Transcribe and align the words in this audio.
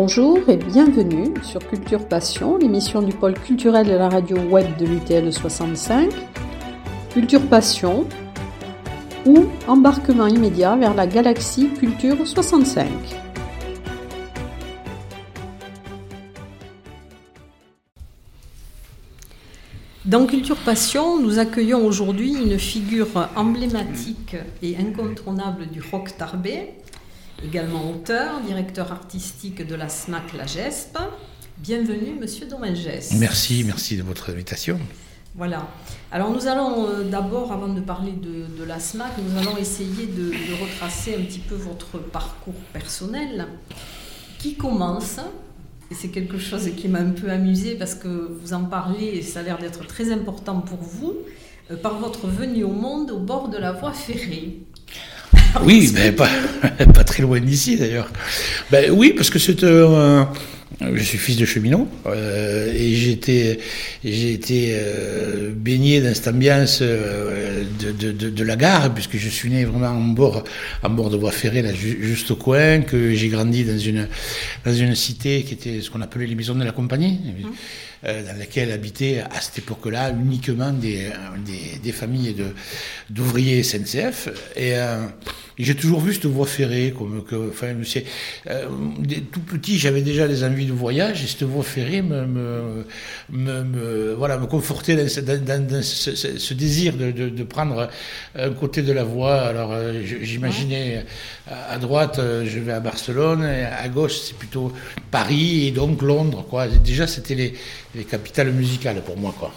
Bonjour 0.00 0.38
et 0.48 0.56
bienvenue 0.56 1.34
sur 1.42 1.58
Culture 1.58 2.06
Passion, 2.06 2.56
l'émission 2.56 3.02
du 3.02 3.12
pôle 3.12 3.34
culturel 3.34 3.84
de 3.84 3.94
la 3.94 4.08
radio 4.08 4.36
web 4.36 4.76
de 4.76 4.86
l'UTL 4.86 5.32
65. 5.32 6.08
Culture 7.12 7.44
Passion 7.48 8.06
ou 9.26 9.46
embarquement 9.66 10.28
immédiat 10.28 10.76
vers 10.76 10.94
la 10.94 11.08
galaxie 11.08 11.70
Culture 11.70 12.24
65. 12.24 12.86
Dans 20.04 20.26
Culture 20.26 20.58
Passion, 20.58 21.20
nous 21.20 21.40
accueillons 21.40 21.84
aujourd'hui 21.84 22.34
une 22.34 22.56
figure 22.56 23.28
emblématique 23.34 24.36
et 24.62 24.76
incontournable 24.76 25.66
du 25.66 25.82
rock 25.82 26.16
tarbé, 26.16 26.74
également 27.44 27.90
auteur, 27.90 28.40
directeur 28.40 28.92
artistique 28.92 29.66
de 29.66 29.74
la 29.74 29.88
SMAC 29.88 30.32
La 30.34 30.46
GESP. 30.46 30.98
Bienvenue, 31.58 32.14
monsieur 32.18 32.46
Dominges. 32.46 32.88
Merci, 33.18 33.64
merci 33.64 33.96
de 33.96 34.02
votre 34.02 34.30
invitation. 34.30 34.78
Voilà. 35.34 35.68
Alors 36.10 36.30
nous 36.30 36.46
allons 36.48 36.88
euh, 36.88 37.04
d'abord, 37.04 37.52
avant 37.52 37.68
de 37.68 37.80
parler 37.80 38.12
de, 38.12 38.64
la 38.64 38.80
SMAC, 38.80 39.12
nous 39.18 39.38
allons 39.38 39.56
essayer 39.56 40.06
de, 40.06 40.32
retracer 40.60 41.14
un 41.14 41.22
petit 41.22 41.38
peu 41.38 41.54
votre 41.54 41.98
parcours 41.98 42.54
personnel 42.72 43.46
qui 44.38 44.56
commence, 44.56 45.18
et 45.90 45.94
c'est 45.94 46.08
quelque 46.08 46.38
chose 46.38 46.68
qui 46.76 46.88
m'a 46.88 47.00
un 47.00 47.10
peu 47.10 47.30
amusé 47.30 47.76
parce 47.76 47.94
que 47.94 48.36
vous 48.40 48.52
en 48.52 48.64
parlez 48.64 49.06
et 49.06 49.22
ça 49.22 49.40
a 49.40 49.42
l'air 49.42 49.58
d'être 49.58 49.86
très 49.86 50.12
important 50.12 50.60
pour 50.60 50.78
vous, 50.78 51.14
euh, 51.70 51.76
par 51.76 51.98
votre 51.98 52.26
venue 52.26 52.64
au 52.64 52.72
monde 52.72 53.10
au 53.10 53.18
bord 53.18 53.48
de 53.48 53.58
la 53.58 53.72
voie 53.72 53.92
ferrée. 53.92 54.62
Oui, 55.64 55.90
mais 55.94 56.12
pas, 56.12 56.28
très 57.04 57.22
loin 57.22 57.40
d'ici 57.40 57.76
d'ailleurs. 57.76 58.10
Ben, 58.70 58.90
oui, 58.90 59.12
parce 59.16 59.30
que 59.30 59.38
c'est 59.38 59.64
un, 59.64 60.28
je 60.80 61.02
suis 61.02 61.18
fils 61.18 61.36
de 61.36 61.44
cheminot 61.44 61.88
euh, 62.06 62.72
et 62.72 62.94
j'ai 62.94 63.12
été, 64.32 64.72
euh, 64.74 65.50
baigné 65.54 66.00
dans 66.00 66.14
cette 66.14 66.28
ambiance 66.28 66.80
euh, 66.82 67.64
de, 67.80 68.44
la 68.44 68.56
gare 68.56 68.94
puisque 68.94 69.16
je 69.16 69.28
suis 69.28 69.50
né 69.50 69.64
vraiment 69.64 69.88
en 69.88 70.00
bord, 70.00 70.44
de 71.10 71.16
voie 71.16 71.32
ferrée 71.32 71.62
là, 71.62 71.70
juste 71.74 72.30
au 72.30 72.36
coin, 72.36 72.80
que 72.82 73.14
j'ai 73.14 73.28
grandi 73.28 73.64
dans 73.64 73.78
une, 73.78 74.06
dans 74.64 74.94
cité 74.94 75.42
qui 75.42 75.54
était 75.54 75.80
ce 75.80 75.90
qu'on 75.90 76.00
appelait 76.00 76.26
les 76.26 76.34
maisons 76.34 76.54
de 76.54 76.64
la 76.64 76.72
compagnie. 76.72 77.18
Mmh. 77.24 77.97
Euh, 78.04 78.22
dans 78.24 78.38
laquelle 78.38 78.70
habitaient 78.70 79.24
à 79.28 79.40
cette 79.40 79.58
époque-là 79.58 80.10
uniquement 80.10 80.70
des, 80.70 81.10
des, 81.44 81.80
des 81.82 81.90
familles 81.90 82.36
d'ouvriers 83.10 83.64
SNCF. 83.64 84.28
Et, 84.54 84.76
euh, 84.76 85.06
j'ai 85.58 85.74
toujours 85.74 86.00
vu 86.00 86.14
cette 86.14 86.26
voie 86.26 86.46
ferrée, 86.46 86.94
comme 86.96 87.24
que, 87.24 87.50
enfin, 87.50 87.74
euh, 88.46 88.68
tout 89.32 89.40
petit, 89.40 89.76
j'avais 89.76 90.02
déjà 90.02 90.28
des 90.28 90.44
envies 90.44 90.66
de 90.66 90.72
voyage, 90.72 91.24
et 91.24 91.26
cette 91.26 91.42
voie 91.42 91.64
ferrée 91.64 92.00
me, 92.00 92.84
me, 93.28 94.14
voilà, 94.14 94.38
me 94.38 94.46
confortait 94.46 94.94
dans, 94.94 95.08
ce, 95.08 96.54
désir 96.54 96.94
de, 96.96 97.10
de, 97.10 97.42
prendre 97.42 97.88
un 98.36 98.50
côté 98.50 98.82
de 98.82 98.92
la 98.92 99.02
voie. 99.02 99.40
Alors, 99.40 99.72
euh, 99.72 100.00
j'imaginais 100.04 101.04
à 101.48 101.78
droite, 101.78 102.20
je 102.20 102.58
vais 102.60 102.72
à 102.72 102.80
Barcelone, 102.80 103.42
à 103.42 103.88
gauche, 103.88 104.16
c'est 104.16 104.36
plutôt 104.36 104.72
Paris 105.10 105.66
et 105.66 105.70
donc 105.72 106.02
Londres. 106.02 106.46
Quoi. 106.48 106.68
Déjà, 106.68 107.08
c'était 107.08 107.34
les, 107.34 107.54
les 107.94 108.04
capitales 108.04 108.52
musicales 108.52 109.02
pour 109.02 109.16
moi. 109.16 109.34
Quoi. 109.38 109.52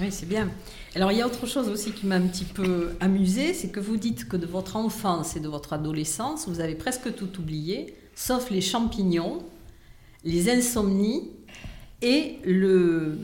Oui, 0.00 0.06
c'est 0.10 0.28
bien. 0.28 0.50
Alors 0.94 1.12
il 1.12 1.18
y 1.18 1.22
a 1.22 1.26
autre 1.26 1.46
chose 1.46 1.68
aussi 1.68 1.92
qui 1.92 2.06
m'a 2.06 2.16
un 2.16 2.26
petit 2.26 2.44
peu 2.44 2.92
amusé, 3.00 3.52
c'est 3.52 3.68
que 3.68 3.80
vous 3.80 3.96
dites 3.96 4.26
que 4.26 4.36
de 4.36 4.46
votre 4.46 4.76
enfance 4.76 5.36
et 5.36 5.40
de 5.40 5.48
votre 5.48 5.72
adolescence, 5.72 6.48
vous 6.48 6.60
avez 6.60 6.74
presque 6.74 7.14
tout 7.14 7.38
oublié, 7.38 7.94
sauf 8.14 8.50
les 8.50 8.60
champignons, 8.60 9.42
les 10.24 10.50
insomnies 10.50 11.30
et 12.02 12.38
le... 12.44 13.18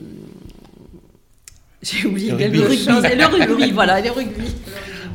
J'ai 1.85 2.07
oublié 2.07 2.35
quelque 2.35 2.75
chose. 2.75 3.05
Et 3.05 3.15
le 3.15 3.25
rugby, 3.25 3.71
voilà, 3.71 4.01
le 4.01 4.11
rugby. 4.11 4.55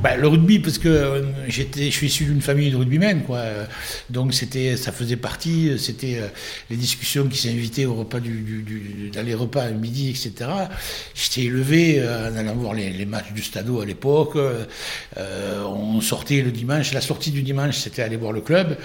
Bah, 0.03 0.17
le 0.17 0.29
rugby, 0.29 0.61
parce 0.61 0.79
que 0.79 0.89
euh, 0.89 1.23
j'étais, 1.47 1.91
je 1.91 1.91
suis 1.91 2.07
issu 2.07 2.25
d'une 2.25 2.41
famille 2.41 2.71
de 2.71 2.77
rugbymen, 2.77 3.23
quoi. 3.23 3.43
Donc 4.09 4.33
c'était, 4.33 4.79
ça 4.79 4.93
faisait 4.93 5.17
partie, 5.17 5.79
c'était 5.79 6.17
euh, 6.21 6.29
les 6.71 6.77
discussions 6.77 7.29
qui 7.29 7.37
s'invitaient 7.37 7.85
au 7.85 7.95
repas 7.95 8.19
du, 8.19 8.63
du, 8.63 9.11
dans 9.15 9.23
les 9.23 9.35
repas 9.35 9.65
à 9.65 9.71
midi, 9.71 10.09
etc. 10.09 10.51
J'étais 11.15 11.43
élevé 11.43 11.97
euh, 11.99 12.31
en 12.33 12.37
allant 12.37 12.55
voir 12.55 12.73
les, 12.73 12.89
les, 12.91 13.05
matchs 13.05 13.33
du 13.35 13.43
Stadeau 13.43 13.83
à 13.83 13.85
l'époque. 13.85 14.39
on 15.19 16.01
sortait 16.01 16.41
le 16.41 16.51
dimanche, 16.51 16.95
la 16.95 17.03
sortie 17.03 17.31
du 17.31 17.43
dimanche, 17.43 17.77
c'était 17.77 18.03
aller 18.03 18.17
voir 18.17 18.33
le 18.33 18.41
club. 18.41 18.79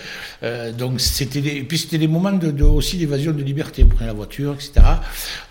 donc 0.77 0.99
c'était, 0.99 1.41
des, 1.41 1.63
puis 1.63 1.77
c'était 1.77 1.97
des 1.97 2.07
moments 2.07 2.33
de, 2.33 2.63
aussi 2.63 2.97
d'évasion 2.97 3.31
de 3.31 3.43
liberté. 3.43 3.83
On 3.83 3.87
prenait 3.87 4.07
la 4.07 4.13
voiture, 4.13 4.53
etc. 4.53 4.85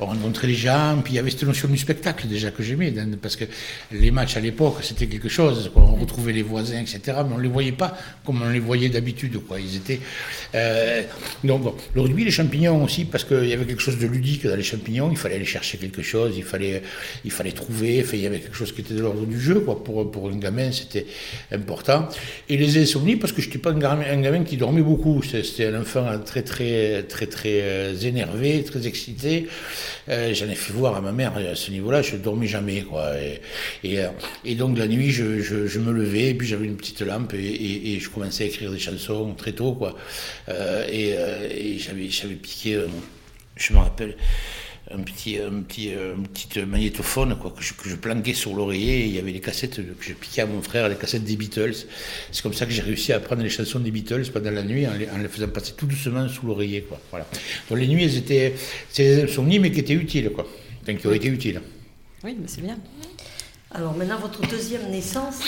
On 0.01 0.07
rencontrait 0.07 0.49
les 0.49 0.55
gens, 0.55 1.01
puis 1.03 1.15
il 1.15 1.17
y 1.17 1.19
avait 1.19 1.31
cette 1.31 1.45
notion 1.45 1.69
du 1.69 1.79
spectacle 1.79 2.24
déjà 2.27 2.51
que 2.51 2.63
j'aimais, 2.63 2.93
parce 3.21 3.37
que 3.37 3.45
les 3.93 4.11
matchs 4.11 4.37
à 4.37 4.41
l'époque, 4.41 4.79
c'était 4.83 5.07
quelque 5.07 5.29
chose 5.29 5.71
on 5.95 6.01
retrouvait 6.01 6.33
les 6.33 6.43
voisins, 6.43 6.81
etc. 6.81 7.01
Mais 7.27 7.35
on 7.35 7.39
ne 7.39 7.43
les 7.43 7.49
voyait 7.49 7.73
pas 7.73 7.97
comme 8.25 8.43
on 8.43 8.51
les 8.51 8.61
voyait 8.61 8.89
d'habitude. 8.89 9.39
Quoi. 9.47 9.61
Ils 9.61 9.77
étaient. 9.77 10.01
Euh, 10.55 11.03
donc, 11.43 11.63
le 11.95 12.01
rugby, 12.01 12.25
les 12.25 12.31
champignons 12.31 12.83
aussi, 12.83 13.05
parce 13.05 13.25
qu'il 13.25 13.47
y 13.47 13.53
avait 13.53 13.65
quelque 13.65 13.83
chose 13.83 13.99
de 13.99 14.07
ludique 14.07 14.47
dans 14.47 14.57
les 14.57 14.63
champignons. 14.63 15.11
Il 15.11 15.17
fallait 15.17 15.37
aller 15.37 15.45
chercher 15.45 15.79
quelque 15.79 16.03
chose, 16.03 16.35
il 16.37 16.45
fallait, 16.45 16.83
il 17.25 17.31
fallait 17.31 17.53
trouver. 17.53 18.05
il 18.13 18.21
y 18.21 18.27
avait 18.27 18.41
quelque 18.41 18.57
chose 18.57 18.73
qui 18.73 18.81
était 18.81 18.95
de 18.95 19.01
l'ordre 19.01 19.27
du 19.27 19.41
jeu. 19.41 19.61
Quoi. 19.61 19.83
Pour, 19.83 20.11
pour 20.11 20.29
un 20.29 20.37
gamin, 20.37 20.73
c'était 20.73 21.07
important. 21.53 22.09
Et 22.49 22.57
les 22.57 22.79
insomnies, 22.83 23.17
parce 23.17 23.33
que 23.33 23.41
je 23.41 23.47
n'étais 23.47 23.59
pas 23.59 23.71
un 23.71 23.79
gamin, 23.79 24.45
qui 24.45 24.57
dormait 24.57 24.83
beaucoup. 24.83 25.23
C'était 25.23 25.67
un 25.67 25.81
enfant 25.81 26.07
très, 26.25 26.43
très, 26.43 27.05
très, 27.05 27.27
très 27.27 27.61
euh, 27.63 27.95
énervé, 27.97 28.63
très 28.65 28.87
excité. 28.87 29.47
Euh, 30.09 30.35
j'en 30.35 30.49
ai 30.49 30.55
fait 30.55 30.73
voir 30.73 30.97
à 30.97 31.01
ma 31.01 31.13
mère 31.13 31.33
à 31.37 31.55
ce 31.55 31.71
niveau-là, 31.71 32.03
je 32.05 32.17
ne 32.17 32.23
dormais 32.23 32.47
jamais. 32.47 32.83
Quoi. 32.83 33.13
Et, 33.83 33.99
et 34.45 34.55
donc, 34.55 34.79
la 34.79 34.87
nuit, 34.87 35.11
je, 35.11 35.41
je, 35.41 35.79
me 35.79 35.93
levais, 35.93 36.31
et 36.31 36.35
puis 36.35 36.47
j'avais 36.47 36.67
une 36.67 36.77
petite 36.77 37.01
lampe, 37.03 37.35
et, 37.35 37.99
je 37.99 38.09
commençais 38.09 38.45
à 38.45 38.47
écrire 38.47 38.71
des 38.71 38.79
chansons 38.79 39.35
très 39.35 39.53
tôt, 39.53 39.73
quoi. 39.73 39.97
Euh, 40.49 40.87
euh, 40.89 41.49
et, 41.51 41.79
j'avais, 41.79 42.09
j'avais 42.09 42.35
piqué, 42.35 42.75
euh, 42.77 42.87
je 43.57 43.73
me 43.73 43.79
rappelle, 43.79 44.17
un 44.91 45.01
petit, 45.01 45.39
un 45.39 45.63
petit, 45.63 45.93
petit 46.33 46.61
magnétophone 46.61 47.39
quoi, 47.39 47.51
que, 47.57 47.63
je, 47.63 47.73
que 47.73 47.89
je 47.89 47.97
planquais 47.97 48.35
sur 48.35 48.55
l'oreiller. 48.55 49.01
Et 49.01 49.07
il 49.07 49.15
y 49.15 49.19
avait 49.19 49.33
les 49.33 49.41
cassettes 49.41 49.77
que 49.77 50.05
je 50.05 50.13
piquais 50.13 50.43
à 50.43 50.47
mon 50.47 50.61
frère, 50.61 50.89
les 50.91 50.97
cassettes 50.97 51.25
des 51.25 51.37
Beatles. 51.37 51.87
C'est 52.31 52.43
comme 52.43 52.53
ça 52.53 52.67
que 52.67 52.73
j'ai 52.73 52.83
réussi 52.83 53.13
à 53.13 53.17
apprendre 53.17 53.43
les 53.43 53.49
chansons 53.49 53.81
des 53.81 53.91
Beatles 53.91 54.31
pendant 54.31 54.51
la 54.51 54.63
nuit 54.63 54.87
en 54.87 54.93
les, 54.93 55.29
faisant 55.29 55.49
passer 55.49 55.73
tout 55.75 55.87
doucement 55.87 56.29
sous 56.29 56.47
l'oreiller. 56.47 56.83
Quoi. 56.83 57.01
Voilà. 57.11 57.27
Donc 57.71 57.79
les 57.79 57.89
nuits, 57.89 58.05
elles 58.05 58.19
étaient, 58.19 58.55
c'est 58.91 59.05
des 59.05 59.23
insomnies, 59.23 59.59
mais 59.59 59.73
qui 59.73 59.81
étaient 59.81 59.95
utiles, 59.95 60.31
quoi. 60.31 60.47
Donc, 60.87 60.99
qui 60.99 61.07
auraient 61.07 61.17
été 61.17 61.29
utiles. 61.29 61.63
Oui, 62.25 62.37
mais 62.41 62.49
c'est 62.49 62.63
bien. 62.63 62.79
Alors 63.71 63.95
maintenant, 63.95 64.19
votre 64.19 64.41
deuxième 64.49 64.91
naissance, 64.91 65.43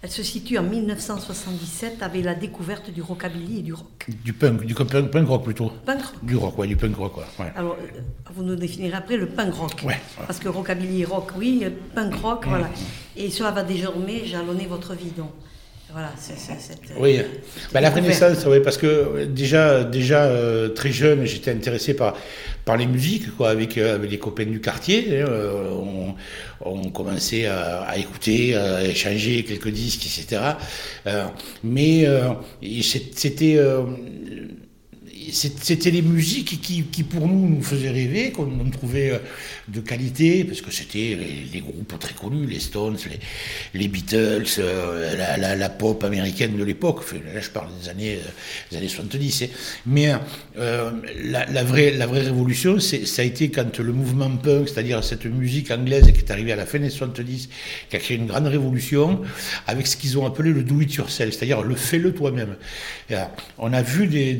elle 0.00 0.10
se 0.10 0.22
situe 0.22 0.58
en 0.58 0.62
1977 0.62 2.02
avec 2.02 2.24
la 2.24 2.36
découverte 2.36 2.90
du 2.90 3.02
rockabilly 3.02 3.58
et 3.58 3.62
du 3.62 3.72
rock. 3.72 4.06
Du 4.22 4.32
punk, 4.32 4.64
du 4.64 4.74
punk, 4.74 5.26
rock 5.26 5.42
plutôt. 5.42 5.72
Punk 5.84 6.02
rock. 6.02 6.24
Du 6.24 6.36
rock, 6.36 6.58
ouais, 6.58 6.66
du 6.68 6.76
punk 6.76 6.96
rock, 6.96 7.16
ouais. 7.16 7.52
Alors, 7.56 7.72
euh, 7.72 8.00
vous 8.32 8.44
nous 8.44 8.54
définirez 8.54 8.96
après 8.96 9.16
le 9.16 9.26
punk 9.26 9.54
rock. 9.54 9.82
Ouais. 9.84 10.00
Parce 10.24 10.38
que 10.38 10.48
rockabilly 10.48 11.02
et 11.02 11.04
rock, 11.04 11.32
oui, 11.36 11.64
punk 11.96 12.14
rock, 12.14 12.44
voilà. 12.46 12.70
Et 13.16 13.28
cela 13.30 13.50
va 13.50 13.64
désormais 13.64 14.24
jalonner 14.24 14.66
votre 14.66 14.94
vie, 14.94 15.10
donc. 15.16 15.30
Voilà, 15.94 16.12
c'est 16.18 16.34
Oui, 16.98 17.20
bah, 17.72 17.80
la 17.80 17.88
Renaissance, 17.88 18.44
oui, 18.48 18.58
parce 18.64 18.78
que 18.78 19.26
déjà, 19.26 19.84
déjà 19.84 20.24
euh, 20.24 20.70
très 20.70 20.90
jeune, 20.90 21.24
j'étais 21.24 21.52
intéressé 21.52 21.94
par, 21.94 22.16
par 22.64 22.76
les 22.76 22.86
musiques, 22.86 23.36
quoi, 23.36 23.50
avec, 23.50 23.78
euh, 23.78 23.94
avec 23.94 24.10
les 24.10 24.18
copains 24.18 24.44
du 24.44 24.60
quartier. 24.60 25.20
Hein, 25.20 25.26
euh, 25.28 25.70
on, 25.70 26.16
on, 26.68 26.90
commençait 26.90 27.46
à, 27.46 27.96
écouter, 27.96 28.56
à 28.56 28.82
échanger 28.82 29.44
quelques 29.44 29.68
disques, 29.68 30.04
etc. 30.06 30.42
mais 31.62 32.08
c'était 32.82 33.60
c'était 35.32 35.90
les 35.90 36.02
musiques 36.02 36.60
qui, 36.60 37.02
pour 37.02 37.26
nous, 37.26 37.48
nous 37.48 37.62
faisaient 37.62 37.90
rêver, 37.90 38.30
qu'on 38.30 38.70
trouvait 38.70 39.10
euh, 39.10 39.18
de 39.68 39.80
qualité, 39.80 40.44
parce 40.44 40.60
que 40.60 40.70
c'était 40.70 41.18
les, 41.52 41.60
groupes 41.60 41.98
très 41.98 42.14
connus, 42.14 42.46
les 42.46 42.60
Stones, 42.60 42.96
les, 43.10 43.80
les 43.80 43.88
Beatles, 43.88 44.44
euh, 44.58 45.56
la, 45.56 45.68
pop 45.68 46.02
américaine 46.04 46.56
de 46.56 46.64
l'époque. 46.64 47.04
là, 47.12 47.40
je 47.40 47.50
parle 47.50 47.68
des 47.80 47.88
années, 47.88 48.14
euh, 48.14 48.30
des 48.70 48.78
années 48.78 48.88
70. 48.88 49.42
Hein. 49.42 49.46
Mais 49.86 50.12
la, 50.56 51.64
vraie, 51.64 51.92
la 51.92 52.06
vraie 52.06 52.22
révolution, 52.22 52.78
ça 52.80 53.22
a 53.22 53.24
été 53.24 53.50
quand 53.50 53.78
le 53.78 53.92
mouvement 53.92 54.30
punk, 54.30 54.68
c'est-à-dire 54.68 55.02
cette 55.02 55.26
musique 55.26 55.70
anglaise 55.70 56.06
qui 56.12 56.18
est 56.18 56.30
arrivée 56.30 56.52
à 56.52 56.56
la 56.56 56.66
fin 56.66 56.78
des 56.78 56.90
70, 56.90 57.48
qui 57.90 57.96
a 57.96 57.98
créé 57.98 58.16
une 58.16 58.26
grande 58.26 58.46
révolution, 58.46 59.20
avec 59.66 59.86
ce 59.86 59.96
qu'ils 59.96 60.18
ont 60.18 60.26
appelé 60.26 60.50
le 60.50 60.62
do-it-yourself, 60.62 61.34
c'est-à-dire 61.34 61.62
le 61.62 61.74
fais-le 61.74 62.14
toi-même. 62.14 62.56
On 63.58 63.72
a 63.72 63.82
vu 63.82 64.06
des 64.06 64.34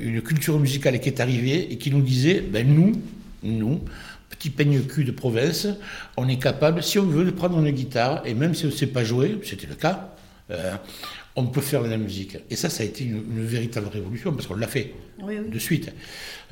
une 0.00 0.22
culture 0.22 0.58
musicale 0.58 1.00
qui 1.00 1.08
est 1.08 1.20
arrivée 1.20 1.72
et 1.72 1.78
qui 1.78 1.90
nous 1.90 2.02
disait, 2.02 2.40
ben 2.40 2.66
nous, 2.66 2.92
nous, 3.42 3.80
petit 4.30 4.50
peigne 4.50 4.80
cul 4.82 5.04
de 5.04 5.12
province, 5.12 5.66
on 6.16 6.28
est 6.28 6.38
capable, 6.38 6.82
si 6.82 6.98
on 6.98 7.06
veut, 7.06 7.24
de 7.24 7.30
prendre 7.30 7.58
une 7.58 7.70
guitare, 7.70 8.22
et 8.24 8.34
même 8.34 8.54
si 8.54 8.64
on 8.64 8.68
ne 8.68 8.72
sait 8.72 8.86
pas 8.86 9.04
jouer, 9.04 9.38
c'était 9.44 9.66
le 9.66 9.74
cas, 9.74 10.14
euh, 10.50 10.74
on 11.36 11.46
peut 11.46 11.60
faire 11.60 11.82
de 11.82 11.88
la 11.88 11.98
musique. 11.98 12.38
Et 12.50 12.56
ça, 12.56 12.70
ça 12.70 12.82
a 12.82 12.86
été 12.86 13.04
une, 13.04 13.44
véritable 13.44 13.88
révolution 13.88 14.32
parce 14.32 14.46
qu'on 14.46 14.56
l'a 14.56 14.66
fait 14.66 14.94
de 15.20 15.58
suite. 15.58 15.92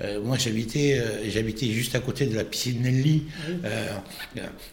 Euh, 0.00 0.22
moi, 0.22 0.36
j'habitais, 0.36 0.98
euh, 0.98 1.31
j'habitais 1.31 1.69
juste 1.69 1.94
à 1.94 2.00
côté 2.00 2.26
de 2.26 2.36
la 2.36 2.44
piscine 2.44 2.82
Nelly. 2.82 3.25
Euh, 3.64 3.86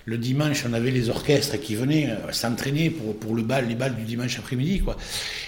le 0.05 0.17
dimanche, 0.17 0.65
on 0.67 0.73
avait 0.73 0.91
les 0.91 1.09
orchestres 1.09 1.59
qui 1.61 1.75
venaient 1.75 2.09
s'entraîner 2.31 2.89
pour, 2.89 3.17
pour 3.17 3.35
le 3.35 3.43
bal, 3.43 3.69
les 3.69 3.75
balles 3.75 3.95
du 3.95 4.03
dimanche 4.03 4.37
après-midi, 4.37 4.81
quoi. 4.81 4.97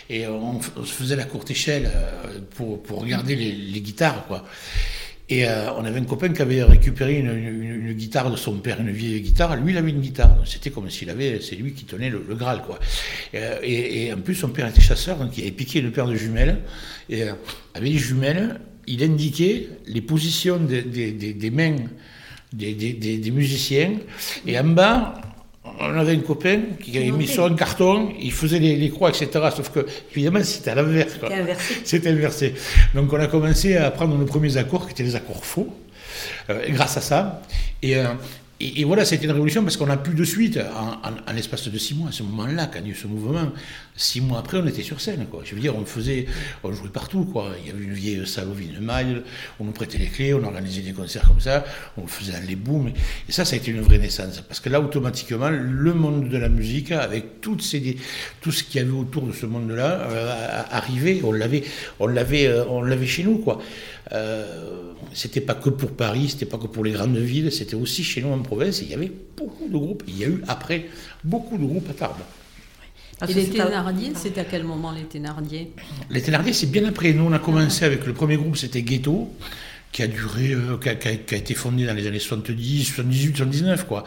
Et 0.09 0.27
on, 0.27 0.61
se 0.61 0.93
faisait 0.93 1.17
la 1.17 1.25
courte 1.25 1.51
échelle 1.51 1.91
pour, 2.55 2.81
pour 2.81 3.01
regarder 3.01 3.35
les, 3.35 3.51
les 3.51 3.81
guitares, 3.81 4.25
quoi. 4.27 4.45
Et 5.29 5.47
euh, 5.47 5.71
on 5.77 5.85
avait 5.85 5.99
un 5.99 6.03
copain 6.03 6.29
qui 6.29 6.41
avait 6.41 6.63
récupéré 6.63 7.19
une, 7.19 7.93
guitare 7.93 8.29
de 8.29 8.35
son 8.35 8.57
père, 8.57 8.81
une 8.81 8.91
vieille 8.91 9.21
guitare. 9.21 9.55
Lui, 9.55 9.71
il 9.71 9.77
avait 9.77 9.91
une 9.91 10.01
guitare. 10.01 10.37
C'était 10.45 10.69
comme 10.69 10.89
s'il 10.89 11.09
avait, 11.09 11.39
c'est 11.41 11.55
lui 11.55 11.73
qui 11.73 11.85
tenait 11.85 12.09
le, 12.09 12.19
Graal, 12.35 12.61
quoi. 12.61 12.79
Euh, 13.33 13.59
et, 13.63 14.11
en 14.13 14.17
plus, 14.17 14.35
son 14.35 14.49
père 14.49 14.67
était 14.67 14.81
chasseur, 14.81 15.17
donc 15.17 15.37
il 15.37 15.41
avait 15.41 15.51
piqué 15.51 15.79
une 15.79 15.91
paire 15.91 16.07
de 16.07 16.15
jumelles. 16.15 16.59
Et 17.09 17.23
euh, 17.23 17.33
avec 17.73 17.91
les 17.91 17.97
jumelles, 17.97 18.59
il 18.85 19.01
indiquait 19.03 19.69
les 19.87 20.01
positions 20.01 20.57
des, 20.57 20.81
des 20.83 21.49
mains 21.51 21.77
des, 22.53 23.31
musiciens. 23.31 23.93
Et 24.45 24.57
en 24.59 24.65
bas, 24.65 25.15
on 25.79 25.97
avait 25.97 26.13
un 26.13 26.19
copain 26.19 26.59
qui 26.81 26.97
avait 26.97 27.11
mis 27.11 27.27
sur 27.27 27.45
un 27.45 27.55
carton, 27.55 28.13
il 28.19 28.31
faisait 28.31 28.59
les, 28.59 28.89
croix, 28.89 29.09
etc. 29.09 29.27
Sauf 29.55 29.69
que, 29.69 29.85
évidemment, 30.11 30.43
c'était 30.43 30.71
à 30.71 30.75
l'inverse. 30.75 31.13
C'était 31.83 32.09
inversé. 32.09 32.55
Donc, 32.93 33.11
on 33.11 33.19
a 33.19 33.27
commencé 33.27 33.77
à 33.77 33.87
apprendre 33.87 34.17
nos 34.17 34.25
premiers 34.25 34.57
accords, 34.57 34.85
qui 34.85 34.93
étaient 34.93 35.03
des 35.03 35.15
accords 35.15 35.45
faux, 35.45 35.67
euh, 36.49 36.61
grâce 36.69 36.97
à 36.97 37.01
ça. 37.01 37.41
Et, 37.81 37.97
euh, 37.97 38.05
et, 38.59 38.83
voilà, 38.83 39.03
c'était 39.03 39.25
une 39.25 39.31
révolution 39.31 39.63
parce 39.63 39.77
qu'on 39.77 39.89
a 39.89 39.97
pu 39.97 40.13
de 40.13 40.23
suite, 40.23 40.57
en, 40.57 41.33
l'espace 41.33 41.67
de 41.67 41.77
six 41.77 41.95
mois, 41.95 42.09
à 42.09 42.11
ce 42.11 42.23
moment-là, 42.23 42.67
quand 42.67 42.79
il 42.79 42.85
y 42.85 42.89
a 42.89 42.91
eu 42.93 42.95
ce 42.95 43.07
mouvement, 43.07 43.51
six 43.95 44.21
mois 44.21 44.39
après, 44.39 44.59
on 44.59 44.67
était 44.67 44.83
sur 44.83 45.01
scène. 45.01 45.25
Quoi. 45.29 45.41
Je 45.43 45.55
veux 45.55 45.61
dire, 45.61 45.75
on 45.75 45.85
faisait, 45.85 46.27
on 46.63 46.71
jouait 46.71 46.89
partout. 46.89 47.25
Quoi. 47.25 47.51
Il 47.61 47.67
y 47.67 47.71
avait 47.71 47.83
une 47.83 47.93
vieille 47.93 48.25
salle 48.25 48.47
au 48.47 48.81
Maille, 48.81 49.21
on 49.59 49.65
nous 49.65 49.71
prêtait 49.71 49.97
les 49.97 50.07
clés, 50.07 50.33
on 50.33 50.43
organisait 50.43 50.81
des 50.81 50.93
concerts 50.93 51.27
comme 51.27 51.39
ça, 51.39 51.65
on 51.97 52.07
faisait 52.07 52.39
les 52.47 52.55
booms. 52.55 52.91
Et 53.27 53.31
ça, 53.31 53.43
ça 53.43 53.55
a 53.55 53.57
été 53.57 53.71
une 53.71 53.81
vraie 53.81 53.97
naissance. 53.97 54.41
Parce 54.41 54.59
que 54.59 54.69
là, 54.69 54.79
automatiquement, 54.79 55.49
le 55.49 55.93
monde 55.93 56.29
de 56.29 56.37
la 56.37 56.49
musique, 56.49 56.91
avec 56.91 57.41
toutes 57.41 57.61
ces, 57.61 57.97
tout 58.39 58.51
ce 58.51 58.63
qu'il 58.63 58.81
y 58.81 58.83
avait 58.83 58.91
autour 58.91 59.23
de 59.23 59.33
ce 59.33 59.45
monde-là, 59.45 60.07
euh, 60.09 60.61
arrivait. 60.71 61.21
On 61.23 61.31
l'avait, 61.31 61.63
on 61.99 62.07
l'avait, 62.07 62.47
euh, 62.47 62.65
on 62.69 62.81
l'avait 62.81 63.07
chez 63.07 63.23
nous. 63.23 63.39
Quoi. 63.39 63.59
Euh, 64.11 64.93
c'était 65.13 65.41
pas 65.41 65.55
que 65.55 65.69
pour 65.69 65.91
Paris, 65.91 66.29
c'était 66.29 66.45
pas 66.45 66.57
que 66.57 66.67
pour 66.67 66.83
les 66.83 66.91
grandes 66.91 67.17
villes, 67.17 67.51
c'était 67.51 67.75
aussi 67.75 68.03
chez 68.03 68.21
nous 68.21 68.31
en 68.31 68.39
province. 68.39 68.81
il 68.81 68.89
y 68.89 68.93
avait 68.93 69.11
beaucoup 69.37 69.67
de 69.67 69.73
groupes. 69.73 70.03
Il 70.07 70.17
y 70.17 70.23
a 70.25 70.27
eu 70.27 70.43
après 70.47 70.87
beaucoup 71.23 71.57
de 71.57 71.65
groupes 71.65 71.89
à 71.89 71.93
Tarbes. 71.93 72.21
Et 73.27 73.33
les 73.33 73.49
Thénardier, 73.49 74.11
c'est 74.15 74.37
à 74.37 74.43
quel 74.43 74.63
moment 74.63 74.91
les 74.91 75.03
Thénardier? 75.03 75.71
Les 76.09 76.21
Thénardier, 76.21 76.51
c'est 76.51 76.67
bien 76.67 76.83
après. 76.85 77.13
Nous, 77.13 77.23
on 77.23 77.31
a 77.31 77.39
commencé 77.39 77.85
avec 77.85 78.05
le 78.05 78.13
premier 78.13 78.35
groupe, 78.35 78.57
c'était 78.57 78.81
Ghetto, 78.81 79.31
qui 79.91 80.03
a 80.03 80.07
duré, 80.07 80.51
euh, 80.51 80.77
qui, 80.77 80.89
a, 80.89 81.37
été 81.37 81.53
fondé 81.53 81.85
dans 81.85 81.93
les 81.93 82.07
années 82.07 82.19
70, 82.19 82.83
78, 82.83 83.37
79, 83.37 83.85
quoi. 83.85 84.03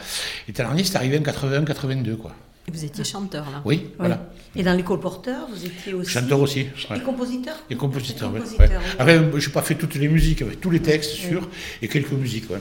Les 0.46 0.52
Thénardier, 0.52 0.84
c'est 0.84 0.96
arrivé 0.96 1.18
en 1.18 1.22
81, 1.22 1.64
82, 1.64 2.16
quoi. 2.16 2.34
Et 2.68 2.72
vous 2.72 2.84
étiez 2.84 3.04
chanteur, 3.04 3.44
là 3.50 3.62
Oui, 3.64 3.90
voilà. 3.98 4.28
Et 4.56 4.62
dans 4.62 4.72
l'école 4.72 4.98
porteur, 4.98 5.46
vous 5.48 5.64
étiez 5.64 5.94
aussi... 5.94 6.10
Chanteur 6.10 6.40
aussi. 6.40 6.66
Et 6.94 7.00
compositeur 7.00 7.54
Et 7.70 7.76
compositeur, 7.76 8.32
oui. 8.34 8.40
Après, 8.98 9.16
je 9.36 9.46
n'ai 9.46 9.52
pas 9.52 9.62
fait 9.62 9.76
toutes 9.76 9.94
les 9.94 10.08
musiques, 10.08 10.42
avec 10.42 10.60
tous 10.60 10.70
les 10.70 10.80
textes, 10.80 11.10
sûr, 11.10 11.48
et 11.80 11.88
quelques 11.88 12.12
musiques, 12.12 12.46
oui. 12.50 12.58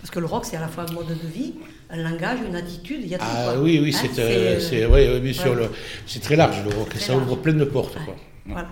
Parce 0.00 0.10
que 0.10 0.20
le 0.20 0.26
rock, 0.26 0.44
c'est 0.44 0.56
à 0.56 0.60
la 0.60 0.68
fois 0.68 0.86
un 0.88 0.92
mode 0.92 1.08
de 1.08 1.28
vie, 1.28 1.54
un 1.90 1.96
langage, 1.96 2.38
une 2.46 2.54
attitude, 2.54 3.00
il 3.02 3.08
y 3.08 3.14
a 3.16 3.18
tout. 3.18 3.24
Ah 3.26 3.54
oui, 3.58 3.80
oui, 3.82 3.94
hein, 3.94 4.08
euh, 4.18 4.60
c'est, 4.60 4.86
oui, 4.86 5.20
bien 5.20 5.32
sûr, 5.32 5.56
c'est 6.06 6.20
très 6.20 6.36
large, 6.36 6.62
le 6.64 6.74
rock, 6.74 6.94
ça 6.96 7.16
ouvre 7.16 7.36
plein 7.36 7.54
de 7.54 7.64
portes, 7.64 7.96
quoi. 8.04 8.14
Voilà. 8.46 8.68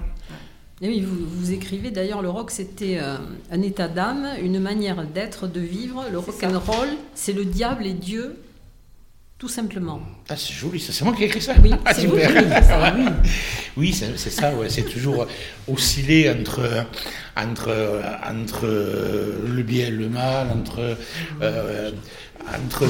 Et 0.81 0.89
oui, 0.89 1.01
vous, 1.01 1.27
vous, 1.27 1.53
écrivez 1.53 1.93
d'ailleurs, 1.93 2.23
le 2.23 2.29
rock 2.29 2.51
c'était 2.51 2.99
euh, 3.01 3.17
un 3.53 3.63
état 3.63 3.87
d'âme, 3.87 4.27
une 4.43 4.59
manière 4.59 5.05
d'être, 5.07 5.47
de 5.47 5.61
vivre. 5.61 6.05
Le 6.11 6.19
rock 6.19 6.43
and 6.43 6.59
roll, 6.59 6.89
c'est 7.15 7.33
le 7.33 7.45
diable 7.45 7.87
et 7.87 7.93
Dieu 7.93 8.37
tout 9.43 9.49
simplement. 9.49 10.00
Ah, 10.29 10.37
c'est 10.37 10.53
joli, 10.53 10.79
c'est 10.79 11.05
moi 11.05 11.12
qui 11.17 11.25
ai 11.25 11.27
écrit 11.27 11.43
ça 11.43 11.55
Oui, 11.61 11.73
ah, 11.85 11.93
c'est 11.93 12.03
ça, 12.03 12.94
oui. 12.97 13.05
oui 13.77 13.93
c'est 13.93 14.31
ça, 14.31 14.55
ouais, 14.55 14.69
c'est 14.69 14.85
toujours 14.85 15.27
osciller 15.67 16.31
entre, 16.31 16.87
entre, 17.37 17.75
entre 18.25 18.67
le 18.67 19.62
bien 19.65 19.89
et 19.89 19.91
le 19.91 20.09
mal, 20.09 20.47
entre, 20.49 20.97
euh, 21.43 21.91
entre 22.55 22.87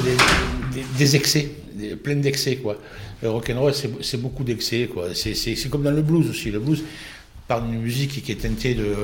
des, 0.99 1.15
excès, 1.15 1.49
plein 2.03 2.17
d'excès, 2.17 2.57
quoi. 2.57 2.77
Le 3.23 3.31
rock'n'roll, 3.31 3.73
c'est 3.73 4.21
beaucoup 4.21 4.43
d'excès, 4.43 4.87
quoi. 4.93 5.07
C'est 5.15 5.69
comme 5.71 5.81
dans 5.81 5.89
le 5.89 6.03
blues 6.03 6.29
aussi. 6.29 6.51
Le 6.51 6.59
blues, 6.59 6.83
par 7.47 7.63
une 7.65 7.79
musique 7.79 8.23
qui 8.23 8.31
est 8.31 8.41
teintée 8.41 8.73
de, 8.73 8.95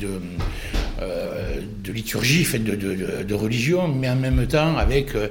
de, 0.00 0.20
euh, 1.00 1.60
de 1.82 1.92
liturgie, 1.92 2.46
de, 2.58 2.74
de, 2.74 3.22
de, 3.22 3.34
religion, 3.34 3.88
mais 3.88 4.08
en 4.08 4.16
même 4.16 4.46
temps 4.46 4.76
avec 4.76 5.14
euh, 5.14 5.28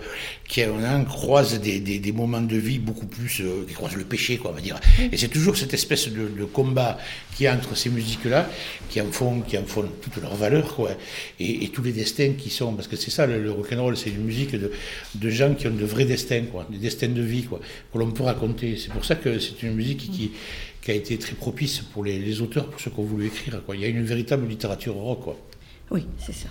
qui 0.47 0.61
on 0.65 1.03
croise 1.05 1.59
des, 1.59 1.79
des, 1.79 1.99
des, 1.99 2.11
moments 2.11 2.41
de 2.41 2.55
vie 2.57 2.79
beaucoup 2.79 3.05
plus 3.05 3.41
euh, 3.41 3.65
qui 3.67 3.73
croisent 3.73 3.95
le 3.95 4.03
péché, 4.03 4.37
quoi, 4.37 4.51
on 4.51 4.53
va 4.53 4.61
dire. 4.61 4.79
Et 5.11 5.17
c'est 5.17 5.29
toujours 5.29 5.57
cette 5.57 5.73
espèce 5.73 6.09
de, 6.09 6.45
combat 6.45 6.97
qui 7.35 7.47
a 7.47 7.55
entre 7.55 7.75
ces 7.75 7.89
musiques-là, 7.89 8.49
qui 8.89 9.01
en 9.01 9.11
font, 9.11 9.41
qui 9.41 9.57
en 9.57 9.63
font 9.65 9.85
toute 10.01 10.21
leur 10.21 10.35
valeur, 10.35 10.75
quoi, 10.75 10.91
et, 11.39 11.67
tous 11.69 11.81
les 11.81 11.93
destins 11.93 12.33
qui 12.37 12.49
sont, 12.49 12.73
parce 12.73 12.87
que 12.87 12.95
c'est 12.95 13.11
ça 13.11 13.25
le, 13.25 13.41
le 13.41 13.51
rock'n'roll, 13.51 13.97
c'est 13.97 14.11
une 14.11 14.23
musique 14.23 14.51
de, 14.51 14.71
de 15.15 15.29
gens 15.29 15.53
qui 15.55 15.67
ont 15.67 15.73
de 15.73 15.85
vrais 15.85 16.05
destins, 16.05 16.43
quoi, 16.51 16.67
des 16.69 16.77
destins 16.77 17.07
de 17.07 17.21
vie, 17.21 17.43
quoi, 17.43 17.59
que 17.91 17.97
l'on 17.97 18.11
peut 18.11 18.23
raconter. 18.23 18.77
C'est 18.77 18.91
pour 18.91 19.05
ça 19.05 19.15
que 19.15 19.39
c'est 19.39 19.63
une 19.63 19.73
musique 19.73 20.11
qui 20.11 20.31
qui 20.72 20.72
a 20.91 20.93
été 20.93 21.17
très 21.17 21.35
propice 21.35 21.79
pour 21.79 22.03
les, 22.03 22.41
auteurs, 22.41 22.69
pour 22.69 22.79
ceux 22.79 22.91
qui 22.91 22.99
ont 22.99 23.03
voulu 23.03 23.27
écrire. 23.27 23.61
Quoi. 23.65 23.75
Il 23.75 23.81
y 23.81 23.85
a 23.85 23.87
une 23.87 24.03
véritable 24.03 24.47
littérature 24.47 24.95
rock. 24.95 25.21
Quoi. 25.21 25.37
Oui, 25.91 26.05
c'est 26.17 26.33
ça. 26.33 26.49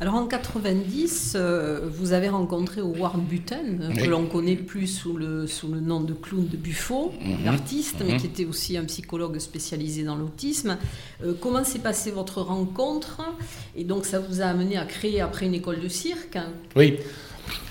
Alors 0.00 0.16
en 0.16 0.26
90, 0.26 1.34
euh, 1.36 1.88
vous 1.88 2.12
avez 2.12 2.28
rencontré 2.28 2.80
Howard 2.80 3.20
Button, 3.20 3.92
que 3.96 4.04
l'on 4.04 4.26
connaît 4.26 4.56
plus 4.56 4.88
sous 4.88 5.16
le, 5.16 5.46
sous 5.46 5.68
le 5.68 5.80
nom 5.80 6.00
de 6.00 6.12
clown 6.12 6.46
de 6.48 6.56
Buffo, 6.56 7.12
mhm. 7.24 7.44
l'artiste, 7.44 8.02
mais 8.04 8.14
mhm. 8.14 8.20
qui 8.20 8.26
était 8.26 8.44
aussi 8.44 8.76
un 8.76 8.84
psychologue 8.84 9.38
spécialisé 9.38 10.02
dans 10.02 10.16
l'autisme. 10.16 10.78
Euh, 11.22 11.34
comment 11.40 11.62
s'est 11.62 11.78
passée 11.78 12.10
votre 12.10 12.42
rencontre? 12.42 13.22
Et 13.76 13.84
donc 13.84 14.04
ça 14.04 14.18
vous 14.18 14.40
a 14.40 14.46
amené 14.46 14.76
à 14.76 14.84
créer 14.84 15.20
après 15.20 15.46
une 15.46 15.54
école 15.54 15.80
de 15.80 15.88
cirque 15.88 16.38
Oui. 16.74 16.98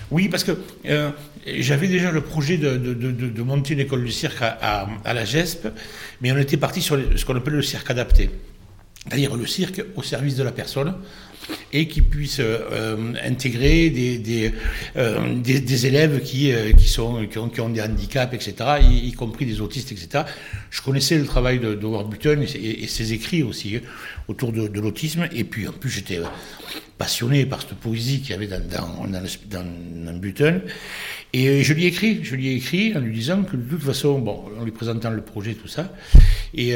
Oui, 0.09 0.29
parce 0.29 0.43
que 0.43 0.53
euh, 0.85 1.11
j'avais 1.45 1.87
déjà 1.87 2.11
le 2.11 2.21
projet 2.21 2.57
de, 2.57 3.41
monter 3.41 3.73
une 3.73 3.81
école 3.81 4.05
de 4.05 4.09
cirque 4.11 4.41
à, 4.41 4.87
la 5.05 5.25
GESP, 5.25 5.67
mais 6.21 6.31
on 6.31 6.37
était 6.37 6.57
parti 6.57 6.81
sur 6.81 6.97
ce 7.15 7.25
qu'on 7.25 7.35
appelle 7.35 7.53
le 7.53 7.61
cirque 7.61 7.89
adapté. 7.89 8.29
C'est-à-dire 9.05 9.35
le 9.35 9.45
cirque 9.45 9.83
au 9.95 10.03
service 10.03 10.37
de 10.37 10.43
la 10.43 10.51
personne, 10.51 10.95
et 11.73 11.87
qui 11.87 12.01
puisse 12.01 12.37
euh, 12.39 13.13
intégrer 13.23 13.89
des, 13.89 14.19
des, 14.19 14.53
euh, 14.95 15.35
des, 15.35 15.85
élèves 15.87 16.21
qui, 16.21 16.51
euh, 16.51 16.71
qui, 16.71 16.87
sont, 16.87 17.25
qui 17.27 17.61
ont, 17.61 17.69
des 17.69 17.81
handicaps, 17.81 18.33
etc., 18.33 18.55
y, 18.81 19.11
compris 19.13 19.45
des 19.45 19.59
autistes, 19.59 19.91
etc. 19.91 20.23
Je 20.69 20.81
connaissais 20.81 21.17
le 21.17 21.25
travail 21.25 21.59
de, 21.59 21.73
de 21.73 21.85
Howard 21.85 22.09
Button 22.09 22.41
et, 22.41 22.87
ses 22.87 23.13
écrits 23.13 23.43
aussi 23.43 23.77
hein, 23.77 23.79
autour 24.27 24.51
de, 24.51 24.79
l'autisme, 24.79 25.27
et 25.31 25.43
puis 25.43 25.67
en 25.67 25.71
plus 25.71 25.89
j'étais 25.89 26.19
passionné 26.97 27.45
par 27.45 27.61
cette 27.61 27.73
poésie 27.75 28.21
qu'il 28.21 28.31
y 28.31 28.33
avait 28.33 28.47
dans, 28.47 28.59
dans, 28.59 29.07
dans, 29.07 30.05
dans 30.05 30.17
Button. 30.19 30.61
Et 31.35 31.63
je 31.63 31.73
lui 31.73 31.85
ai 31.85 31.87
écrit, 31.87 32.23
je 32.23 32.35
lui 32.35 32.49
ai 32.49 32.95
en 32.95 32.99
lui 32.99 33.15
disant 33.15 33.41
que 33.41 33.57
de 33.57 33.63
toute 33.63 33.81
façon, 33.81 34.19
bon, 34.19 34.43
en 34.59 34.63
lui 34.63 34.71
présentant 34.71 35.09
le 35.09 35.21
projet, 35.21 35.55
tout 35.55 35.67
ça, 35.67 35.91
et, 36.53 36.75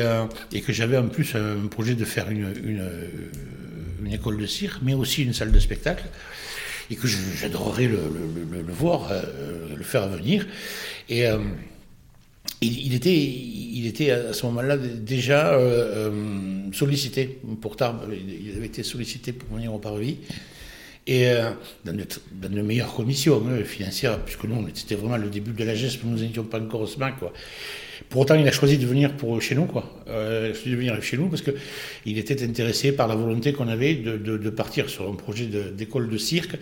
et 0.52 0.62
que 0.62 0.74
j'avais 0.74 0.98
en 0.98 1.08
plus 1.08 1.36
un 1.36 1.68
projet 1.68 1.94
de 1.94 2.04
faire 2.04 2.32
une 2.32 2.52
une 4.08 4.14
école 4.14 4.38
de 4.38 4.46
cirque, 4.46 4.82
mais 4.82 4.94
aussi 4.94 5.24
une 5.24 5.34
salle 5.34 5.52
de 5.52 5.60
spectacle, 5.60 6.06
et 6.90 6.96
que 6.96 7.08
j'adorerais 7.08 7.88
le, 7.88 8.64
voir, 8.70 9.10
euh, 9.12 9.76
le 9.76 9.84
faire 9.84 10.08
venir. 10.08 10.48
Et 11.10 11.28
euh, 11.28 11.40
il, 12.62 12.94
était, 12.94 13.14
il 13.14 13.86
était 13.88 14.12
à 14.12 14.34
ce 14.34 14.46
moment-là 14.46 14.78
déjà 14.78 15.54
euh, 15.54 16.72
sollicité 16.72 17.40
pour 17.62 17.76
Tarbes. 17.76 18.10
Il 18.12 18.56
avait 18.56 18.68
été 18.68 18.84
sollicité 18.84 19.34
pour 19.34 19.54
venir 19.56 19.74
au 19.74 19.80
Parvis. 19.80 20.18
Et 21.10 21.30
dans, 21.86 21.96
de, 21.96 22.62
meilleures 22.62 22.94
conditions 22.94 23.42
hein, 23.48 23.64
financières, 23.64 24.20
puisque 24.26 24.44
nous, 24.44 24.68
c'était 24.74 24.96
vraiment 24.96 25.16
le 25.16 25.30
début 25.30 25.52
de 25.52 25.64
la 25.64 25.74
geste, 25.74 26.00
nous 26.04 26.18
n'étions 26.18 26.44
pas 26.44 26.60
encore 26.60 26.82
au 26.82 26.88
SMAC. 26.88 27.20
Quoi. 27.20 27.32
Pour 28.10 28.22
autant, 28.22 28.36
il 28.36 28.48
a 28.48 28.52
choisi 28.52 28.78
de 28.78 28.86
venir 28.86 29.14
pour 29.14 29.42
chez 29.42 29.56
nous, 29.56 29.66
quoi. 29.66 30.04
Euh, 30.08 30.54
de 30.54 30.76
venir 30.76 31.02
chez 31.02 31.18
nous 31.18 31.28
parce 31.28 31.42
que 31.42 31.52
il 32.06 32.18
était 32.18 32.44
intéressé 32.44 32.92
par 32.92 33.08
la 33.08 33.16
volonté 33.16 33.54
qu'on 33.54 33.68
avait 33.68 33.96
de, 33.96 34.50
partir 34.50 34.90
sur 34.90 35.10
un 35.10 35.16
projet 35.16 35.46
d'école 35.46 36.10
de, 36.10 36.18
cirque. 36.18 36.58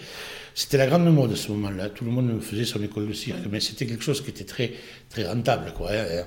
C'était 0.54 0.78
la 0.78 0.88
grande 0.88 1.14
mode 1.14 1.34
à 1.34 1.36
ce 1.36 1.52
moment-là. 1.52 1.90
Tout 1.90 2.06
le 2.06 2.12
monde 2.12 2.42
faisait 2.42 2.66
son 2.66 2.82
école 2.82 3.08
de 3.08 3.14
cirque, 3.14 3.40
mais 3.52 3.60
c'était 3.60 3.86
quelque 3.86 4.04
chose 4.04 4.22
qui 4.22 4.30
était 4.30 4.46
très, 4.46 4.72
très 5.10 5.28
rentable, 5.28 5.74
quoi. 5.76 5.92
Hein. 5.92 6.24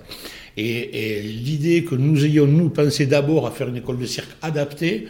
Et, 0.56 1.18
et 1.18 1.22
l'idée 1.22 1.84
que 1.84 1.94
nous 1.94 2.24
ayons, 2.24 2.46
nous, 2.46 2.68
pensé 2.68 3.06
d'abord 3.06 3.46
à 3.46 3.50
faire 3.50 3.68
une 3.68 3.76
école 3.76 3.98
de 3.98 4.06
cirque 4.06 4.30
adaptée, 4.42 5.08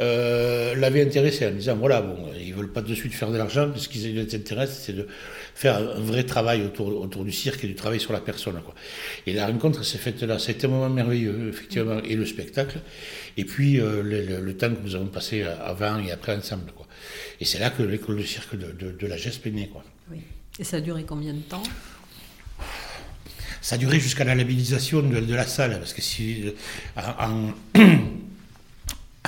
l'avait 0.00 1.02
intéressé 1.02 1.46
en 1.46 1.50
disant 1.50 1.76
voilà, 1.76 2.00
bon, 2.00 2.16
ils 2.40 2.54
veulent 2.54 2.72
pas 2.72 2.80
de 2.80 2.94
suite 2.94 3.12
faire 3.12 3.30
de 3.30 3.36
l'argent, 3.36 3.70
ce 3.76 3.88
qui 3.88 3.98
les 3.98 4.34
intéresse, 4.34 4.82
c'est 4.84 4.94
de 4.94 5.06
faire 5.54 5.76
un 5.76 6.00
vrai 6.00 6.24
travail 6.24 6.62
autour, 6.62 7.00
autour 7.00 7.24
du 7.24 7.32
cirque 7.32 7.64
et 7.64 7.66
du 7.66 7.74
travail 7.74 8.00
sur 8.00 8.12
la 8.12 8.20
personne. 8.20 8.60
Quoi. 8.64 8.74
Et 9.26 9.32
la 9.32 9.46
rencontre 9.46 9.84
s'est 9.84 9.98
faite 9.98 10.22
là, 10.22 10.38
c'était 10.38 10.66
un 10.66 10.70
moment 10.70 10.88
merveilleux, 10.88 11.50
effectivement, 11.50 12.00
et 12.02 12.16
le 12.16 12.24
spectacle, 12.24 12.80
et 13.36 13.44
puis 13.44 13.74
le, 13.76 14.52
temps 14.52 14.74
que 14.74 14.82
nous 14.82 14.94
avons 14.94 15.06
passé 15.06 15.42
avant 15.42 15.98
et 15.98 16.10
après 16.10 16.34
ensemble. 16.34 16.72
Quoi. 16.74 16.86
Et 17.40 17.44
c'est 17.44 17.58
là 17.58 17.70
que 17.70 17.82
l'école 17.82 18.18
de 18.18 18.24
cirque 18.24 18.56
de, 18.56 18.92
de, 18.92 19.06
la 19.06 19.16
GESP 19.16 19.46
est 19.48 19.50
née. 19.50 19.68
Quoi. 19.68 19.84
Oui. 20.10 20.18
Et 20.58 20.64
ça 20.64 20.78
a 20.78 20.80
duré 20.80 21.04
combien 21.04 21.32
de 21.32 21.40
temps? 21.40 21.62
Ça 23.62 23.74
a 23.74 23.78
duré 23.78 24.00
jusqu'à 24.00 24.24
la 24.24 24.34
labellisation 24.34 25.02
de, 25.02 25.34
la 25.34 25.46
salle, 25.46 25.78
parce 25.78 25.92
que 25.92 26.02
si, 26.02 26.44
en, 26.96 27.52
en 27.78 27.80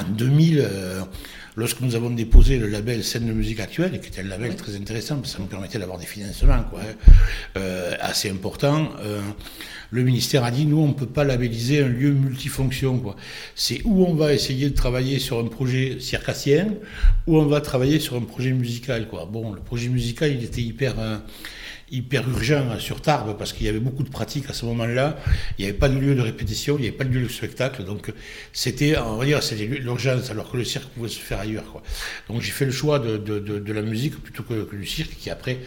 2000, 0.02 0.68
lorsque 1.56 1.80
nous 1.80 1.94
avons 1.94 2.10
déposé 2.10 2.58
le 2.58 2.66
label 2.66 3.04
Scène 3.04 3.26
de 3.26 3.32
musique 3.32 3.60
actuelle, 3.60 4.00
qui 4.00 4.08
était 4.08 4.20
un 4.20 4.28
label 4.28 4.56
très 4.56 4.76
intéressant, 4.76 5.16
parce 5.16 5.32
que 5.32 5.36
ça 5.36 5.42
nous 5.42 5.48
permettait 5.48 5.78
d'avoir 5.78 5.98
des 5.98 6.06
financements 6.06 6.64
quoi, 6.70 6.80
euh, 7.56 7.94
assez 8.00 8.30
importants, 8.30 8.90
euh, 9.00 9.20
le 9.90 10.02
ministère 10.02 10.44
a 10.44 10.50
dit, 10.50 10.64
nous, 10.64 10.78
on 10.78 10.88
ne 10.88 10.94
peut 10.94 11.06
pas 11.06 11.24
labelliser 11.24 11.82
un 11.82 11.88
lieu 11.88 12.12
multifonction. 12.12 13.02
C'est 13.54 13.82
où 13.84 14.06
on 14.06 14.14
va 14.14 14.32
essayer 14.32 14.70
de 14.70 14.74
travailler 14.74 15.18
sur 15.18 15.38
un 15.38 15.46
projet 15.46 16.00
circassien, 16.00 16.68
ou 17.26 17.36
on 17.36 17.44
va 17.44 17.60
travailler 17.60 18.00
sur 18.00 18.16
un 18.16 18.22
projet 18.22 18.52
musical. 18.52 19.06
Quoi. 19.06 19.28
Bon, 19.30 19.52
le 19.52 19.60
projet 19.60 19.88
musical, 19.88 20.32
il 20.32 20.42
était 20.44 20.62
hyper... 20.62 20.98
Euh, 20.98 21.18
hyper 21.92 22.28
urgent 22.28 22.78
sur 22.78 23.00
Tarbes 23.00 23.36
parce 23.38 23.52
qu'il 23.52 23.66
y 23.66 23.68
avait 23.68 23.78
beaucoup 23.78 24.02
de 24.02 24.08
pratiques 24.08 24.48
à 24.48 24.54
ce 24.54 24.64
moment-là. 24.66 25.18
Il 25.58 25.64
n'y 25.64 25.70
avait 25.70 25.78
pas 25.78 25.88
de 25.88 25.98
lieu 25.98 26.14
de 26.14 26.22
répétition, 26.22 26.76
il 26.78 26.82
n'y 26.82 26.88
avait 26.88 26.96
pas 26.96 27.04
de 27.04 27.10
lieu 27.10 27.22
de 27.22 27.28
spectacle. 27.28 27.84
Donc 27.84 28.12
c'était, 28.52 28.98
on 28.98 29.16
va 29.16 29.26
dire, 29.26 29.42
c'était 29.42 29.66
l'urgence 29.66 30.30
alors 30.30 30.50
que 30.50 30.56
le 30.56 30.64
cirque 30.64 30.88
pouvait 30.88 31.10
se 31.10 31.20
faire 31.20 31.38
ailleurs. 31.38 31.70
Quoi. 31.70 31.82
Donc 32.28 32.40
j'ai 32.40 32.50
fait 32.50 32.64
le 32.64 32.72
choix 32.72 32.98
de, 32.98 33.18
de, 33.18 33.38
de, 33.38 33.72
la 33.72 33.82
musique 33.82 34.20
plutôt 34.22 34.42
que, 34.42 34.64
que, 34.64 34.74
du 34.74 34.86
cirque 34.86 35.10
qui 35.18 35.30
après 35.30 35.58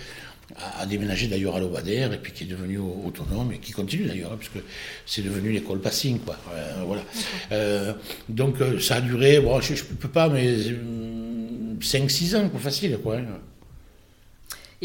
a, 0.79 0.85
déménagé 0.85 1.27
d'ailleurs 1.27 1.55
à 1.55 1.59
l'Obadère 1.59 2.11
et 2.13 2.17
puis 2.17 2.31
qui 2.31 2.43
est 2.45 2.47
devenu 2.47 2.77
autonome 2.77 3.51
et 3.53 3.59
qui 3.59 3.71
continue 3.71 4.05
d'ailleurs 4.05 4.33
hein, 4.33 4.37
puisque 4.37 4.63
c'est 5.05 5.21
devenu 5.21 5.51
l'école 5.51 5.79
passing 5.79 6.19
quoi. 6.19 6.37
Euh, 6.53 6.83
voilà. 6.85 7.03
Euh, 7.51 7.93
donc 8.29 8.61
euh, 8.61 8.79
ça 8.79 8.95
a 8.95 9.01
duré, 9.01 9.39
bon, 9.39 9.59
je 9.61 9.73
ne 9.73 9.79
peux 9.99 10.09
pas 10.09 10.29
mais 10.29 10.55
5-6 11.79 12.35
ans, 12.35 12.49
quoi, 12.49 12.59
facile 12.59 12.97
quoi. 13.03 13.17
Hein. 13.17 13.25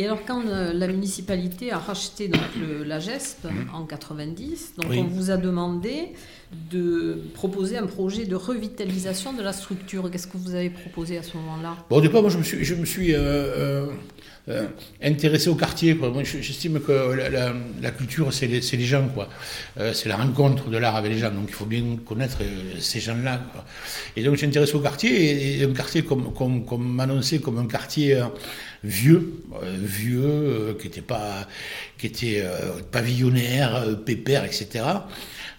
Et 0.01 0.07
alors, 0.07 0.25
quand 0.27 0.47
euh, 0.47 0.73
la 0.73 0.87
municipalité 0.87 1.73
a 1.73 1.79
racheté 1.79 2.29
donc, 2.29 2.41
la 2.87 3.01
GESP 3.01 3.45
mhm. 3.45 3.69
en 3.75 3.85
90, 3.85 4.77
donc 4.79 4.93
on 4.97 5.05
vous 5.05 5.31
a 5.31 5.37
demandé 5.37 6.13
de 6.71 7.19
proposer 7.35 7.77
un 7.77 7.87
projet 7.87 8.25
de 8.25 8.35
revitalisation 8.35 9.35
de 9.35 9.43
la 9.43 9.53
structure. 9.53 10.11
Qu'est-ce 10.11 10.27
que 10.27 10.39
vous 10.39 10.55
avez 10.55 10.71
proposé 10.71 11.19
à 11.19 11.23
ce 11.23 11.37
moment-là? 11.37 11.77
Bon, 11.91 11.97
Au 11.97 12.01
départ, 12.01 12.23
moi, 12.23 12.31
je 12.31 12.39
me 12.39 12.43
suis, 12.43 12.65
je 12.65 12.75
me 12.75 12.87
suis 12.87 13.15
euh, 13.15 13.89
euh, 14.49 14.69
intéressé 15.03 15.51
au 15.51 15.55
quartier. 15.55 15.93
Moi, 15.93 16.25
j'estime 16.25 16.81
que 16.81 16.93
la, 17.83 17.91
culture, 17.91 18.33
c'est 18.33 18.47
les, 18.47 18.61
les, 18.61 18.85
gens. 18.87 19.07
quoi. 19.07 19.29
c'est 19.93 20.09
la 20.09 20.17
rencontre 20.17 20.71
de 20.71 20.79
l'art 20.79 20.97
avec 20.97 21.13
les 21.13 21.19
gens. 21.19 21.31
Donc, 21.31 21.45
il 21.49 21.55
faut 21.55 21.67
bien 21.67 21.85
connaître 22.07 22.39
ces 22.79 23.01
gens-là. 23.01 23.43
Et 24.17 24.23
donc, 24.23 24.37
j'ai 24.37 24.47
intéressé 24.47 24.75
au 24.77 24.81
quartier. 24.81 25.61
Et, 25.61 25.65
un 25.65 25.75
quartier 25.75 26.05
comme, 26.05 26.33
comme, 26.33 26.65
comme 26.65 26.91
m'annonçait 26.91 27.39
comme 27.39 27.59
un 27.59 27.67
quartier 27.67 28.19
vieux, 28.85 29.43
euh, 29.63 29.77
vieux, 29.79 30.25
euh, 30.25 30.75
qui 30.75 30.87
était 30.87 31.03
pas, 31.03 31.47
qui 31.99 32.07
était 32.07 32.43
euh, 32.45 32.81
pavillonnaire, 32.91 33.85
pépère, 34.05 34.45
etc. 34.45 34.85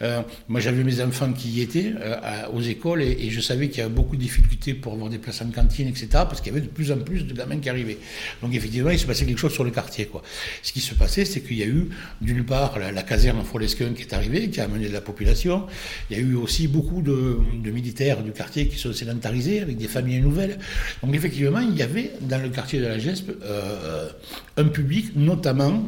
Euh, 0.02 0.22
moi, 0.48 0.60
j'avais 0.60 0.84
mes 0.84 1.02
enfants 1.02 1.32
qui 1.34 1.50
y 1.50 1.62
étaient 1.62 1.94
euh, 2.00 2.48
aux 2.54 2.62
écoles 2.62 3.02
et, 3.02 3.30
je 3.30 3.40
savais 3.40 3.70
qu'il 3.70 3.80
y 3.80 3.82
avait 3.82 3.94
beaucoup 3.94 4.16
de 4.16 4.22
difficultés 4.22 4.74
pour 4.74 4.94
avoir 4.94 5.10
des 5.10 5.18
places 5.18 5.42
en 5.42 5.50
cantine, 5.50 5.88
etc. 5.88 6.08
Parce 6.12 6.42
qu'il 6.42 6.54
y 6.54 6.56
avait 6.56 6.66
de 6.66 6.72
plus 6.72 6.92
en 6.92 6.98
plus 6.98 7.26
de 7.26 7.34
gamins 7.34 7.60
qui 7.60 7.70
arrivaient. 7.70 7.98
Donc, 8.42 8.54
effectivement, 8.54 8.90
il 8.90 9.00
se 9.00 9.06
passait 9.06 9.26
quelque 9.26 9.38
chose 9.38 9.54
sur 9.54 9.64
le 9.64 9.72
quartier. 9.72 10.06
Quoi. 10.06 10.22
Ce 10.64 10.72
qui 10.72 10.82
se 10.82 10.94
passait, 10.94 11.26
c'est 11.26 11.42
qu'il 11.42 11.58
y 11.58 11.64
a 11.64 11.68
eu, 11.68 11.90
d'une 12.20 12.44
part, 12.44 12.78
la, 12.80 13.04
caserne 13.04 13.44
Folesquin 13.44 13.94
qui 13.94 14.04
est 14.04 14.14
arrivée, 14.14 14.50
qui 14.50 14.60
a 14.60 14.66
amené 14.66 14.88
de 14.88 14.94
la 14.94 15.02
population. 15.02 15.66
Il 16.10 16.18
y 16.18 16.20
a 16.20 16.24
eu 16.24 16.36
aussi 16.36 16.68
beaucoup 16.68 17.02
de, 17.02 17.40
militaires 17.72 18.24
du 18.24 18.32
quartier 18.32 18.68
qui 18.68 18.78
sont 18.78 18.94
sédentarisés 18.94 19.62
avec 19.62 19.78
des 19.78 19.88
familles 19.88 20.22
nouvelles. 20.22 20.58
Donc, 21.04 21.16
effectivement, 21.16 21.60
il 21.60 21.76
y 21.76 21.82
avait 21.82 22.12
dans 22.22 22.42
le 22.42 22.50
quartier 22.50 22.80
de 22.80 22.88
la 22.88 23.00
GESP 23.00 23.32
euh, 23.44 24.10
un 24.58 24.66
public, 24.66 25.16
notamment, 25.16 25.86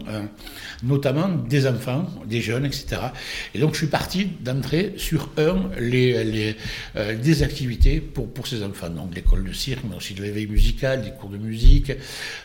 notamment 0.84 1.30
des 1.30 1.66
enfants, 1.66 2.06
des 2.26 2.42
jeunes, 2.42 2.66
etc. 2.66 3.02
Et 3.56 3.60
donc, 3.60 3.74
je 3.74 3.80
suis 3.80 3.88
parti 3.88 4.26
d'entrer 4.42 4.94
sur 4.98 5.30
un, 5.38 5.70
les, 5.80 6.24
les 6.24 6.56
euh, 6.96 7.16
des 7.16 7.44
activités 7.44 8.02
pour, 8.02 8.32
pour 8.32 8.48
ces 8.48 8.64
enfants. 8.64 8.90
Donc 8.90 9.16
l'école 9.16 9.44
de 9.46 9.54
cirque, 9.54 9.84
mais 9.90 9.96
aussi 9.96 10.14
de 10.14 10.22
l'éveil 10.22 10.48
musical, 10.48 11.02
des 11.02 11.12
cours 11.12 11.30
de 11.30 11.38
musique. 11.38 11.92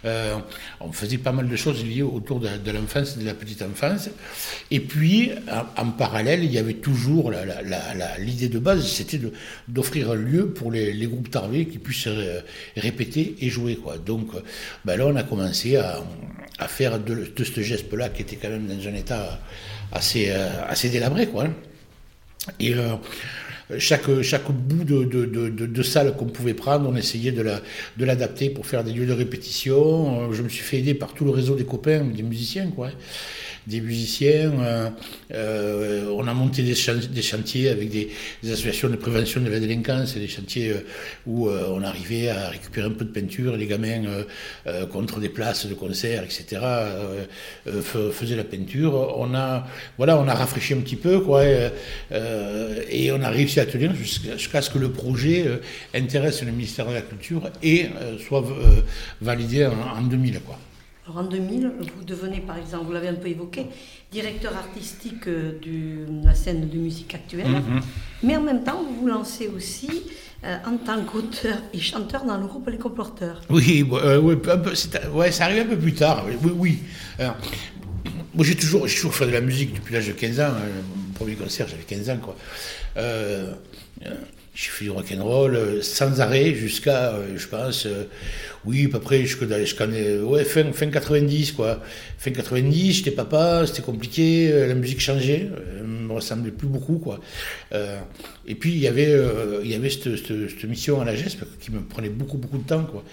Euh, 0.04 0.36
on 0.80 0.92
faisait 0.92 1.18
pas 1.18 1.32
mal 1.32 1.48
de 1.48 1.56
choses 1.56 1.84
liées 1.84 2.02
autour 2.02 2.40
de, 2.40 2.70
l'enfance 2.70 3.16
et 3.16 3.20
de 3.20 3.26
la 3.26 3.34
petite 3.34 3.62
enfance. 3.62 4.08
Et 4.70 4.80
puis, 4.80 5.32
en, 5.76 5.90
parallèle, 5.90 6.44
il 6.44 6.52
y 6.52 6.58
avait 6.58 6.74
toujours 6.74 7.32
l'idée 8.18 8.48
de 8.48 8.58
base, 8.58 8.86
c'était 8.86 9.20
d'offrir 9.66 10.12
un 10.12 10.14
lieu 10.14 10.50
pour 10.50 10.70
les, 10.70 11.08
groupes 11.08 11.30
tarvés 11.30 11.66
qui 11.66 11.78
puissent 11.78 12.08
répéter 12.76 13.34
et 13.40 13.48
jouer. 13.48 13.76
Quoi. 13.76 13.96
Donc 13.96 14.28
ben 14.84 14.96
là, 14.96 15.06
on 15.06 15.16
a 15.16 15.22
commencé 15.22 15.76
à, 15.76 16.02
à 16.58 16.68
faire 16.68 16.98
de, 16.98 17.32
ce 17.36 17.60
geste-là 17.62 18.08
qui 18.08 18.22
quand 18.36 18.48
même 18.48 18.66
dans 18.66 18.88
un 18.88 18.94
état 18.94 19.40
assez, 19.92 20.26
euh, 20.30 20.48
assez 20.68 20.88
délabré. 20.88 21.26
Quoi, 21.26 21.44
hein. 21.44 21.54
Et 22.60 22.74
euh, 22.74 22.94
chaque, 23.78 24.22
chaque 24.22 24.50
bout 24.50 24.84
de, 24.84 25.04
de, 25.04 25.26
de, 25.26 25.66
de 25.66 25.82
salle 25.82 26.16
qu'on 26.16 26.26
pouvait 26.26 26.54
prendre, 26.54 26.88
on 26.88 26.96
essayait 26.96 27.32
de 27.32 28.04
l'adapter 28.04 28.48
pour 28.50 28.66
faire 28.66 28.84
des 28.84 28.92
lieux 28.92 29.06
de 29.06 29.12
répétition. 29.12 30.32
Je 30.32 30.42
me 30.42 30.48
suis 30.48 30.62
fait 30.62 30.78
aider 30.78 30.94
par 30.94 31.12
tout 31.12 31.24
le 31.24 31.30
réseau 31.30 31.54
des 31.54 31.64
copains, 31.64 32.04
des 32.04 32.22
musiciens. 32.22 32.70
Quoi. 32.70 32.90
Des 33.68 33.82
musiciens. 33.82 34.50
Euh, 34.62 34.88
euh, 35.34 36.10
on 36.16 36.26
a 36.26 36.32
monté 36.32 36.62
des, 36.62 36.74
chantiers 36.74 37.68
avec 37.68 37.90
des, 37.90 38.08
associations 38.42 38.88
de 38.88 38.96
prévention 38.96 39.42
de 39.42 39.50
la 39.50 39.60
délinquance, 39.60 40.14
des 40.14 40.26
chantiers 40.26 40.70
euh, 40.70 40.80
où 41.26 41.50
on 41.50 41.82
arrivait 41.82 42.30
à 42.30 42.48
récupérer 42.48 42.86
un 42.86 42.92
peu 42.92 43.04
de 43.04 43.10
peinture. 43.10 43.58
Les 43.58 43.66
gamins, 43.66 44.24
contre 44.90 45.20
des 45.20 45.28
places 45.28 45.66
de 45.66 45.74
concert, 45.74 46.24
etc., 46.24 46.62
faisaient 48.12 48.36
la 48.36 48.44
peinture. 48.44 49.14
On 49.18 49.34
a, 49.34 49.66
voilà, 49.98 50.18
on 50.18 50.26
a 50.28 50.34
rafraîchi 50.34 50.72
un 50.72 50.80
petit 50.80 50.96
peu, 50.96 51.20
quoi, 51.20 51.44
et 51.44 53.12
on 53.12 53.20
a 53.22 53.28
réussi 53.28 53.60
à 53.60 53.66
tenir 53.66 53.94
jusqu'à 53.94 54.62
ce 54.62 54.70
que 54.70 54.78
le 54.78 54.90
projet 54.90 55.44
intéresse 55.94 56.42
le 56.42 56.52
ministère 56.52 56.86
de 56.86 56.94
la 56.94 57.02
Culture 57.02 57.50
et 57.62 57.88
soit 58.26 58.44
validé 59.20 59.66
en, 59.66 59.98
en 59.98 60.02
2000, 60.02 60.40
quoi 60.40 60.58
en 61.16 61.24
2000, 61.24 61.72
vous 61.96 62.04
devenez, 62.04 62.40
par 62.40 62.58
exemple, 62.58 62.86
vous 62.86 62.92
l'avez 62.92 63.08
un 63.08 63.14
peu 63.14 63.28
évoqué, 63.28 63.66
directeur 64.12 64.54
artistique 64.56 65.26
euh, 65.26 65.58
de 65.62 66.26
la 66.26 66.34
scène 66.34 66.68
de 66.68 66.76
musique 66.76 67.14
actuelle. 67.14 67.48
Mhm. 67.48 67.80
Mais 68.22 68.36
en 68.36 68.42
même 68.42 68.64
temps, 68.64 68.82
vous 68.82 69.00
vous 69.00 69.06
lancez 69.06 69.48
aussi 69.48 69.88
euh, 70.44 70.56
en 70.66 70.76
tant 70.76 71.02
qu'auteur 71.04 71.58
et 71.72 71.78
chanteur 71.78 72.24
dans 72.24 72.36
le 72.36 72.46
groupe 72.46 72.68
Les 72.68 72.78
Comporteurs. 72.78 73.40
Oui, 73.50 73.86
euh, 73.92 74.20
ouais, 74.20 75.32
ça 75.32 75.44
arrive 75.44 75.62
un 75.62 75.66
peu 75.66 75.78
plus 75.78 75.94
tard. 75.94 76.24
Oui, 76.42 76.52
oui. 76.56 76.78
moi, 78.34 78.44
j'ai 78.44 78.56
toujours, 78.56 78.86
toujours 78.86 79.14
fait 79.14 79.26
de 79.26 79.32
la 79.32 79.40
musique 79.40 79.74
depuis 79.74 79.94
l'âge 79.94 80.08
de 80.08 80.12
15 80.12 80.40
ans. 80.40 80.52
Mon 80.52 81.12
premier 81.14 81.34
concert, 81.34 81.66
j'avais 81.68 81.82
15 81.82 82.10
ans. 82.10 82.18
Quoi. 82.18 82.36
j'ai 84.54 84.70
fait 84.70 84.84
du 84.84 84.90
rock'n'roll 84.90 85.82
sans 85.82 86.20
arrêt 86.20 86.54
jusqu'à, 86.54 87.14
je 87.36 87.46
pense, 87.46 87.86
oui, 88.64 88.86
à 88.86 88.88
peu 88.88 89.00
près 89.00 89.24
jusqu'à 89.24 89.46
ouais, 89.46 90.44
fin, 90.44 90.72
fin 90.72 90.86
90, 90.86 91.52
quoi. 91.52 91.80
Fin 92.18 92.30
90, 92.30 92.92
j'étais 92.92 93.10
papa, 93.10 93.64
c'était 93.66 93.82
compliqué, 93.82 94.50
euh, 94.52 94.66
la 94.66 94.74
musique 94.74 95.00
changeait, 95.00 95.48
elle 95.78 95.86
me 95.86 96.12
ressemblait 96.12 96.50
plus 96.50 96.66
beaucoup, 96.66 96.98
quoi. 96.98 97.20
Euh, 97.72 97.98
et 98.46 98.54
puis, 98.54 98.72
il 98.72 98.78
y 98.78 98.88
avait, 98.88 99.08
euh, 99.08 99.60
il 99.62 99.70
y 99.70 99.74
avait 99.74 99.90
cette, 99.90 100.16
cette, 100.16 100.64
mission 100.64 101.00
à 101.00 101.04
la 101.04 101.14
GESP 101.14 101.44
qui 101.60 101.70
me 101.70 101.80
prenait 101.80 102.08
beaucoup, 102.08 102.36
beaucoup 102.36 102.58
de 102.58 102.66
temps, 102.66 102.84
quoi. 102.84 103.04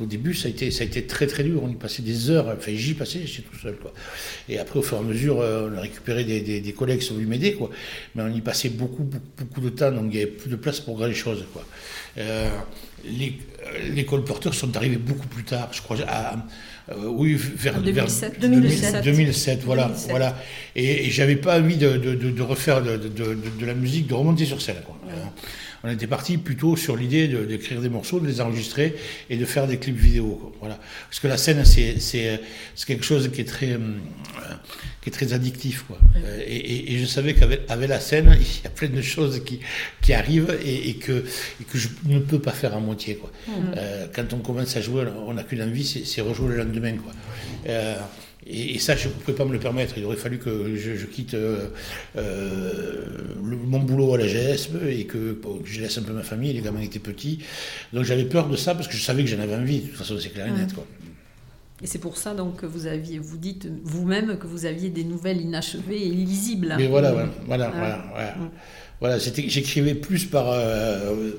Au 0.00 0.06
début, 0.06 0.32
ça 0.32 0.46
a, 0.46 0.50
été, 0.52 0.70
ça 0.70 0.84
a 0.84 0.86
été 0.86 1.08
très 1.08 1.26
très 1.26 1.42
dur. 1.42 1.60
On 1.64 1.68
y 1.68 1.74
passait 1.74 2.02
des 2.02 2.30
heures. 2.30 2.54
Enfin, 2.56 2.70
j'y 2.72 2.94
passais, 2.94 3.26
j'étais 3.26 3.48
tout 3.48 3.58
seul. 3.58 3.74
Quoi. 3.74 3.92
Et 4.48 4.56
après, 4.60 4.78
au 4.78 4.82
fur 4.82 4.96
et 4.96 5.00
à 5.00 5.02
mesure, 5.02 5.38
on 5.38 5.76
a 5.76 5.80
récupéré 5.80 6.22
des, 6.22 6.60
des, 6.60 6.72
collègues 6.72 7.00
qui 7.00 7.06
sont 7.06 7.14
venus 7.14 7.26
m'aider. 7.26 7.54
Quoi. 7.54 7.68
Mais 8.14 8.22
on 8.22 8.32
y 8.32 8.40
passait 8.40 8.68
beaucoup, 8.68 9.02
beaucoup, 9.02 9.26
beaucoup, 9.38 9.60
de 9.60 9.70
temps. 9.70 9.90
Donc, 9.90 10.04
il 10.04 10.10
n'y 10.10 10.22
avait 10.22 10.30
plus 10.30 10.50
de 10.50 10.54
place 10.54 10.78
pour 10.78 10.96
grand 10.96 11.12
chose. 11.12 11.44
Quoi. 11.52 11.66
Euh, 12.18 12.48
les, 13.04 13.38
les 13.90 14.04
colporteurs 14.04 14.54
sont 14.54 14.76
arrivés 14.76 14.96
beaucoup 14.96 15.28
plus 15.28 15.44
tard, 15.44 15.68
je 15.72 15.80
crois, 15.82 15.96
à, 16.06 16.36
euh, 16.90 17.06
oui, 17.06 17.34
vers, 17.34 17.80
2007. 17.80 18.40
2007. 18.40 19.62
voilà. 19.64 19.90
voilà. 20.08 20.36
Et, 20.74 21.10
j'avais 21.10 21.36
pas 21.36 21.58
envie 21.60 21.76
de, 21.76 21.96
de, 21.96 22.14
de 22.14 22.42
refaire 22.42 22.82
de, 22.82 23.66
la 23.66 23.74
musique, 23.74 24.06
de 24.06 24.14
remonter 24.14 24.46
sur 24.46 24.62
scène. 24.62 24.76
Quoi. 24.86 24.96
on 25.84 25.90
était 25.90 26.06
parti 26.06 26.38
plutôt 26.38 26.76
sur 26.76 26.96
l'idée 26.96 27.28
d'écrire 27.28 27.82
des 27.82 27.90
morceaux, 27.90 28.20
de 28.20 28.26
les 28.26 28.40
enregistrer 28.40 28.94
et 29.28 29.36
de 29.36 29.44
faire 29.44 29.66
des 29.66 29.76
clips 29.76 29.96
vidéo. 29.96 30.54
Voilà. 30.60 30.78
Parce 31.10 31.20
que 31.20 31.28
la 31.28 31.36
scène, 31.36 31.62
c'est 31.64 32.40
quelque 32.86 33.04
chose 33.04 33.30
qui 33.32 33.42
est 33.42 33.48
très, 33.48 33.72
euh, 33.72 33.78
qui 35.08 35.22
est 35.24 35.26
très 35.26 35.32
addictif. 35.32 35.84
Quoi. 35.86 35.98
Euh, 36.16 36.42
et, 36.46 36.98
je 36.98 37.06
savais 37.06 37.34
qu'avec 37.34 37.68
la 37.68 38.00
scène, 38.00 38.36
il 38.40 38.64
y 38.64 38.66
a 38.66 38.70
plein 38.70 38.88
de 38.88 39.02
choses 39.02 39.42
qui, 39.44 39.60
qui 40.02 40.12
arrivent 40.12 40.56
et, 40.64 40.94
que, 40.94 41.24
que 41.70 41.78
je 41.78 41.88
ne 42.06 42.18
peux 42.18 42.38
pas 42.38 42.52
faire 42.52 42.74
à 42.74 42.80
moitié. 42.80 43.16
Quoi. 43.16 43.30
Euh, 43.76 44.06
quand 44.14 44.32
on 44.32 44.38
commence 44.38 44.76
à 44.76 44.80
jouer, 44.80 45.04
on 45.26 45.34
n'a 45.34 45.42
qu'une 45.42 45.62
envie, 45.62 45.84
c'est 45.84 46.20
rejouer 46.20 46.48
le 46.48 46.56
lendemain. 46.64 46.96
Quoi. 46.96 47.12
Et, 48.50 48.78
ça, 48.78 48.96
je 48.96 49.08
ne 49.08 49.12
pouvais 49.12 49.36
pas 49.36 49.44
me 49.44 49.52
le 49.52 49.58
permettre. 49.58 49.98
Il 49.98 50.04
aurait 50.04 50.16
fallu 50.16 50.38
que 50.38 50.74
je, 50.76 51.04
quitte 51.04 51.34
euh, 51.34 51.68
euh, 52.16 53.04
mon 53.42 53.80
boulot 53.80 54.14
à 54.14 54.18
la 54.18 54.26
GSB 54.26 54.88
et 54.88 55.04
que, 55.04 55.38
je 55.64 55.80
laisse 55.80 55.98
un 55.98 56.02
peu 56.02 56.12
ma 56.12 56.22
famille. 56.22 56.54
Les 56.54 56.62
gamins 56.62 56.80
étaient 56.80 56.98
petits. 56.98 57.40
Donc 57.92 58.04
j'avais 58.04 58.24
peur 58.24 58.48
de 58.48 58.56
ça 58.56 58.74
parce 58.74 58.88
que 58.88 58.96
je 58.96 59.02
savais 59.02 59.22
que 59.22 59.28
j'en 59.28 59.40
avais 59.40 59.54
envie. 59.54 59.80
De 59.80 59.86
toute 59.88 59.96
façon, 59.96 60.16
c'est 60.18 60.30
clair 60.30 60.46
et 60.46 60.52
net. 60.52 60.72
Quoi. 60.72 60.86
Et 61.82 61.86
c'est 61.86 61.98
pour 61.98 62.16
ça 62.16 62.34
donc 62.34 62.56
que 62.56 62.66
vous 62.66 62.86
aviez, 62.86 63.18
vous 63.18 63.36
dites 63.36 63.68
vous-même 63.84 64.38
que 64.38 64.46
vous 64.46 64.66
aviez 64.66 64.90
des 64.90 65.04
nouvelles 65.04 65.40
inachevées 65.40 66.02
et 66.02 66.08
illisibles. 66.08 66.74
Mais 66.76 66.88
voilà, 66.88 67.12
voilà, 67.12 67.28
voilà, 67.46 68.04
voilà. 68.12 68.34
voilà. 69.00 69.18
j'écrivais 69.18 69.94
plus 69.94 70.24
par. 70.24 70.50
Euh, 70.50 71.32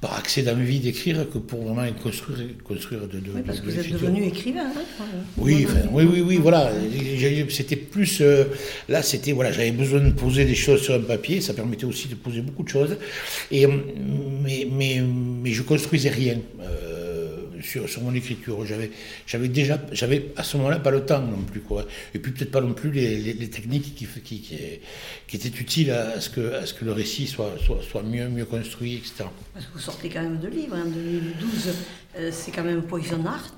par 0.00 0.16
accès 0.16 0.42
d'envie 0.42 0.78
d'écrire 0.78 1.28
que 1.28 1.38
pour 1.38 1.60
vraiment 1.62 1.90
construire, 2.00 2.38
construire 2.62 3.08
de, 3.08 3.18
de 3.18 3.32
Oui, 3.34 3.42
parce 3.44 3.60
que 3.60 3.66
vous 3.66 3.78
êtes 3.78 3.90
devenu 3.90 4.26
écrivain. 4.26 4.70
Hein 5.00 5.04
oui, 5.36 5.66
oui, 5.90 6.04
oui, 6.04 6.20
oui, 6.20 6.36
voilà. 6.36 6.70
C'était 7.48 7.74
plus. 7.76 8.20
Euh, 8.20 8.44
là, 8.88 9.02
c'était. 9.02 9.32
Voilà, 9.32 9.50
j'avais 9.50 9.72
besoin 9.72 10.00
de 10.00 10.12
poser 10.12 10.44
des 10.44 10.54
choses 10.54 10.82
sur 10.82 10.94
un 10.94 11.00
papier. 11.00 11.40
Ça 11.40 11.52
permettait 11.52 11.84
aussi 11.84 12.06
de 12.06 12.14
poser 12.14 12.42
beaucoup 12.42 12.62
de 12.62 12.68
choses. 12.68 12.96
Et, 13.50 13.66
mais, 13.66 14.68
mais, 14.70 15.02
mais 15.02 15.50
je 15.50 15.62
construisais 15.62 16.10
rien. 16.10 16.38
Euh, 16.60 16.87
sur, 17.62 17.88
sur, 17.88 18.02
mon 18.02 18.14
écriture. 18.14 18.64
J'avais, 18.64 18.90
j'avais 19.26 19.48
déjà, 19.48 19.78
j'avais 19.92 20.32
à 20.36 20.42
ce 20.42 20.56
moment-là 20.56 20.78
pas 20.78 20.90
le 20.90 21.04
temps 21.04 21.20
non 21.20 21.42
plus, 21.42 21.60
quoi. 21.60 21.86
Et 22.14 22.18
puis 22.18 22.32
peut-être 22.32 22.50
pas 22.50 22.60
non 22.60 22.72
plus 22.72 22.90
les, 22.90 23.18
les, 23.32 23.50
techniques 23.50 23.94
qui, 23.94 24.06
qui, 24.24 24.40
qui, 25.26 25.36
étaient 25.36 25.60
utiles 25.60 25.90
à 25.90 26.20
ce 26.20 26.30
que, 26.30 26.54
à 26.54 26.66
ce 26.66 26.74
que 26.74 26.84
le 26.84 26.92
récit 26.92 27.26
soit, 27.26 27.54
soit, 27.64 27.80
soit 27.82 28.02
mieux, 28.02 28.28
mieux 28.28 28.44
construit, 28.44 28.96
etc. 28.96 29.24
Parce 29.54 29.66
que 29.66 29.72
vous 29.72 29.78
sortez 29.80 30.08
quand 30.08 30.22
même 30.22 30.38
de 30.38 30.48
livres, 30.48 30.76
en 30.76 30.80
hein, 30.80 30.86
2012, 30.86 31.74
euh, 32.18 32.30
c'est 32.32 32.50
quand 32.50 32.64
même 32.64 32.82
Poison 32.82 33.24
Art. 33.26 33.54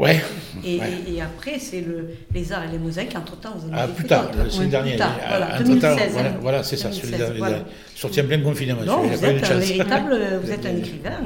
Ouais. 0.00 0.18
Et, 0.64 0.80
et, 1.08 1.20
après, 1.20 1.58
c'est 1.58 1.82
le, 1.82 2.08
les 2.32 2.52
arts 2.52 2.64
et 2.64 2.72
les 2.72 2.78
mosaïques. 2.78 3.14
Entre-temps, 3.14 3.52
vous 3.56 3.68
en 3.68 3.72
avez 3.74 3.82
Ah, 3.82 3.88
plus 3.88 4.06
tard, 4.06 4.30
c'est 4.48 4.62
le 4.62 4.68
dernier. 4.68 4.96
voilà, 4.96 5.58
2016. 5.58 6.12
Voilà, 6.12 6.30
voilà 6.40 6.62
c'est 6.62 6.78
ça, 6.78 6.90
celui 6.90 7.14
voilà. 7.36 7.66
sorti 7.94 8.22
en 8.22 8.24
plein 8.24 8.40
confinement. 8.40 8.82
Non, 8.82 9.02
vous 9.02 9.24
êtes 9.24 9.44
un 9.44 9.58
véritable, 9.58 10.40
vous 10.42 10.50
êtes 10.50 10.64
un 10.64 10.76
écrivain. 10.76 11.20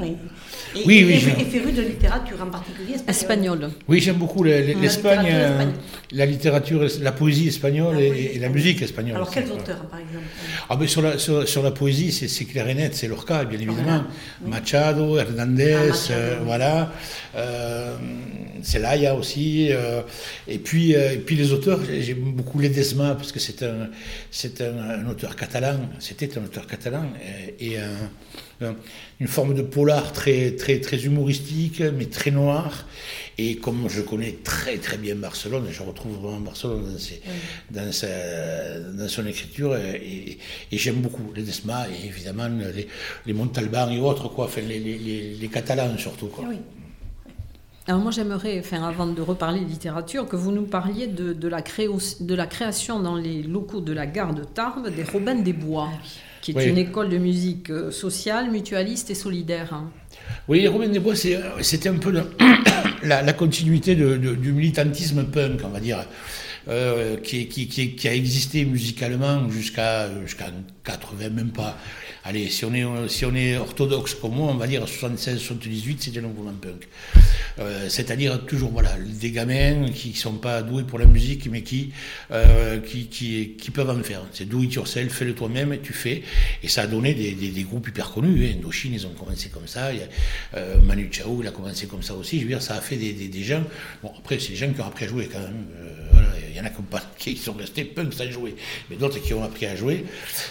Et, 0.75 0.83
oui, 0.85 1.05
oui. 1.07 1.13
Et, 1.39 1.45
féru 1.45 1.71
de 1.71 1.81
littérature 1.81 2.37
en 2.41 2.47
particulier 2.47 2.95
espagnole. 3.07 3.69
Oui, 3.87 3.99
j'aime 3.99 4.17
beaucoup 4.17 4.43
l'Espagne, 4.43 5.33
la, 6.11 6.25
littérature, 6.25 6.85
la 7.01 7.11
poésie 7.11 7.47
espagnole 7.47 7.99
et, 7.99 8.37
la 8.39 8.49
musique 8.49 8.81
espagnole. 8.81 9.15
Alors, 9.15 9.31
quels 9.31 9.51
auteurs, 9.51 9.85
par 9.85 9.99
exemple? 9.99 10.25
Ah, 10.69 10.75
ben, 10.75 10.87
sur, 10.87 11.01
la, 11.01 11.17
sur, 11.17 11.63
la 11.63 11.71
poésie, 11.71 12.11
c'est 12.11 12.45
clair 12.45 12.67
et 12.67 12.75
net, 12.75 12.95
c'est 12.95 13.07
Lorca, 13.07 13.45
bien 13.45 13.59
évidemment. 13.59 14.03
Machado, 14.45 15.17
Hernandez, 15.17 15.91
ah, 15.91 16.11
euh, 16.11 16.39
voilà. 16.43 16.91
Euh, 17.35 17.97
Celaya 18.65 19.15
aussi. 19.15 19.71
Euh, 19.71 20.01
et, 20.47 20.57
puis, 20.57 20.95
euh, 20.95 21.13
et 21.13 21.17
puis 21.17 21.35
les 21.35 21.51
auteurs, 21.53 21.79
j'aime 21.85 22.33
beaucoup 22.33 22.59
Ledesma, 22.59 23.15
parce 23.15 23.31
que 23.31 23.39
c'est 23.39 23.63
un, 23.63 23.89
c'est 24.31 24.61
un, 24.61 25.07
auteur 25.07 25.35
catalan, 25.35 25.79
c'était 25.99 26.37
un 26.37 26.43
auteur 26.43 26.65
catalan, 26.67 27.05
et, 27.59 27.77
une 29.19 29.27
forme 29.27 29.53
de 29.53 29.61
polar 29.61 30.13
très, 30.13 30.51
très, 30.51 30.79
très 30.79 31.03
humoristique, 31.03 31.81
mais 31.81 32.05
très 32.05 32.31
noir. 32.31 32.87
Et 33.37 33.57
comme 33.57 33.89
je 33.89 33.99
connais 34.01 34.37
très 34.45 34.77
très 34.77 34.97
bien 34.97 35.15
Barcelone, 35.15 35.67
je 35.69 35.83
retrouve 35.83 36.13
vraiment 36.13 36.39
Barcelone 36.39 36.97
dans, 37.69 37.81
dans, 37.81 37.91
sa, 37.91 38.79
dans 38.79 39.09
son 39.09 39.27
écriture, 39.27 39.75
et, 39.75 40.37
j'aime 40.71 41.01
beaucoup 41.01 41.33
Ledesma, 41.35 41.87
et 41.89 42.07
évidemment 42.07 42.47
les, 42.47 42.87
les 43.25 43.33
Montalban 43.33 43.91
et 43.91 43.99
autres, 43.99 44.29
quoi, 44.29 44.45
enfin, 44.45 44.61
les, 44.61 44.79
les, 44.79 45.35
les 45.35 45.47
Catalans 45.49 45.97
surtout. 45.97 46.27
Quoi. 46.27 46.45
Oui. 46.47 46.57
Alors 47.87 48.01
moi 48.01 48.11
j'aimerais, 48.11 48.59
enfin, 48.59 48.81
avant 48.83 49.05
de 49.05 49.21
reparler 49.21 49.59
de 49.59 49.65
littérature, 49.65 50.27
que 50.27 50.35
vous 50.35 50.51
nous 50.51 50.63
parliez 50.63 51.05
de, 51.05 51.33
de, 51.33 51.47
la, 51.47 51.61
de 51.61 52.35
la 52.35 52.47
création 52.47 52.99
dans 52.99 53.15
les 53.15 53.43
locaux 53.43 53.79
de 53.79 53.93
la 53.93 54.07
gare 54.07 54.33
de 54.33 54.43
Tarbes 54.43 54.89
des 54.89 55.03
Robins 55.03 55.35
des 55.35 55.53
Bois, 55.53 55.91
qui 56.41 56.51
est 56.51 56.65
une 56.67 56.79
école 56.79 57.09
de 57.09 57.19
musique 57.19 57.69
euh, 57.69 57.91
sociale, 57.91 58.49
mutualiste 58.49 59.11
et 59.11 59.15
solidaire. 59.15 59.71
Hein. 59.71 59.91
Oui, 60.47 60.61
les 60.61 60.67
Robins 60.67 60.87
des 60.87 60.99
Bois, 60.99 61.13
c'était 61.15 61.89
un 61.89 61.97
peu 61.97 62.11
la, 63.03 63.21
la, 63.21 63.33
continuité 63.33 63.95
de, 63.95 64.17
du 64.17 64.51
militantisme 64.51 65.23
punk, 65.25 65.61
on 65.63 65.69
va 65.69 65.79
dire. 65.79 65.99
Euh, 66.67 67.17
qui, 67.17 67.47
qui, 67.47 67.67
qui, 67.67 68.07
a 68.07 68.15
existé 68.15 68.65
musicalement 68.65 69.47
jusqu'à 69.51 70.09
jusqu'à 70.23 70.47
80, 70.83 71.29
même 71.29 71.51
pas. 71.51 71.77
Allez, 72.23 72.49
si 72.49 72.65
on 72.65 72.73
est, 72.73 73.07
si 73.07 73.23
on 73.23 73.35
est 73.35 73.55
orthodoxe 73.55 74.15
comme 74.15 74.33
moi, 74.33 74.47
on 74.49 74.55
va 74.55 74.65
dire 74.65 74.83
76-78, 74.85 75.97
c'était 75.99 76.21
le 76.21 76.27
mouvement 76.27 76.53
punk. 76.59 76.87
Euh, 77.59 77.87
c'est-à-dire 77.89 78.45
toujours 78.45 78.71
voilà, 78.71 78.91
des 78.97 79.31
gamins 79.31 79.89
qui 79.93 80.09
ne 80.09 80.15
sont 80.15 80.33
pas 80.33 80.61
doués 80.61 80.83
pour 80.83 80.99
la 80.99 81.05
musique, 81.05 81.47
mais 81.49 81.61
qui, 81.61 81.91
euh, 82.31 82.79
qui, 82.79 83.07
qui, 83.07 83.71
peuvent 83.71 83.89
en 83.89 84.03
faire. 84.03 84.21
C'est 84.33 84.47
do 84.47 84.61
it 84.63 84.73
yourself, 84.73 85.13
fais-le 85.13 85.33
toi-même, 85.33 85.77
tu 85.81 85.93
fais. 85.93 86.23
Et 86.63 86.67
ça 86.67 86.83
a 86.83 86.87
donné 86.87 87.13
des, 87.13 87.63
groupes 87.63 87.87
hyper 87.87 88.11
connus. 88.11 88.45
Hein. 88.45 88.57
Indochine, 88.57 88.93
ils 88.93 89.07
ont 89.07 89.13
commencé 89.13 89.49
comme 89.49 89.67
ça. 89.67 89.91
Euh, 90.55 90.81
Manu 90.81 91.09
Chao, 91.11 91.39
il 91.41 91.47
a 91.47 91.51
commencé 91.51 91.87
comme 91.87 92.03
ça 92.03 92.13
aussi. 92.13 92.39
Je 92.39 92.43
veux 92.43 92.49
dire, 92.49 92.61
ça 92.61 92.75
a 92.75 92.81
fait 92.81 92.97
des, 92.97 93.43
gens. 93.43 93.63
Bon, 94.03 94.11
après, 94.17 94.39
c'est 94.39 94.49
des 94.49 94.55
gens 94.55 94.71
qui 94.71 94.81
ont 94.81 94.87
appris 94.87 95.05
à 95.05 95.07
jouer 95.07 95.29
quand 95.31 95.39
même. 95.39 95.65
Voilà, 96.11 96.27
il 96.49 96.55
y 96.55 96.59
en 96.59 96.65
a 96.65 96.71
qui 97.17 97.37
sont 97.37 97.53
restés 97.53 97.85
punk 97.85 98.13
sans 98.13 98.29
jouer, 98.29 98.55
mais 98.89 98.95
d'autres 98.95 99.19
qui 99.19 99.33
ont 99.33 99.43
appris 99.43 99.65
à 99.65 99.75
jouer 99.75 100.05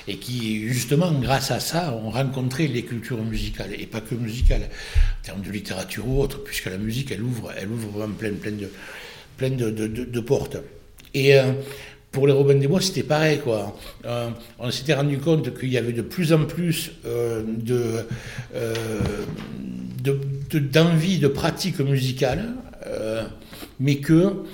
et 0.08 0.16
qui, 0.16 0.68
justement, 0.68 1.12
grâce 1.12 1.50
à 1.50 1.60
ça, 1.60 1.92
ont 1.94 2.10
rencontré 2.10 2.68
les 2.68 2.84
cultures 2.84 3.22
musicales 3.22 3.72
et 3.78 3.86
pas 3.86 4.00
que 4.00 4.14
musicales, 4.14 4.68
en 5.20 5.24
termes 5.24 5.42
de 5.42 5.50
littérature 5.50 6.06
ou 6.06 6.20
autre, 6.20 6.42
puisque 6.42 6.66
la 6.66 6.78
musique 6.78 6.93
elle 7.10 7.22
ouvre, 7.22 7.52
elle 7.56 7.68
ouvre 7.68 7.88
vraiment 7.88 8.14
plein, 8.14 8.32
plein, 8.32 8.52
de, 8.52 8.70
plein 9.36 9.50
de, 9.50 10.20
portes. 10.20 10.56
Et 11.12 11.36
euh, 11.36 11.52
pour 12.12 12.26
les 12.26 12.32
Robins 12.32 12.54
des 12.54 12.66
Bois, 12.68 12.80
c'était 12.80 13.02
pareil, 13.02 13.38
quoi. 13.38 13.76
Euh, 14.04 14.30
on 14.58 14.70
s'était 14.70 14.94
rendu 14.94 15.18
compte 15.18 15.58
qu'il 15.58 15.70
y 15.70 15.78
avait 15.78 15.92
de 15.92 16.02
plus 16.02 16.32
en 16.32 16.44
plus 16.44 16.92
euh, 17.06 17.42
de, 17.46 18.06
d'envie 20.58 21.18
de, 21.18 21.28
pratique 21.28 21.80
musicale, 21.80 22.54
mais 23.80 23.96
que 23.96 24.44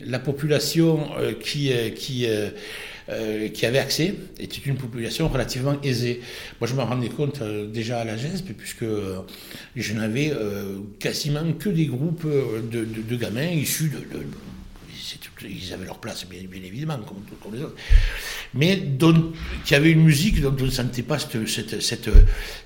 la 0.00 0.18
population 0.18 1.08
qui 1.40 1.72
euh, 3.10 3.48
qui 3.48 3.66
avait 3.66 3.78
accès 3.78 4.14
était 4.38 4.60
une 4.66 4.76
population 4.76 5.26
relativement 5.28 5.76
aisée. 5.82 6.20
Moi, 6.60 6.68
je 6.68 6.74
me 6.74 6.82
rendais 6.82 7.08
compte 7.08 7.42
euh, 7.42 7.66
déjà 7.66 7.98
à 7.98 8.04
la 8.04 8.16
GESP, 8.16 8.52
puisque 8.56 8.84
euh, 8.84 9.20
je 9.74 9.94
n'avais 9.94 10.32
quasiment 10.98 11.52
que 11.58 11.68
des 11.68 11.86
groupes 11.86 12.26
de, 12.26 13.16
gamins 13.16 13.50
issus 13.50 13.90
de, 13.90 13.98
ils 15.42 15.72
avaient 15.72 15.86
leur 15.86 15.98
place, 15.98 16.26
bien, 16.26 16.40
évidemment, 16.40 16.98
comme, 16.98 17.22
comme, 17.42 17.54
les 17.54 17.62
autres, 17.62 17.76
mais 18.54 18.76
dont, 18.76 19.32
qui 19.64 19.74
avaient 19.74 19.90
une 19.90 20.02
musique 20.02 20.40
dont 20.40 20.54
on 20.58 20.64
ne 20.64 20.70
sentait 20.70 21.02
pas 21.02 21.18
cette, 21.18 21.46
cette, 21.48 21.80
cette, 21.80 22.10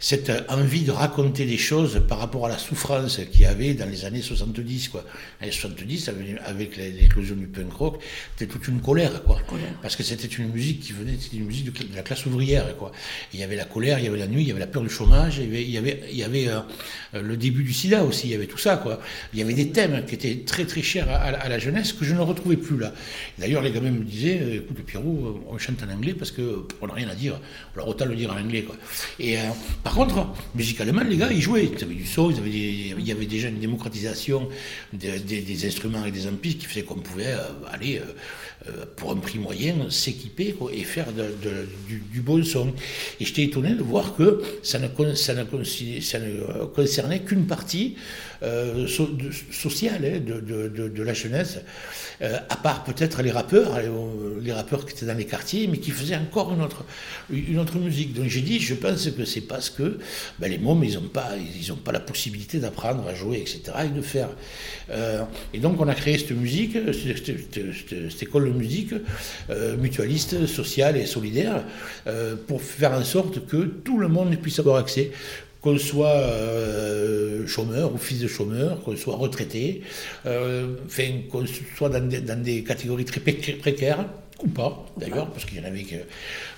cette, 0.00 0.32
envie 0.48 0.82
de 0.82 0.90
raconter 0.90 1.46
des 1.46 1.58
choses 1.58 2.02
par 2.08 2.18
rapport 2.18 2.46
à 2.46 2.48
la 2.48 2.58
souffrance 2.58 3.20
qu'il 3.30 3.42
y 3.42 3.46
avait 3.46 3.74
dans 3.74 3.88
les 3.88 4.04
années 4.04 4.22
70. 4.22 4.88
Quoi. 4.88 5.04
Les 5.40 5.50
70, 5.50 6.10
avec 6.44 6.76
l'éclosion 6.76 7.36
du 7.36 7.46
punk 7.46 7.72
rock, 7.72 8.02
c'était 8.36 8.52
toute 8.52 8.66
une 8.68 8.80
colère, 8.80 9.22
quoi. 9.24 9.38
Parce 9.82 9.96
que 9.96 10.02
c'était 10.02 10.26
une 10.26 10.50
musique 10.50 10.80
qui 10.80 10.92
venait, 10.92 11.16
c'était 11.18 11.36
une 11.36 11.46
musique 11.46 11.66
de, 11.66 11.96
la 11.96 12.02
classe 12.02 12.24
ouvrière. 12.26 12.76
Quoi. 12.76 12.92
Il 13.32 13.40
y 13.40 13.42
avait 13.42 13.56
la 13.56 13.64
colère, 13.64 13.98
il 13.98 14.04
y 14.04 14.08
avait 14.08 14.18
la 14.18 14.26
nuit, 14.26 14.42
il 14.42 14.48
y 14.48 14.50
avait 14.50 14.60
la 14.60 14.66
peur 14.66 14.82
du 14.82 14.88
chômage, 14.88 15.38
il 15.38 15.44
y 15.44 15.48
avait, 15.48 15.62
il 15.62 15.70
y 15.70 15.78
avait, 15.78 16.02
il 16.10 16.16
y 16.16 16.24
avait 16.24 16.48
euh, 16.48 16.60
le 17.12 17.36
début 17.36 17.62
du 17.62 17.72
sida 17.72 18.04
aussi, 18.04 18.28
il 18.28 18.30
y 18.30 18.34
avait 18.34 18.46
tout 18.46 18.58
ça. 18.58 18.76
Quoi. 18.76 19.00
Il 19.32 19.38
y 19.38 19.42
avait 19.42 19.54
des 19.54 19.70
thèmes 19.70 20.04
qui 20.06 20.14
étaient 20.14 20.42
très 20.46 20.64
très 20.64 20.82
chers 20.82 21.10
à, 21.10 21.16
à 21.16 21.48
la 21.48 21.58
jeunesse 21.58 21.92
que 21.92 22.04
je 22.04 22.13
ne 22.14 22.20
retrouvais 22.20 22.56
plus 22.56 22.78
là. 22.78 22.92
D'ailleurs, 23.38 23.62
les 23.62 23.70
gamins 23.70 23.90
me 23.90 24.04
disaient, 24.04 24.40
euh, 24.40 24.56
écoute, 24.56 24.82
Pierrot, 24.84 25.06
euh, 25.06 25.50
on 25.50 25.58
chante 25.58 25.82
en 25.82 25.92
anglais 25.92 26.14
parce 26.14 26.30
qu'on 26.30 26.86
n'a 26.86 26.94
rien 26.94 27.08
à 27.08 27.14
dire. 27.14 27.38
Alors 27.74 27.88
autant 27.88 28.06
le 28.06 28.16
dire 28.16 28.32
en 28.32 28.38
anglais. 28.38 28.64
Et 29.18 29.38
euh, 29.38 29.42
par 29.82 29.94
contre, 29.94 30.26
musicalement, 30.54 31.02
les 31.02 31.16
gars, 31.16 31.30
ils 31.30 31.40
jouaient. 31.40 31.70
Ils 31.76 31.84
avaient 31.84 31.94
du 31.94 32.06
son, 32.06 32.30
il 32.30 33.06
y 33.06 33.12
avait 33.12 33.26
déjà 33.26 33.48
une 33.48 33.58
démocratisation 33.58 34.48
des, 34.92 35.66
instruments 35.66 36.04
et 36.04 36.10
des 36.10 36.26
ampis 36.26 36.56
qui 36.56 36.66
faisait 36.66 36.82
qu'on 36.82 36.96
pouvait 36.96 37.34
aller 37.70 38.00
pour 38.96 39.12
un 39.12 39.16
prix 39.16 39.38
moyen, 39.38 39.90
s'équiper 39.90 40.54
et 40.72 40.84
faire 40.84 41.06
du, 41.12 42.20
bon 42.20 42.42
son. 42.44 42.68
Et 43.20 43.24
j'étais 43.24 43.42
étonné 43.42 43.74
de 43.74 43.82
voir 43.82 44.16
que 44.16 44.42
ça 44.62 44.78
ne, 44.78 44.88
concernait 44.88 45.46
qu'une 47.20 47.46
partie 47.46 47.96
sociale 49.50 50.04
hein, 50.04 50.20
de, 50.20 51.02
la 51.02 51.14
jeunesse, 51.14 51.58
à 52.20 52.56
part 52.56 52.84
peut-être 52.84 53.22
les 53.22 53.30
rappeurs, 53.30 53.78
les 54.40 54.52
rappeurs 54.52 54.86
qui 54.86 54.92
étaient 54.94 55.06
dans 55.06 55.16
les 55.16 55.26
quartiers, 55.26 55.66
mais 55.66 55.78
qui 55.78 55.90
faisaient 55.90 56.16
encore 56.16 56.52
une 56.52 56.62
autre, 56.62 57.78
musique. 57.78 58.14
Donc 58.14 58.28
j'ai 58.28 58.40
dit, 58.40 58.60
je 58.60 58.74
pense 58.74 59.08
que 59.10 59.24
c'est 59.24 59.42
parce 59.42 59.70
que 59.70 59.98
ben, 60.38 60.50
les 60.50 60.58
mômes, 60.58 60.84
ils 60.84 60.94
n'ont 60.94 61.08
pas, 61.08 61.30
ils 61.36 61.72
pas 61.74 61.92
la 61.92 62.00
possibilité 62.00 62.58
d'apprendre 62.58 63.06
à 63.06 63.14
jouer, 63.14 63.38
etc., 63.38 63.60
et 63.86 63.88
de 63.88 64.02
faire. 64.02 64.28
Euh, 64.90 65.22
et 65.52 65.58
donc 65.58 65.80
on 65.80 65.88
a 65.88 65.94
créé 65.94 66.18
cette 66.18 66.32
musique, 66.32 66.76
cette, 66.92 68.22
école 68.22 68.52
de 68.52 68.58
musique 68.58 68.94
euh, 69.50 69.76
mutualiste, 69.76 70.46
sociale 70.46 70.96
et 70.96 71.06
solidaire, 71.06 71.64
euh, 72.06 72.36
pour 72.46 72.62
faire 72.62 72.92
en 72.92 73.04
sorte 73.04 73.46
que 73.46 73.64
tout 73.84 73.98
le 73.98 74.08
monde 74.08 74.36
puisse 74.36 74.58
avoir 74.58 74.76
accès 74.76 75.12
qu'on 75.64 75.78
soit 75.78 76.22
chômeur 77.46 77.94
ou 77.94 77.96
fils 77.96 78.20
de 78.20 78.28
chômeur, 78.28 78.82
qu'on 78.82 78.96
soit 78.96 79.16
retraité, 79.16 79.80
enfin, 80.26 81.08
qu'on 81.30 81.46
soit 81.76 81.88
dans 81.88 82.06
des, 82.06 82.20
dans 82.20 82.42
des, 82.42 82.62
catégories 82.62 83.06
très 83.06 83.20
précaires, 83.20 84.04
ou 84.42 84.48
pas 84.48 84.84
d'ailleurs, 84.98 85.30
parce 85.30 85.46
qu'il 85.46 85.56
y 85.56 85.60
en 85.62 85.64
avait 85.64 85.84
que, 85.84 85.96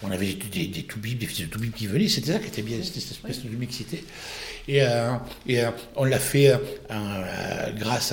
on 0.03 0.11
avait 0.11 0.35
des, 0.53 0.67
des 0.67 0.83
toubibs, 0.83 1.19
des 1.19 1.27
fils 1.27 1.47
de 1.47 1.51
toubibs 1.53 1.73
qui 1.73 1.87
venaient, 1.87 2.09
c'était 2.09 2.33
ça 2.33 2.41
qui 2.41 2.49
était 2.49 2.63
bien, 2.63 2.79
c'était 2.83 2.99
cette 2.99 3.13
espèce 3.13 3.45
de 3.45 3.49
mixité. 3.57 4.03
Et, 4.69 4.83
euh, 4.83 5.13
euh, 5.51 5.71
on 5.95 6.05
l'a 6.05 6.19
fait 6.19 6.49
euh, 6.51 6.59
grâce, 7.79 8.13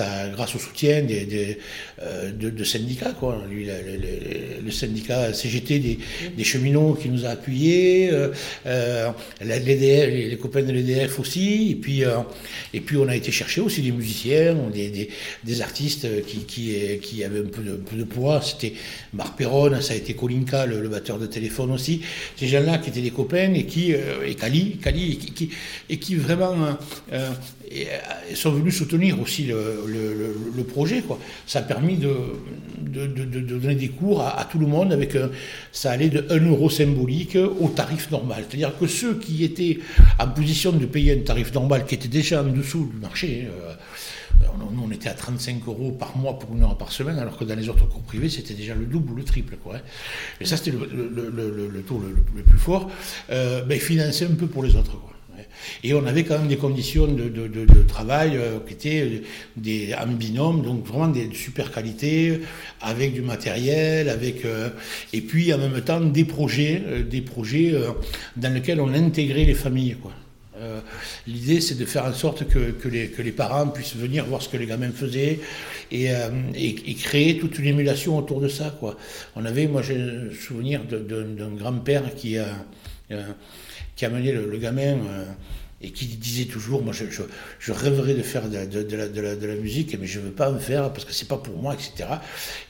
au 0.54 0.58
soutien 0.58 1.02
des, 1.02 1.58
de, 2.32 2.64
syndicats. 2.64 3.12
Quoi. 3.18 3.42
le, 3.50 4.70
syndicat 4.70 5.32
CGT 5.32 5.98
des, 6.36 6.44
cheminots 6.44 6.94
qui 6.94 7.08
nous 7.08 7.26
a 7.26 7.30
appuyés, 7.30 8.10
les, 8.64 10.38
copains 10.40 10.62
de 10.62 10.72
l'EDF 10.72 11.18
aussi, 11.18 11.72
et 11.72 11.74
puis, 11.74 12.02
et 12.72 12.80
puis 12.80 12.96
on 12.96 13.08
a 13.08 13.16
été 13.16 13.32
chercher 13.32 13.60
aussi 13.60 13.82
des 13.82 13.92
musiciens, 13.92 14.56
des, 14.72 15.60
artistes 15.60 16.06
qui, 16.26 17.24
avaient 17.24 17.40
un 17.40 17.44
peu 17.44 17.62
de, 17.62 17.80
de 17.92 18.04
poids. 18.04 18.40
C'était 18.42 18.74
Marc 19.12 19.36
Perron, 19.38 19.80
ça 19.80 19.94
a 19.94 19.96
été 19.96 20.14
Kolinka, 20.14 20.66
le, 20.66 20.88
batteur 20.88 21.18
de 21.18 21.26
téléphone 21.26 21.72
aussi. 21.72 22.02
Ces 22.36 22.46
gens-là 22.46 22.78
qui 22.78 22.90
étaient 22.90 23.00
des 23.00 23.10
copains 23.10 23.52
et 23.54 23.64
qui, 23.64 23.90
et 23.90 24.36
et 24.44 25.16
qui, 25.16 25.50
et 25.88 25.98
qui 25.98 26.14
vraiment 26.14 26.43
euh, 26.52 26.72
euh, 27.12 27.30
euh, 27.72 28.34
sont 28.34 28.52
venus 28.52 28.76
soutenir 28.76 29.20
aussi 29.20 29.44
le, 29.44 30.62
projet. 30.64 31.02
Ça 31.46 31.60
a 31.60 31.62
permis 31.62 31.96
de, 31.96 32.10
donner 32.78 33.74
des 33.74 33.88
cours 33.88 34.22
à, 34.22 34.46
tout 34.50 34.58
le 34.58 34.66
monde 34.66 34.92
avec 34.92 35.16
ça 35.72 35.90
allait 35.90 36.08
de 36.08 36.26
1 36.30 36.46
euro 36.46 36.70
symbolique 36.70 37.36
au 37.60 37.68
tarif 37.68 38.10
normal. 38.10 38.44
C'est-à-dire 38.48 38.76
que 38.78 38.86
ceux 38.86 39.18
qui 39.18 39.44
étaient 39.44 39.78
en 40.18 40.28
position 40.28 40.72
de 40.72 40.86
payer 40.86 41.12
un 41.12 41.22
tarif 41.22 41.52
normal 41.52 41.84
qui 41.86 41.94
était 41.94 42.08
déjà 42.08 42.42
en 42.42 42.46
dessous 42.46 42.90
du 42.92 43.00
marché, 43.00 43.46
nous, 44.58 44.82
on 44.84 44.90
était 44.90 45.08
à 45.08 45.14
35 45.14 45.66
euros 45.66 45.92
par 45.92 46.16
mois 46.16 46.38
pour 46.38 46.54
une 46.54 46.62
heure 46.62 46.76
par 46.76 46.92
semaine, 46.92 47.18
alors 47.18 47.36
que 47.36 47.44
dans 47.44 47.54
les 47.54 47.68
autres 47.68 47.86
cours 47.88 48.02
privés, 48.02 48.28
c'était 48.28 48.54
déjà 48.54 48.74
le 48.74 48.86
double 48.86 49.12
ou 49.12 49.16
le 49.16 49.24
triple. 49.24 49.56
Quoi, 49.56 49.76
hein. 49.76 49.80
Et 50.40 50.44
ça, 50.44 50.56
c'était 50.56 50.72
le, 50.72 51.82
taux 51.86 52.00
le, 52.00 52.42
plus 52.42 52.58
fort. 52.58 52.90
Euh, 53.30 53.62
ben, 53.62 53.78
financer 53.78 54.24
un 54.24 54.34
peu 54.34 54.46
pour 54.46 54.62
les 54.62 54.76
autres. 54.76 54.96
Et 55.82 55.94
on 55.94 56.06
avait 56.06 56.24
quand 56.24 56.38
même 56.38 56.48
des 56.48 56.56
conditions 56.56 57.06
de, 57.06 57.82
travail 57.86 58.36
euh, 58.36 58.58
qui 58.66 58.72
étaient 58.74 59.02
euh, 59.02 59.18
des, 59.56 59.94
en 59.94 60.06
binôme, 60.06 60.62
donc 60.62 60.86
vraiment 60.86 61.08
des 61.08 61.28
super 61.32 61.70
qualités, 61.70 62.40
avec 62.80 63.14
du 63.14 63.22
matériel, 63.22 64.08
avec 64.08 64.44
euh, 64.44 64.70
et 65.12 65.20
puis 65.20 65.52
en 65.52 65.58
même 65.58 65.80
temps 65.80 66.00
des 66.00 66.24
projets, 66.24 66.82
des 67.08 67.20
projets 67.20 67.74
dans 68.36 68.52
lesquels 68.52 68.80
on 68.80 68.92
intégrait 68.92 69.44
les 69.44 69.54
familles. 69.54 69.96
Quoi. 70.00 70.12
L'idée, 71.26 71.60
c'est 71.60 71.76
de 71.76 71.84
faire 71.84 72.04
en 72.04 72.12
sorte 72.12 72.46
que, 72.48 72.70
que, 72.70 72.88
les, 72.88 73.08
que, 73.08 73.22
les, 73.22 73.32
parents 73.32 73.66
puissent 73.68 73.96
venir 73.96 74.24
voir 74.24 74.40
ce 74.40 74.48
que 74.48 74.56
les 74.56 74.66
gamins 74.66 74.92
faisaient 74.92 75.40
et, 75.90 76.08
et, 76.54 76.94
créer 76.94 77.38
toute 77.38 77.58
une 77.58 77.66
émulation 77.66 78.16
autour 78.16 78.40
de 78.40 78.48
ça. 78.48 78.74
Quoi. 78.78 78.96
On 79.36 79.44
avait, 79.44 79.66
moi 79.66 79.82
j'ai 79.82 79.96
un 79.96 80.32
souvenir 80.32 80.82
d'un 80.84 81.54
grand-père 81.54 82.14
qui 82.14 82.38
a 82.38 82.46
qui 83.96 84.04
a 84.04 84.10
mené 84.10 84.32
le, 84.32 84.56
gamin 84.56 84.98
euh, 85.06 85.24
et 85.84 85.90
qui 85.90 86.06
disait 86.06 86.46
toujours, 86.46 86.82
moi 86.82 86.94
je, 86.94 87.04
je, 87.58 87.72
rêverais 87.72 88.14
de 88.14 88.22
faire 88.22 88.48
de, 88.48 88.64
de, 88.64 88.82
de, 88.82 88.96
la, 88.96 89.36
de, 89.36 89.46
la, 89.46 89.54
musique, 89.54 89.96
mais 90.00 90.06
je 90.06 90.18
ne 90.18 90.24
veux 90.24 90.30
pas 90.30 90.50
en 90.50 90.58
faire 90.58 90.90
parce 90.92 91.04
que 91.04 91.12
c'est 91.12 91.28
pas 91.28 91.36
pour 91.36 91.56
moi, 91.58 91.74
etc. 91.74 92.08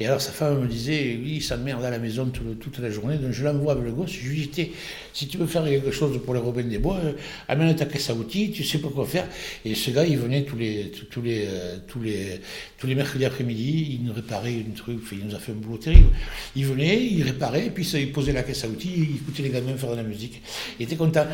Et 0.01 0.07
alors 0.07 0.21
sa 0.21 0.33
femme 0.33 0.63
me 0.63 0.67
disait, 0.67 1.19
oui, 1.23 1.41
ça 1.41 1.57
merde 1.57 1.85
à 1.85 1.91
la 1.91 1.99
maison 1.99 2.27
toute, 2.27 2.79
la 2.79 2.91
journée, 2.91 3.17
donc 3.17 3.31
je 3.31 3.45
l'envoie 3.45 3.73
avec 3.73 3.85
le 3.85 3.93
gosse, 3.93 4.11
je 4.11 4.29
lui 4.29 4.49
dis, 4.49 4.73
si 5.13 5.29
tu 5.29 5.39
veux 5.39 5.47
faire 5.47 5.65
quelque 5.65 5.93
chose 5.93 6.21
pour 6.25 6.35
les 6.35 6.41
Robins 6.41 6.65
des 6.65 6.79
Bois, 6.79 6.99
euh, 7.05 7.13
amène 7.47 7.75
ta 7.77 7.85
caisse 7.85 8.11
à 8.11 8.15
outils, 8.15 8.51
tu 8.51 8.65
sais 8.65 8.79
pas 8.79 8.89
quoi 8.89 9.07
faire. 9.07 9.29
Et 9.65 9.77
ce 9.77 9.93
gars, 9.93 10.05
il 10.05 10.19
venait 10.19 10.43
tous 10.43 10.57
les, 10.57 10.91
tous, 11.11 11.23
les, 11.23 11.47
euh, 11.47 11.77
tous 11.87 12.01
les, 12.01 12.41
tous 12.79 12.89
les 12.89 12.97
mercredis 12.97 13.25
après-midi, 13.25 13.99
il 14.01 14.07
nous 14.07 14.13
réparait 14.13 14.55
une 14.55 14.75
truc, 14.75 14.99
il 15.13 15.25
nous 15.25 15.35
a 15.37 15.39
fait 15.39 15.53
un 15.53 15.57
boulot 15.57 15.79
terrible. 15.79 16.09
Il 16.57 16.67
venait, 16.67 17.01
il 17.01 17.23
réparait, 17.23 17.71
puis 17.73 17.89
il 17.95 18.11
posait 18.11 18.33
la 18.33 18.43
caisse 18.43 18.65
à 18.65 18.69
outils, 18.69 18.93
il 18.97 19.17
écoutait 19.17 19.45
les 19.45 19.51
gamins 19.51 19.77
faire 19.77 19.93
de 19.93 19.97
la 19.97 20.03
musique. 20.03 20.43
Il 20.81 20.85
était 20.85 20.97
content. 20.97 21.27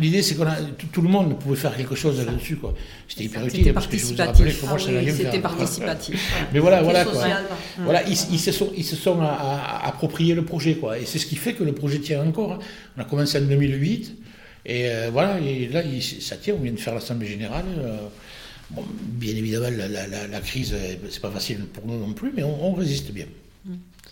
L'idée, 0.00 0.22
c'est 0.22 0.34
qu'on 0.34 0.46
a 0.46 0.56
tout, 0.92 1.02
le 1.02 1.08
monde 1.08 1.38
pouvait 1.38 1.56
faire 1.56 1.76
quelque 1.76 1.94
chose 1.94 2.24
là-dessus. 2.24 2.56
Quoi. 2.56 2.74
C'était 3.08 3.24
hyper 3.24 3.44
utile 3.46 3.72
parce 3.72 3.86
que 3.86 3.96
je 3.96 4.06
vous 4.06 4.20
ai 4.20 4.24
rappelé 4.24 4.52
que 4.52 4.66
moi, 4.66 4.76
ah 4.78 5.12
C'était 5.12 5.38
participatif. 5.40 6.32
Mais 6.52 6.58
voilà, 6.58 6.82
voilà. 6.82 7.04
Quoi. 7.04 7.24
voilà 7.78 8.02
ils, 8.06 8.16
se 8.16 8.52
sont, 8.52 8.72
ils 8.76 8.84
se 8.84 8.96
sont 8.96 9.20
appropriés 9.20 10.34
le 10.34 10.44
projet. 10.44 10.74
Quoi. 10.76 10.98
Et 10.98 11.06
c'est 11.06 11.18
ce 11.18 11.26
qui 11.26 11.36
fait 11.36 11.54
que 11.54 11.64
le 11.64 11.72
projet 11.72 11.98
tient 11.98 12.24
encore. 12.24 12.52
Hein. 12.52 12.58
On 12.96 13.00
a 13.02 13.04
commencé 13.04 13.38
en 13.38 13.42
2008. 13.42 14.16
Et 14.66 14.88
euh, 14.88 15.08
voilà, 15.10 15.40
et 15.40 15.66
là, 15.68 15.82
ça 16.20 16.36
tient. 16.36 16.54
On 16.54 16.62
vient 16.62 16.72
de 16.72 16.78
faire 16.78 16.94
l'Assemblée 16.94 17.26
Générale. 17.26 17.64
Euh, 17.78 17.96
bien 18.70 19.34
évidemment, 19.34 19.70
la, 19.70 19.88
la, 19.88 20.26
la 20.26 20.40
crise, 20.40 20.74
euh, 20.74 20.94
c'est 21.10 21.22
pas 21.22 21.30
facile 21.30 21.60
pour 21.72 21.86
nous 21.86 21.98
non 21.98 22.12
plus, 22.12 22.32
mais 22.36 22.42
on, 22.42 22.74
résiste 22.74 23.12
bien. 23.12 23.26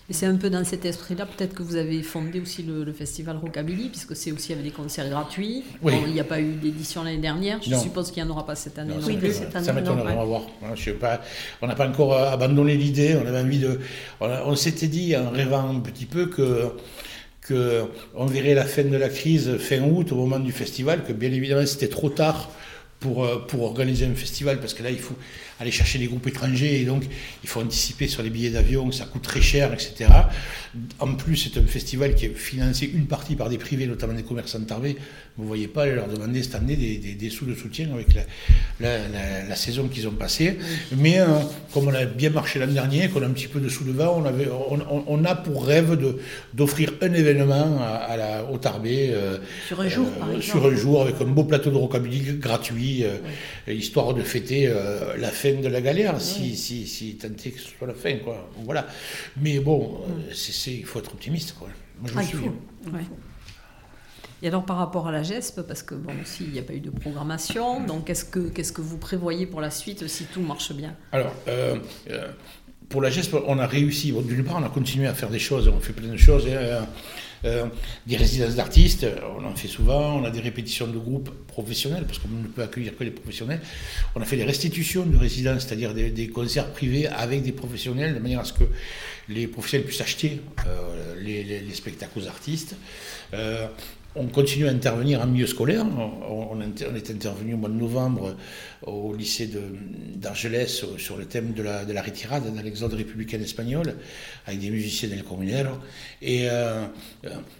Et 0.08 0.12
c'est 0.12 0.26
un 0.26 0.36
peu 0.36 0.50
dans 0.50 0.64
cet 0.64 0.84
esprit-là, 0.84 1.26
peut-être 1.26 1.52
que 1.52 1.64
vous 1.64 1.74
avez 1.74 2.00
fondé 2.02 2.38
aussi 2.40 2.62
le, 2.62 2.92
festival 2.92 3.38
Rockabilly, 3.38 3.88
puisque 3.88 4.14
c'est 4.14 4.30
aussi 4.30 4.52
avec 4.52 4.64
des 4.64 4.70
concerts 4.70 5.08
gratuits. 5.08 5.64
il 5.84 6.12
n'y 6.12 6.20
a 6.20 6.24
pas 6.24 6.40
eu 6.40 6.52
d'édition 6.52 7.02
l'année 7.02 7.18
dernière. 7.18 7.60
Je 7.60 7.74
suppose 7.74 8.12
qu'il 8.12 8.22
n'y 8.22 8.28
en 8.28 8.32
aura 8.32 8.46
pas 8.46 8.54
cette 8.54 8.78
année. 8.78 8.94
Non, 8.94 9.18
plus. 9.18 9.32
Cette 9.32 9.56
année, 9.56 9.66
ça 9.66 9.72
m'étonnerait, 9.72 10.12
on 10.12 10.18
va 10.18 10.24
voir. 10.24 10.42
Je 10.74 10.82
sais 10.82 10.92
pas, 10.92 11.20
on 11.60 11.66
n'a 11.66 11.74
pas 11.74 11.88
encore 11.88 12.14
euh, 12.14 12.30
abandonné 12.30 12.76
l'idée. 12.76 13.16
On 13.20 13.26
avait 13.26 13.40
envie 13.40 13.58
de. 13.58 13.80
On, 14.20 14.54
s'était 14.54 14.86
dit, 14.86 15.16
en 15.16 15.30
rêvant 15.30 15.68
un 15.68 15.80
petit 15.80 16.06
peu, 16.06 16.26
que 16.26 16.70
que 17.40 17.84
on 18.14 18.26
verrait 18.26 18.54
la 18.54 18.64
fin 18.64 18.82
de 18.82 18.96
la 18.96 19.08
crise 19.08 19.56
fin 19.58 19.80
août 19.80 20.10
au 20.12 20.16
moment 20.16 20.38
du 20.38 20.52
festival, 20.52 21.04
que 21.04 21.12
bien 21.12 21.30
évidemment 21.30 21.64
c'était 21.64 21.88
trop 21.88 22.10
tard 22.10 22.50
pour, 22.98 23.24
euh, 23.24 23.38
pour 23.46 23.62
organiser 23.62 24.04
un 24.04 24.14
festival, 24.14 24.58
parce 24.58 24.74
que 24.74 24.82
là 24.82 24.90
il 24.90 24.98
faut 24.98 25.14
aller 25.60 25.70
chercher 25.70 25.98
des 25.98 26.06
groupes 26.06 26.26
étrangers 26.26 26.80
et 26.80 26.84
donc 26.84 27.04
il 27.42 27.48
faut 27.48 27.60
anticiper 27.60 28.08
sur 28.08 28.22
les 28.22 28.30
billets 28.30 28.50
d'avion, 28.50 28.90
ça 28.92 29.04
coûte 29.04 29.22
très 29.22 29.40
cher, 29.40 29.72
etc. 29.72 30.10
En 30.98 31.14
plus, 31.14 31.36
c'est 31.36 31.58
un 31.58 31.64
festival 31.64 32.14
qui 32.14 32.26
est 32.26 32.34
financé 32.34 32.90
une 32.92 33.06
partie 33.06 33.34
par 33.36 33.48
des 33.48 33.58
privés, 33.58 33.86
notamment 33.86 34.14
des 34.14 34.22
commerçants 34.22 34.58
de 34.58 34.64
Tarvé. 34.64 34.96
Vous 35.36 35.42
ne 35.42 35.48
voyez 35.48 35.68
pas 35.68 35.82
aller 35.82 35.94
leur 35.94 36.08
demander 36.08 36.42
cette 36.42 36.54
année 36.54 36.76
des, 36.76 36.96
des, 36.96 37.30
sous 37.30 37.44
de 37.44 37.54
soutien 37.54 37.88
avec 37.92 38.08
la, 38.80 38.98
la, 39.46 39.54
saison 39.56 39.86
qu'ils 39.86 40.08
ont 40.08 40.12
passée. 40.12 40.56
Mais 40.96 41.20
euh, 41.20 41.26
comme 41.74 41.88
on 41.88 41.94
a 41.94 42.06
bien 42.06 42.30
marché 42.30 42.58
l'an 42.58 42.66
dernier, 42.66 43.08
qu'on 43.08 43.22
a 43.22 43.26
un 43.26 43.30
petit 43.30 43.46
peu 43.46 43.60
de 43.60 43.68
sous 43.68 43.84
de 43.84 43.92
vent, 43.92 44.16
on, 44.18 44.24
avait, 44.24 44.48
on, 44.48 45.04
on, 45.06 45.24
a 45.24 45.34
pour 45.34 45.66
rêve 45.66 45.98
d'offrir 46.54 46.92
un 47.02 47.12
événement 47.12 47.78
à, 47.82 48.16
la, 48.16 48.44
au 48.50 48.56
Tarbé. 48.56 49.10
Euh, 49.12 49.36
sur 49.68 49.80
un 49.80 49.88
jour, 49.88 50.06
exemple. 50.06 50.42
Sur 50.42 50.66
un 50.66 50.74
jour, 50.74 51.02
avec 51.02 51.20
un 51.20 51.26
beau 51.26 51.44
plateau 51.44 51.70
de 51.70 51.76
rockabilly 51.76 52.38
gratuit, 52.38 53.04
euh, 53.04 53.72
histoire 53.72 54.14
de 54.14 54.22
fêter 54.22 54.72
la 55.18 55.28
fête 55.28 55.45
de 55.52 55.68
la 55.68 55.80
galère, 55.80 56.20
si, 56.20 56.56
si, 56.56 56.86
si 56.86 57.16
tant 57.16 57.28
est 57.28 57.50
que 57.50 57.60
ce 57.60 57.68
soit 57.68 57.86
la 57.86 57.94
fin. 57.94 58.16
Quoi. 58.18 58.48
Voilà. 58.64 58.86
Mais 59.36 59.58
bon, 59.60 60.00
euh, 60.08 60.32
c'est, 60.32 60.72
il 60.72 60.84
faut 60.84 60.98
être 60.98 61.12
optimiste. 61.12 61.54
Quoi. 61.58 61.68
Moi, 62.00 62.10
je 62.12 62.18
ah, 62.18 62.22
suis. 62.22 62.38
Et 64.42 64.48
alors 64.48 64.66
par 64.66 64.76
rapport 64.76 65.08
à 65.08 65.12
la 65.12 65.22
GESP, 65.22 65.62
parce 65.62 65.82
que 65.82 65.94
bon, 65.94 66.12
aussi 66.22 66.44
il 66.44 66.52
n'y 66.52 66.58
a 66.58 66.62
pas 66.62 66.74
eu 66.74 66.80
de 66.80 66.90
programmation, 66.90 67.84
donc 67.84 68.04
qu'est-ce 68.04 68.24
que, 68.24 68.50
qu'est-ce 68.50 68.72
que 68.72 68.82
vous 68.82 68.98
prévoyez 68.98 69.46
pour 69.46 69.62
la 69.62 69.70
suite 69.70 70.06
si 70.08 70.24
tout 70.24 70.42
marche 70.42 70.72
bien? 70.74 70.94
Alors, 71.12 71.34
euh, 71.48 71.76
euh, 72.10 72.28
pour 72.88 73.00
la 73.00 73.10
GESP, 73.10 73.36
on 73.46 73.58
a 73.58 73.66
réussi. 73.66 74.12
D'une 74.12 74.44
part, 74.44 74.56
on 74.56 74.62
a 74.62 74.68
continué 74.68 75.06
à 75.06 75.14
faire 75.14 75.30
des 75.30 75.38
choses, 75.38 75.68
on 75.68 75.80
fait 75.80 75.94
plein 75.94 76.08
de 76.08 76.16
choses. 76.16 76.44
Euh, 76.46 76.82
des 77.44 78.16
résidences 78.16 78.54
d'artistes, 78.54 79.06
on 79.38 79.44
en 79.44 79.54
fait 79.54 79.68
souvent, 79.68 80.16
on 80.16 80.24
a 80.24 80.30
des 80.30 80.40
répétitions 80.40 80.86
de 80.86 80.98
groupes 80.98 81.30
professionnels, 81.46 82.04
parce 82.06 82.18
qu'on 82.18 82.28
ne 82.28 82.48
peut 82.48 82.62
accueillir 82.62 82.96
que 82.96 83.04
les 83.04 83.10
professionnels. 83.10 83.60
On 84.14 84.20
a 84.20 84.24
fait 84.24 84.36
des 84.36 84.44
restitutions 84.44 85.06
de 85.06 85.16
résidences, 85.16 85.66
c'est-à-dire 85.66 85.94
des, 85.94 86.28
concerts 86.28 86.70
privés 86.72 87.06
avec 87.06 87.42
des 87.42 87.52
professionnels, 87.52 88.14
de 88.14 88.18
manière 88.18 88.40
à 88.40 88.44
ce 88.44 88.52
que 88.52 88.64
les 89.28 89.46
professionnels 89.46 89.86
puissent 89.86 90.00
acheter 90.00 90.40
euh, 90.66 91.14
les, 91.20 91.74
spectacles 91.74 92.18
aux 92.18 92.26
artistes. 92.26 92.76
Euh, 93.34 93.66
on 94.16 94.26
continue 94.26 94.66
à 94.66 94.70
intervenir 94.70 95.20
en 95.20 95.26
milieu 95.26 95.46
scolaire. 95.46 95.84
On, 96.28 96.60
est 96.60 97.10
intervenu 97.10 97.54
au 97.54 97.56
mois 97.56 97.68
de 97.68 97.74
novembre 97.74 98.36
au 98.82 99.14
lycée 99.14 99.50
d'Argelès 100.14 100.84
sur 100.96 101.16
le 101.16 101.24
thème 101.26 101.52
de 101.52 101.62
la, 101.62 101.84
de 101.84 101.92
la 101.92 102.02
retirade 102.02 102.54
dans 102.54 102.62
l'exode 102.62 102.94
républicain 102.94 103.40
espagnol 103.40 103.94
avec 104.46 104.60
des 104.60 104.70
musiciens 104.70 105.08
del 105.08 105.22
Comunero. 105.22 105.74
Et 106.22 106.48
euh, 106.50 106.86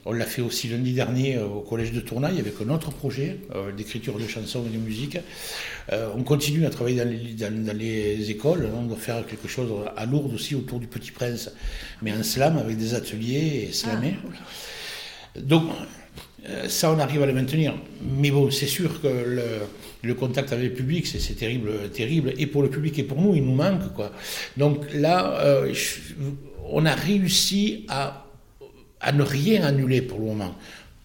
on 0.04 0.12
l'a 0.12 0.24
fait 0.24 0.42
aussi 0.42 0.68
lundi 0.68 0.92
dernier 0.92 1.38
au 1.38 1.60
collège 1.60 1.92
de 1.92 2.00
Tournai 2.00 2.38
avec 2.38 2.54
un 2.64 2.70
autre 2.70 2.90
projet 2.90 3.40
euh, 3.54 3.72
d'écriture 3.72 4.18
de 4.18 4.26
chansons 4.26 4.64
et 4.66 4.76
de 4.76 4.78
musique. 4.78 5.18
Euh, 5.92 6.08
on 6.16 6.22
continue 6.22 6.66
à 6.66 6.70
travailler 6.70 6.96
dans 6.96 7.08
les, 7.08 7.34
dans, 7.34 7.76
les 7.76 8.30
écoles. 8.30 8.68
On 8.74 8.84
doit 8.84 8.96
faire 8.96 9.24
quelque 9.26 9.48
chose 9.48 9.70
à 9.96 10.06
Lourdes 10.06 10.34
aussi 10.34 10.54
autour 10.54 10.80
du 10.80 10.86
Petit 10.86 11.10
Prince, 11.10 11.50
mais 12.02 12.12
en 12.12 12.22
slam 12.22 12.58
avec 12.58 12.76
des 12.76 12.94
ateliers 12.94 13.68
et 13.68 13.72
slamés. 13.72 14.16
Ah, 14.24 15.40
Donc, 15.40 15.64
euh, 15.64 15.74
ça, 16.68 16.92
on 16.92 16.98
arrive 16.98 17.22
à 17.22 17.26
le 17.26 17.32
maintenir. 17.32 17.74
Mais 18.02 18.30
bon, 18.30 18.50
c'est 18.50 18.66
sûr 18.66 19.00
que 19.00 19.09
le, 20.02 20.14
contact 20.14 20.52
avec 20.52 20.70
le 20.70 20.74
public, 20.74 21.06
c'est 21.06 21.35
terrible, 21.35 21.90
terrible. 21.92 22.32
Et 22.38 22.46
pour 22.46 22.62
le 22.62 22.70
public 22.70 22.98
et 22.98 23.02
pour 23.02 23.20
nous, 23.20 23.35
il 23.35 23.44
nous 23.44 23.54
manque. 23.54 23.82
Donc 24.56 24.85
là, 24.94 25.40
euh, 25.40 25.74
on 26.70 26.87
a 26.87 26.94
réussi 26.94 27.85
à, 27.88 28.26
à 29.00 29.12
ne 29.12 29.22
rien 29.22 29.64
annuler 29.64 30.02
pour 30.02 30.18
le 30.18 30.26
moment. 30.26 30.54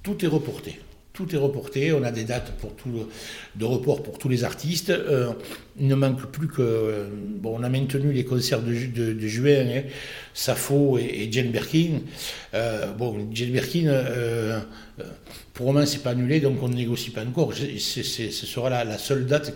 Tout 0.04 0.24
est 0.24 0.28
reporté 0.28 0.80
tout 1.14 1.36
est 1.36 1.38
reporté. 1.38 1.92
On 1.92 2.04
a 2.04 2.12
des 2.12 2.24
dates 2.24 2.54
pour 2.58 2.72
de 3.56 3.66
report 3.66 4.04
pour 4.04 4.18
tous 4.18 4.30
les 4.30 4.44
artistes. 4.44 4.90
Euh, 4.90 5.32
il 5.80 5.88
ne 5.88 5.96
manque 5.96 6.26
plus 6.32 6.48
que. 6.48 7.08
bon, 7.38 7.58
on 7.60 7.64
a 7.64 7.70
maintenu 7.70 8.12
les 8.14 8.26
concerts 8.26 8.62
de, 8.62 8.74
de, 8.74 9.28
juin, 9.28 9.66
hein, 9.68 9.84
et, 11.00 11.32
Jane 11.32 11.52
Birkin. 11.52 12.02
Euh, 12.54 12.92
bon, 12.94 13.28
Jane 13.32 13.52
Birkin, 13.52 13.88
euh, 13.88 14.60
pour 15.54 15.68
le 15.68 15.74
moment, 15.74 15.86
c'est 15.86 16.04
pas 16.04 16.12
annulé, 16.12 16.40
donc 16.40 16.62
on 16.62 16.70
ne 16.70 16.76
négocie 16.76 17.12
pas 17.12 17.24
encore. 17.24 17.54
ce 17.54 18.04
sera 18.04 18.70
la 18.84 18.98
seule 18.98 19.26
date 19.26 19.54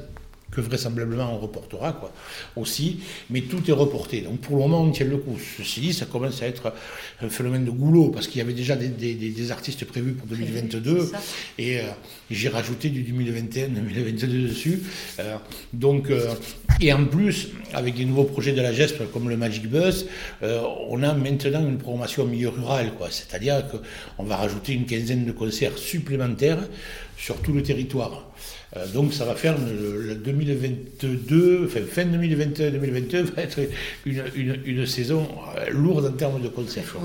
que 0.56 0.62
vraisemblablement 0.62 1.34
on 1.36 1.40
reportera 1.40 1.94
quoi, 1.94 2.12
aussi, 2.56 3.00
mais 3.30 3.42
tout 3.42 3.62
est 3.70 3.74
reporté. 3.74 4.22
Donc 4.22 4.40
pour 4.40 4.56
le 4.56 4.62
moment, 4.64 4.82
on 4.82 4.92
tient 4.92 5.06
le 5.06 5.18
coup. 5.18 5.38
Ceci 5.58 5.82
dit, 5.82 5.94
ça 5.94 6.06
commence 6.06 6.42
à 6.42 6.48
être 6.48 6.74
un 7.22 7.30
phénomène 7.30 7.66
de 7.66 7.72
goulot, 7.72 8.10
parce 8.10 8.28
qu'il 8.28 8.40
y 8.40 8.42
avait 8.42 8.54
déjà 8.54 8.76
des, 8.76 9.52
artistes 9.52 9.86
prévus 9.86 10.14
pour 10.14 10.28
2022, 10.28 11.12
et 11.58 11.80
euh, 11.80 11.84
j'ai 12.32 12.50
rajouté 12.50 12.90
du 12.90 13.04
2021-2022 13.04 14.48
dessus. 14.48 14.82
Euh, 15.20 15.36
donc, 15.74 16.10
euh, 16.10 16.34
et 16.82 16.92
en 16.94 17.06
plus, 17.06 17.50
avec 17.74 17.96
des 17.96 18.06
nouveaux 18.06 18.24
projets 18.24 18.54
de 18.54 18.62
la 18.62 18.74
GESP, 18.74 19.12
comme 19.12 19.30
le 19.30 19.38
Magic 19.38 19.68
Bus, 19.70 20.06
on 20.42 21.04
a 21.04 21.14
maintenant 21.14 21.68
une 21.68 21.78
programmation 21.78 22.24
au 22.24 22.28
milieu 22.28 22.50
rural, 22.50 22.94
quoi. 22.98 23.08
c'est-à-dire 23.12 23.64
qu'on 23.68 24.24
va 24.24 24.38
rajouter 24.38 24.74
une 24.74 24.86
quinzaine 24.86 25.26
de 25.26 25.32
concerts 25.32 25.78
supplémentaires 25.78 26.60
sur 27.18 27.38
tout 27.38 27.54
le 27.54 27.64
territoire. 27.64 28.26
Euh, 28.78 28.86
donc 28.88 29.14
ça 29.14 29.26
va 29.26 29.36
faire 29.36 29.56
le, 29.58 30.16
2022, 30.16 31.66
enfin 31.66 31.82
fin 31.90 32.06
2021-2022 32.06 33.24
va 33.36 33.42
être 33.44 33.60
une, 34.06 34.24
une, 34.66 34.86
saison 34.86 35.28
euh, 35.58 35.70
lourde 35.72 36.06
en 36.06 36.12
termes 36.12 36.42
de 36.42 36.48
concerts. 36.48 36.96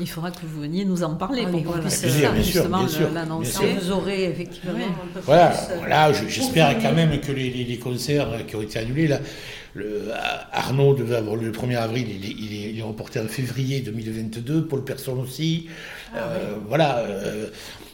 Il 0.00 0.08
faudra 0.08 0.30
que 0.30 0.46
vous 0.46 0.62
veniez 0.62 0.84
nous 0.84 1.02
en 1.02 1.14
parler 1.16 1.46
pour 1.46 1.62
qu'on 1.62 1.78
puisse 1.80 2.04
justement 2.36 2.86
l'annoncer. 3.12 3.76
Vous 3.80 3.90
aurez 3.90 4.24
effectivement 4.24 4.72
un 4.74 5.12
peu 5.12 5.20
voilà, 5.20 5.48
plus, 5.48 5.74
Voilà, 5.78 6.12
j'espère 6.12 6.78
quand 6.80 6.92
même 6.92 7.20
que 7.20 7.32
les, 7.32 7.50
les, 7.50 7.78
concerts 7.78 8.46
qui 8.46 8.56
ont 8.56 8.62
été 8.62 8.78
annulés, 8.78 9.06
là, 9.06 9.20
le, 9.74 10.10
Arnaud 10.52 10.94
devait 10.94 11.16
avoir 11.16 11.36
le 11.36 11.50
1er 11.50 11.76
avril, 11.76 12.06
il 12.08 12.24
est, 12.24 12.70
il 12.72 12.78
est, 12.78 12.82
reporté 12.82 13.20
en 13.20 13.28
février 13.28 13.80
2022, 13.80 14.66
Paul 14.66 14.82
Person 14.84 15.20
aussi. 15.20 15.68
Ah 16.14 16.18
euh, 16.18 16.56
voilà, 16.68 17.04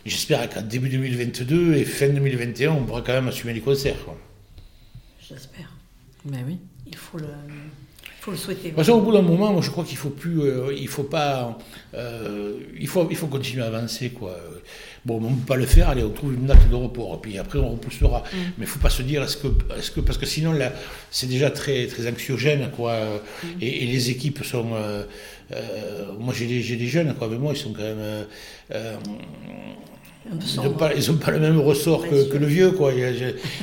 J'espère 0.08 0.48
qu'en 0.48 0.62
début 0.62 0.88
2022 0.88 1.74
et 1.74 1.84
fin 1.84 2.08
2021, 2.08 2.70
on 2.70 2.84
pourra 2.84 3.02
quand 3.02 3.12
même 3.12 3.28
assumer 3.28 3.52
les 3.52 3.60
concerts. 3.60 3.96
J'espère. 5.20 5.70
Mais 6.24 6.42
oui. 6.46 6.58
Il 6.86 6.96
faut 6.96 7.18
le, 7.18 7.26
faut 8.28 8.32
le 8.32 8.36
souhaiter. 8.36 8.72
Parce 8.74 8.88
au 8.88 9.00
bout 9.00 9.12
d'un 9.12 9.22
moment, 9.22 9.52
moi, 9.52 9.62
je 9.62 9.70
crois 9.70 9.84
qu'il 9.84 9.96
faut 9.96 10.10
plus, 10.10 10.40
euh, 10.42 10.72
il 10.76 10.88
faut 10.88 11.04
pas, 11.04 11.58
euh, 11.94 12.54
il 12.78 12.86
faut, 12.86 13.06
il 13.10 13.16
faut 13.16 13.26
continuer 13.26 13.62
à 13.62 13.66
avancer, 13.66 14.10
quoi. 14.10 14.36
Bon, 15.04 15.18
on 15.18 15.30
ne 15.30 15.36
peut 15.36 15.46
pas 15.46 15.56
le 15.56 15.64
faire, 15.64 15.88
allez, 15.88 16.02
on 16.02 16.10
trouve 16.10 16.34
une 16.34 16.46
date 16.46 16.68
de 16.68 16.74
report, 16.74 17.20
puis 17.20 17.38
après 17.38 17.58
on 17.58 17.70
repoussera. 17.70 18.20
Mm. 18.20 18.36
Mais 18.36 18.52
il 18.58 18.60
ne 18.62 18.66
faut 18.66 18.80
pas 18.80 18.90
se 18.90 19.02
dire, 19.02 19.22
est-ce 19.22 19.36
que, 19.36 19.48
est 19.48 19.94
que, 19.94 20.00
parce 20.00 20.18
que 20.18 20.26
sinon, 20.26 20.52
là, 20.52 20.72
c'est 21.10 21.28
déjà 21.28 21.50
très, 21.50 21.86
très 21.86 22.08
anxiogène, 22.08 22.70
quoi. 22.76 22.94
Mm. 23.42 23.46
Et, 23.62 23.86
les 23.86 24.10
équipes 24.10 24.44
sont, 24.44 24.74
euh, 24.74 25.04
moi 26.18 26.34
j'ai 26.36 26.46
des, 26.46 26.76
des, 26.76 26.86
jeunes, 26.86 27.14
quoi, 27.14 27.28
mais 27.28 27.38
moi 27.38 27.52
ils 27.54 27.58
sont 27.58 27.72
quand 27.72 27.82
même 27.82 28.26
ils 30.30 30.56
n'ont 30.56 30.72
pas, 30.72 30.90
pas, 30.90 31.30
le 31.30 31.40
même 31.40 31.58
ressort 31.58 32.06
que, 32.06 32.36
le 32.36 32.46
vieux, 32.46 32.70
quoi. 32.72 32.92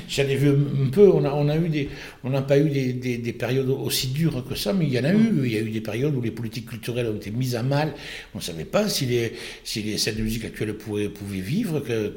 J'en 0.10 0.24
ai 0.24 0.36
vu 0.36 0.50
un 0.50 0.90
peu. 0.90 1.10
On 1.10 1.22
n'a 1.22 1.36
on 1.36 1.48
a 1.50 1.56
eu 1.58 1.70
des, 1.70 1.90
on 2.24 2.30
n'a 2.30 2.42
pas 2.42 2.58
eu 2.58 2.70
des, 2.70 2.94
des, 2.94 3.34
périodes 3.34 3.70
aussi 3.70 4.08
dures 4.08 4.44
que 4.48 4.56
ça, 4.56 4.74
mais 4.74 4.86
il 4.86 4.94
y 4.94 5.00
en 5.00 5.04
a 5.04 5.14
eu. 5.14 5.42
Il 5.46 5.52
y 5.52 5.58
a 5.58 5.60
eu 5.60 5.70
des 5.70 5.82
périodes 5.82 6.16
où 6.16 6.22
les 6.22 6.32
politiques 6.32 6.68
culturelles 6.68 7.08
ont 7.08 7.16
été 7.16 7.32
mises 7.32 7.56
à 7.56 7.64
mal. 7.64 7.94
On 8.34 8.40
ne 8.40 8.44
savait 8.44 8.66
pas 8.66 8.90
si 8.90 9.06
les, 9.06 9.34
si 9.64 9.84
les 9.84 9.98
scènes 9.98 10.16
de 10.16 10.24
musique 10.24 10.46
actuelles 10.46 10.74
pouvaient, 10.74 11.10
pouvaient 11.10 11.40
vivre, 11.40 11.82
que, 11.82 12.14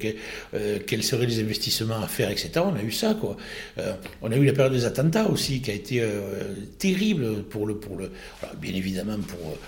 euh, 0.54 0.78
quels 0.86 1.02
seraient 1.02 1.26
les 1.26 1.40
investissements 1.40 2.00
à 2.02 2.08
faire, 2.08 2.30
etc. 2.30 2.50
On 2.64 2.74
a 2.74 2.82
eu 2.82 2.92
ça, 2.92 3.14
quoi. 3.14 3.36
Euh, 3.78 3.92
on 4.22 4.32
a 4.32 4.36
eu 4.36 4.44
la 4.44 4.52
période 4.52 4.72
des 4.72 4.84
attentats 4.84 5.28
aussi, 5.28 5.60
qui 5.60 5.70
a 5.70 5.74
été 5.74 6.00
euh, 6.00 6.54
terrible 6.78 7.42
pour 7.44 7.66
le, 7.66 7.76
pour 7.76 7.96
le, 7.96 8.10
bien 8.60 8.74
évidemment 8.74 9.18
pour 9.18 9.58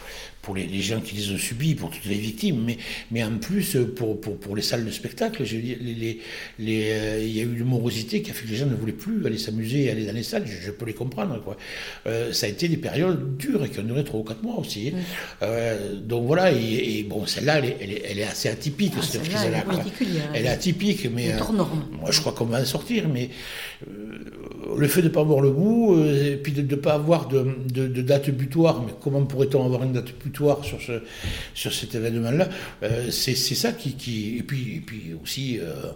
pour 0.51 0.57
les, 0.57 0.81
gens 0.81 1.01
qui 1.01 1.15
les 1.15 1.31
ont 1.31 1.39
subis, 1.39 1.77
pour 1.77 1.91
toutes 1.91 2.07
les 2.07 2.17
victimes, 2.17 2.65
mais, 2.67 2.77
mais 3.13 3.23
en 3.23 3.39
plus 3.39 3.77
pour, 3.95 4.21
pour, 4.21 4.37
pour 4.37 4.57
les 4.57 4.63
salles 4.63 4.85
de 4.85 4.91
spectacle. 4.91 5.45
Je 5.45 5.57
les, 5.57 6.19
les, 6.59 6.91
euh, 6.91 7.23
il 7.23 7.37
y 7.37 7.39
a 7.39 7.45
eu 7.45 7.57
une 7.57 7.65
morosité 7.67 8.21
qui 8.21 8.33
a 8.33 8.35
fait 8.35 8.47
que 8.47 8.51
les 8.51 8.57
gens 8.57 8.67
ne 8.67 8.75
voulaient 8.75 8.93
plus 8.93 9.25
aller 9.25 9.39
s'amuser 9.39 9.89
aller 9.89 10.07
dans 10.07 10.13
les 10.13 10.25
salles. 10.25 10.45
Je, 10.49 10.73
peux 10.73 10.87
les 10.87 10.93
comprendre. 10.93 11.41
Quoi. 11.41 11.57
Euh, 12.09 12.33
ça 12.33 12.47
a 12.47 12.49
été 12.49 12.67
des 12.67 12.79
périodes 12.79 13.37
dures 13.37 13.65
et 13.65 13.69
qui 13.69 13.79
ont 13.79 13.85
duré 13.85 14.03
trois 14.03 14.19
ou 14.19 14.25
quatre 14.25 14.43
mois 14.43 14.59
aussi. 14.59 14.89
Hein. 14.93 14.99
Euh, 15.43 15.95
donc 15.95 16.27
voilà, 16.27 16.51
et, 16.51 17.07
bon, 17.09 17.27
celle-là, 17.27 17.59
elle, 17.59 17.93
est, 17.93 18.03
elle 18.11 18.19
est 18.19 18.25
assez 18.25 18.49
atypique, 18.49 18.95
ah, 18.99 19.03
cette 19.03 19.23
crise-là. 19.23 19.65
Elle, 20.35 20.47
est 20.47 20.49
atypique, 20.49 21.09
mais 21.15 21.33
moi 21.93 22.11
je 22.11 22.19
crois 22.19 22.33
qu'on 22.33 22.47
va 22.47 22.61
en 22.61 22.65
sortir, 22.65 23.09
mais 23.09 23.31
le 24.77 24.89
fait 24.89 25.03
de 25.03 25.09
ne 25.09 25.13
pas 25.13 25.21
avoir 25.21 25.41
le 25.41 25.51
goût, 25.51 26.03
et 26.05 26.37
puis 26.37 26.53
de 26.53 26.63
ne 26.63 26.81
pas 26.81 26.95
avoir 26.95 27.29
de, 27.29 27.47
de, 27.73 27.87
de 27.87 28.03
date 28.03 28.31
butoir, 28.31 28.83
mais 28.83 28.93
comment 29.01 29.25
pourrait-on 29.25 29.65
avoir 29.65 29.83
une 29.83 29.93
date 29.93 30.13
butoir 30.23 30.65
sur, 30.65 30.81
ce, 30.81 31.03
sur 31.55 31.73
cet 31.73 31.95
événement-là? 31.95 32.49
Euh, 32.83 33.11
c'est 33.11 33.35
ça 33.35 33.73
qui, 33.73 33.95
qui, 33.95 34.39
Et 34.39 34.43
puis, 34.43 34.77
et 34.77 34.81
puis 34.81 35.15
aussi. 35.23 35.59
Euh, 35.59 35.93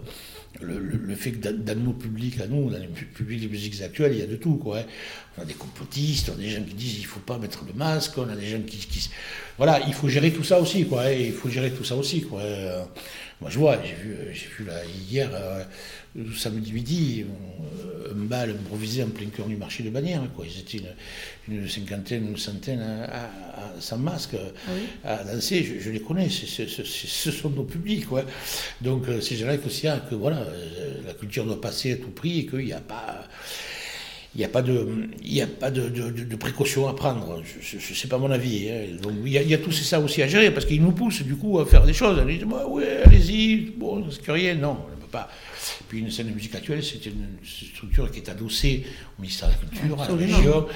le, 0.61 0.79
le, 0.79 1.15
fait 1.15 1.31
que 1.31 1.49
dans, 1.49 1.77
nos 1.77 1.91
publics, 1.91 2.39
à 2.39 2.47
nous, 2.47 2.69
dans 2.69 2.77
les 2.77 2.87
publics 2.87 3.41
des 3.41 3.47
musiques 3.47 3.81
actuelles, 3.81 4.13
il 4.13 4.19
y 4.19 4.21
a 4.21 4.25
de 4.25 4.37
tout. 4.37 4.55
Quoi, 4.55 4.79
hein. 4.79 4.83
On 5.37 5.41
a 5.41 5.45
des 5.45 5.53
complotistes, 5.53 6.31
on 6.33 6.39
a 6.39 6.41
des 6.41 6.49
gens 6.49 6.63
qui 6.63 6.73
disent 6.73 6.99
il 6.99 7.05
faut 7.05 7.19
pas 7.19 7.37
mettre 7.37 7.65
le 7.67 7.73
masque, 7.73 8.17
on 8.17 8.29
a 8.29 8.35
des 8.35 8.47
gens 8.47 8.61
qui, 8.65 8.77
qui, 8.77 9.09
Voilà, 9.57 9.81
il 9.85 9.93
faut 9.93 10.07
gérer 10.07 10.31
tout 10.31 10.43
ça 10.43 10.59
aussi. 10.59 10.85
Quoi, 10.85 11.03
hein. 11.03 11.11
il 11.11 11.33
faut 11.33 11.49
gérer 11.49 11.71
tout 11.71 11.83
ça 11.83 11.97
aussi. 11.97 12.21
Quoi. 12.21 12.41
Hein. 12.41 12.87
Moi, 13.41 13.49
je 13.49 13.59
vois, 13.59 13.77
j'ai 13.83 13.95
vu, 13.95 14.15
j'ai 14.33 14.47
vu 14.47 14.65
là, 14.65 14.79
hier, 15.09 15.29
euh, 15.33 15.63
samedi 16.37 16.71
midi, 16.71 17.25
un 18.09 18.23
bal 18.25 18.51
improvisé 18.51 19.03
en 19.03 19.09
plein 19.09 19.27
cœur 19.27 19.47
du 19.47 19.57
marché 19.57 19.83
de 19.83 19.89
Bagnères. 19.89 20.21
Quoi. 20.33 20.45
Ils 20.47 20.59
étaient 20.59 20.87
une, 21.49 21.67
cinquantaine, 21.67 22.29
une 22.29 22.37
centaine 22.37 22.81
à, 22.81 23.29
sans 23.79 23.97
masque 23.97 24.37
ah 25.05 25.17
à 25.17 25.23
danser. 25.25 25.79
Je, 25.81 25.89
les 25.89 25.99
connais, 25.99 26.29
ce 26.29 27.31
sont 27.31 27.49
nos 27.49 27.63
publics. 27.63 28.07
Quoi. 28.07 28.23
Donc, 28.81 29.09
euh, 29.09 29.19
c'est 29.19 29.35
vrai 29.35 29.57
que, 29.57 30.09
que 30.09 30.15
voilà, 30.15 30.37
euh, 30.37 31.01
la 31.05 31.13
culture 31.13 31.45
doit 31.45 31.59
passer 31.59 31.91
à 31.91 31.95
tout 31.97 32.11
prix 32.11 32.39
et 32.39 32.45
qu'il 32.45 32.65
n'y 32.65 32.73
a 32.73 32.79
pas 32.79 33.27
il 34.35 34.39
n'y 34.39 34.45
a 34.45 34.49
pas 34.49 34.61
de, 34.61 34.85
il 35.23 35.41
a 35.41 35.47
pas 35.47 35.71
de, 35.71 35.87
de, 35.87 36.35
précautions 36.35 36.89
à 36.89 36.93
prendre. 36.93 37.41
Ce 37.61 37.75
n'est 37.77 38.09
pas 38.09 38.17
mon 38.17 38.29
avis. 38.29 38.69
Hein. 38.69 38.97
Donc 39.01 39.13
il 39.25 39.31
y, 39.31 39.37
a, 39.37 39.41
il 39.41 39.49
y, 39.49 39.53
a, 39.53 39.57
tout 39.57 39.71
ça 39.71 39.97
aussi 40.01 40.21
à 40.21 40.27
gérer 40.27 40.51
parce 40.51 40.65
qu'ils 40.65 40.81
nous 40.81 40.91
poussent 40.91 41.21
du 41.21 41.35
coup 41.35 41.57
à 41.59 41.65
faire 41.65 41.85
des 41.85 41.93
choses. 41.93 42.21
Ils 42.27 42.39
disent 42.39 42.47
ouais, 42.67 42.97
allez-y, 43.05 43.71
bon, 43.77 44.05
c'est 44.11 44.29
rien. 44.29 44.55
Non, 44.55 44.77
on 44.87 44.91
ne 44.91 45.01
peut 45.01 45.07
pas. 45.09 45.29
Puis 45.87 45.99
une 45.99 46.11
scène 46.11 46.27
de 46.27 46.33
musique 46.33 46.53
actuelle, 46.53 46.83
c'est 46.83 47.05
une 47.05 47.37
structure 47.45 48.11
qui 48.11 48.19
est 48.19 48.29
adossée 48.29 48.85
au 49.17 49.21
ministère 49.21 49.47
de 49.47 49.53
la 49.53 49.59
Culture, 49.59 50.01
à 50.01 50.07
la 50.09 50.15
région, 50.15 50.67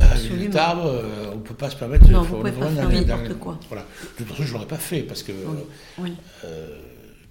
à 0.00 0.36
l'État. 0.36 0.78
Euh, 0.78 1.32
on 1.32 1.36
ne 1.38 1.42
peut 1.42 1.54
pas 1.54 1.70
se 1.70 1.76
permettre 1.76 2.08
non, 2.08 2.22
de 2.22 2.50
faire 2.50 2.90
n'importe 2.90 3.34
quoi. 3.40 3.58
Voilà. 3.68 3.82
De 3.82 4.18
toute 4.18 4.28
façon, 4.28 4.44
je 4.44 4.48
ne 4.48 4.52
l'aurais 4.54 4.68
pas 4.68 4.76
fait 4.76 5.02
parce 5.02 5.24
que. 5.24 5.32
Oui. 5.98 6.12
Euh, 6.44 6.78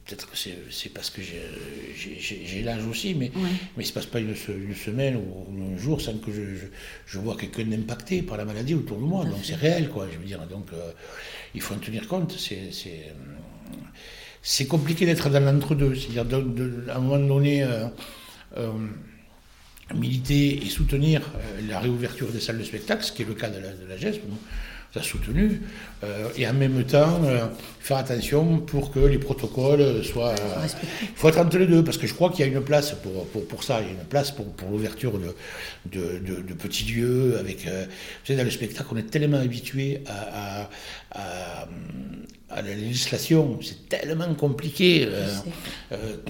peut-être 0.07 0.29
que 0.29 0.37
c'est 0.37 0.89
parce 0.89 1.09
que 1.09 1.21
j'ai 1.21 2.61
l'âge 2.63 2.85
aussi, 2.85 3.13
mais, 3.13 3.31
mais 3.35 3.49
il 3.77 3.79
ne 3.79 3.83
se 3.83 3.93
passe 3.93 4.05
pas 4.05 4.19
une, 4.19 4.35
semaine 4.35 5.17
ou, 5.17 5.73
un 5.73 5.77
jour 5.77 5.99
sans 6.01 6.17
que 6.17 6.31
je, 6.31 6.41
je, 7.05 7.19
vois 7.19 7.35
quelqu'un 7.35 7.69
impacté 7.71 8.21
par 8.21 8.37
la 8.37 8.45
maladie 8.45 8.73
autour 8.73 8.97
de 8.97 9.03
moi. 9.03 9.25
donc 9.25 9.39
c'est 9.43 9.55
réel, 9.55 9.89
quoi. 9.89 10.07
Je 10.11 10.17
veux 10.17 10.25
dire, 10.25 10.39
donc 10.47 10.67
euh, 10.73 10.91
il 11.53 11.61
faut 11.61 11.73
en 11.73 11.79
tenir 11.79 12.07
compte. 12.07 12.37
C'est 14.41 14.67
compliqué 14.67 15.05
d'être 15.05 15.29
dans 15.29 15.43
l'entre-deux. 15.43 15.95
C'est-à-dire, 15.95 16.43
à 16.89 16.95
un 16.95 16.99
moment 16.99 17.19
donné, 17.19 17.63
euh, 17.63 17.87
euh, 18.57 18.71
militer 19.93 20.63
et 20.65 20.69
soutenir 20.69 21.21
la 21.67 21.79
réouverture 21.79 22.27
des 22.31 22.39
salles 22.39 22.59
de 22.59 22.63
spectacle, 22.63 23.03
ce 23.03 23.11
qui 23.11 23.23
est 23.23 23.25
le 23.25 23.33
cas 23.33 23.49
de 23.49 23.59
la, 23.59 23.73
de 23.73 23.85
la 23.85 23.97
GESP 23.97 24.21
ça 24.93 25.03
soutenu, 25.03 25.61
euh, 26.03 26.29
et 26.37 26.47
en 26.47 26.53
même 26.53 26.83
temps 26.83 27.21
euh, 27.23 27.47
faire 27.79 27.97
attention 27.97 28.59
pour 28.59 28.91
que 28.91 28.99
les 28.99 29.17
protocoles 29.17 30.03
soient. 30.03 30.35
Il 31.01 31.07
faut 31.15 31.29
être 31.29 31.39
entre 31.39 31.57
les 31.57 31.67
deux, 31.67 31.83
parce 31.83 31.97
que 31.97 32.07
je 32.07 32.13
crois 32.13 32.29
qu'il 32.29 32.45
y 32.45 32.49
a 32.49 32.51
une 32.51 32.63
place 32.63 32.93
pour, 32.93 33.27
pour, 33.27 33.63
ça, 33.63 33.81
il 33.81 33.87
y 33.87 33.89
a 33.89 33.93
une 33.93 34.07
place 34.07 34.31
pour, 34.31 34.45
pour 34.53 34.69
l'ouverture 34.69 35.13
de, 35.19 35.35
de, 35.91 36.53
petits 36.53 36.85
lieux. 36.85 37.37
Avec, 37.39 37.65
vous 37.65 38.25
savez, 38.25 38.37
dans 38.37 38.45
le 38.45 38.51
spectacle, 38.51 38.89
on 38.91 38.97
est 38.97 39.09
tellement 39.09 39.37
habitué 39.37 40.01
à, 40.07 40.69
à, 41.11 41.67
à, 42.49 42.61
la 42.61 42.73
législation, 42.73 43.59
c'est 43.61 43.89
tellement 43.89 44.33
compliqué. 44.35 45.07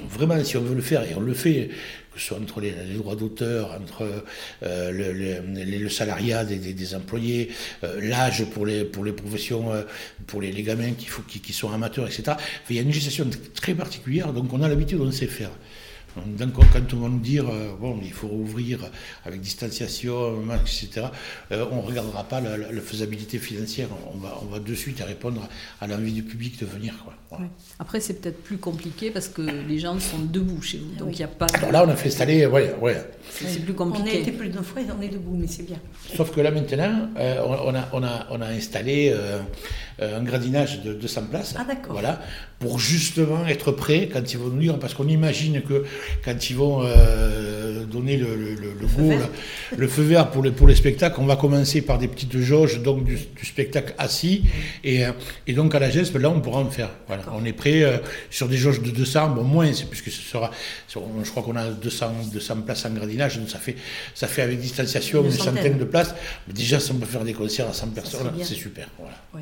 vraiment, 0.10 0.44
si 0.44 0.58
on 0.58 0.62
veut 0.62 0.76
le 0.76 0.82
faire, 0.82 1.04
et 1.04 1.16
on 1.16 1.22
le 1.22 1.34
fait, 1.34 1.70
soit 2.18 2.38
entre 2.38 2.62
les, 2.62 2.72
droits 2.96 3.16
d'auteur, 3.16 3.78
entre 3.80 4.24
euh, 4.64 4.92
le, 4.92 5.90
salariat 5.90 6.44
des, 6.46 6.96
employés, 6.96 7.50
euh, 7.84 8.00
l'âge 8.02 8.46
pour 8.46 8.66
les, 8.66 8.84
pour 8.84 9.04
les 9.04 9.14
professions, 9.14 9.72
euh, 9.72 9.84
pour 10.26 10.42
les, 10.42 10.52
gamins 10.64 10.92
qui, 10.92 11.08
qui, 11.28 11.40
qui, 11.40 11.54
sont 11.54 11.72
amateurs, 11.72 12.08
etc. 12.08 12.34
il 12.70 12.76
y 12.76 12.80
a 12.80 12.82
une 12.82 12.90
législation 12.90 13.28
très 13.54 13.74
particulière, 13.74 14.34
donc 14.34 14.52
on 14.54 14.62
a 14.62 14.68
l'habitude, 14.68 15.00
on 15.02 15.12
sait 15.12 15.28
faire. 15.28 15.52
Donc, 16.26 16.54
quand 16.54 16.94
on 16.94 16.98
va 16.98 17.10
nous 17.10 17.20
dire, 17.20 17.46
euh, 17.50 17.74
bon, 17.80 18.00
il 18.04 18.12
faut 18.12 18.28
rouvrir 18.28 18.80
avec 19.26 19.42
distanciation, 19.42 20.38
etc., 20.54 21.08
euh, 21.52 21.66
on 21.72 21.78
ne 21.78 21.82
regardera 21.82 22.24
pas 22.24 22.42
la, 22.42 22.82
faisabilité 22.82 23.38
financière. 23.38 23.88
On 24.14 24.18
va, 24.18 24.40
on 24.42 24.46
va 24.46 24.60
de 24.60 24.74
suite 24.76 25.02
répondre 25.06 25.48
à 25.82 25.88
l'envie 25.88 26.14
du 26.14 26.24
public 26.24 26.60
de 26.60 26.66
venir. 26.66 26.94
Quoi. 27.04 27.40
Après, 27.80 28.00
c'est 28.00 28.22
peut-être 28.22 28.42
plus 28.44 28.58
compliqué 28.58 29.12
parce 29.12 29.28
que 29.28 29.42
les 29.42 29.80
gens 29.80 30.00
sont 30.00 30.20
debout 30.20 30.62
chez 30.62 30.78
vous. 30.80 30.96
Donc, 30.96 31.14
il 31.14 31.18
n'y 31.18 31.24
a 31.24 31.28
pas. 31.28 31.48
là, 31.72 31.84
on 31.86 31.90
a 31.90 31.96
fait 31.96 32.08
installer. 32.08 32.46
Ouais, 32.46 32.76
ouais. 32.82 33.04
C'est 33.30 33.64
plus 33.64 33.74
compliqué. 33.74 34.10
On 34.10 34.14
a 34.14 34.20
été 34.20 34.32
plus 34.32 34.50
d'une 34.50 34.64
fois 34.64 34.82
et 34.82 34.86
on 34.98 35.02
est 35.02 35.10
debout, 35.10 35.36
mais 35.36 35.48
c'est 35.48 35.64
bien. 35.64 35.80
Sauf 36.16 36.34
que 36.34 36.42
là, 36.42 36.52
maintenant, 36.52 37.10
euh, 37.18 37.42
on, 37.46 37.76
a, 37.76 37.90
on, 37.94 38.04
a, 38.04 38.28
on 38.32 38.42
a 38.42 38.48
installé 38.48 39.16
un 40.00 40.24
gradinage 40.24 40.82
de 40.84 40.94
200 40.94 41.22
places. 41.30 41.56
Ah, 41.58 41.66
d'accord. 41.66 41.94
Voilà, 41.94 42.22
pour 42.60 42.80
justement 42.80 43.46
être 43.46 43.72
prêt 43.72 44.10
quand 44.12 44.34
ils 44.34 44.38
vont 44.38 44.50
nous 44.50 44.62
dire, 44.62 44.80
parce 44.80 44.94
qu'on 44.94 45.08
imagine 45.08 45.62
que 45.62 45.84
quand 46.26 46.50
ils 46.50 46.56
vont 46.56 46.82
euh, 46.84 47.86
donner 47.86 48.18
le, 48.18 48.36
le, 48.36 48.56
le, 48.56 48.74
le, 48.80 48.88
feu 48.88 49.20
le, 49.78 49.88
feu 49.88 50.02
vert 50.02 50.32
pour 50.32 50.44
les, 50.44 50.52
pour 50.52 50.68
les 50.68 50.76
spectacles, 50.76 51.20
on 51.20 51.26
va 51.26 51.36
commencer 51.36 51.82
par 51.82 52.00
des 52.00 52.08
petites 52.08 52.38
jauges 52.40 52.82
donc 52.82 53.04
du, 53.04 53.18
spectacle 53.44 53.94
assis, 53.98 54.46
et, 54.84 55.06
euh, 55.06 55.12
et, 55.46 55.54
donc 55.54 55.76
à 55.76 55.80
la 55.80 55.90
geste, 55.90 56.16
là 56.16 56.30
on 56.30 56.42
pourra 56.42 56.62
en 56.62 56.70
faire. 56.70 56.90
Voilà. 57.08 57.24
On 57.34 57.46
est 57.46 57.54
prêt 57.54 57.84
euh, 57.84 57.98
sur 58.32 58.48
des 58.48 58.58
jauges 58.58 58.82
de 58.82 58.90
200, 58.90 59.30
bon 59.30 59.44
moins, 59.44 59.72
puisque 59.90 60.10
ce 60.10 60.22
sera, 60.22 60.50
je 60.90 61.30
crois 61.30 61.44
qu'on 61.44 61.56
a 61.56 61.70
200, 61.70 62.12
200 62.34 62.62
places 62.62 62.86
en 62.86 62.90
gradinage, 62.92 63.38
donc 63.38 63.50
ça 63.50 63.60
fait, 63.60 63.76
ça 64.16 64.28
fait 64.28 64.42
avec 64.42 64.60
distanciation 64.60 65.24
une, 65.24 65.32
centaine 65.32 65.78
de 65.78 65.86
places. 65.86 66.16
Mais 66.48 66.54
déjà, 66.54 66.80
si 66.80 66.92
on 66.92 66.96
peut 66.96 67.06
faire 67.06 67.24
des 67.24 67.34
concerts 67.34 67.70
à 67.70 67.74
100 67.74 67.90
personnes, 67.90 68.32
c'est 68.42 68.56
super. 68.56 68.88
Voilà. 68.98 69.16
Oui, 69.36 69.42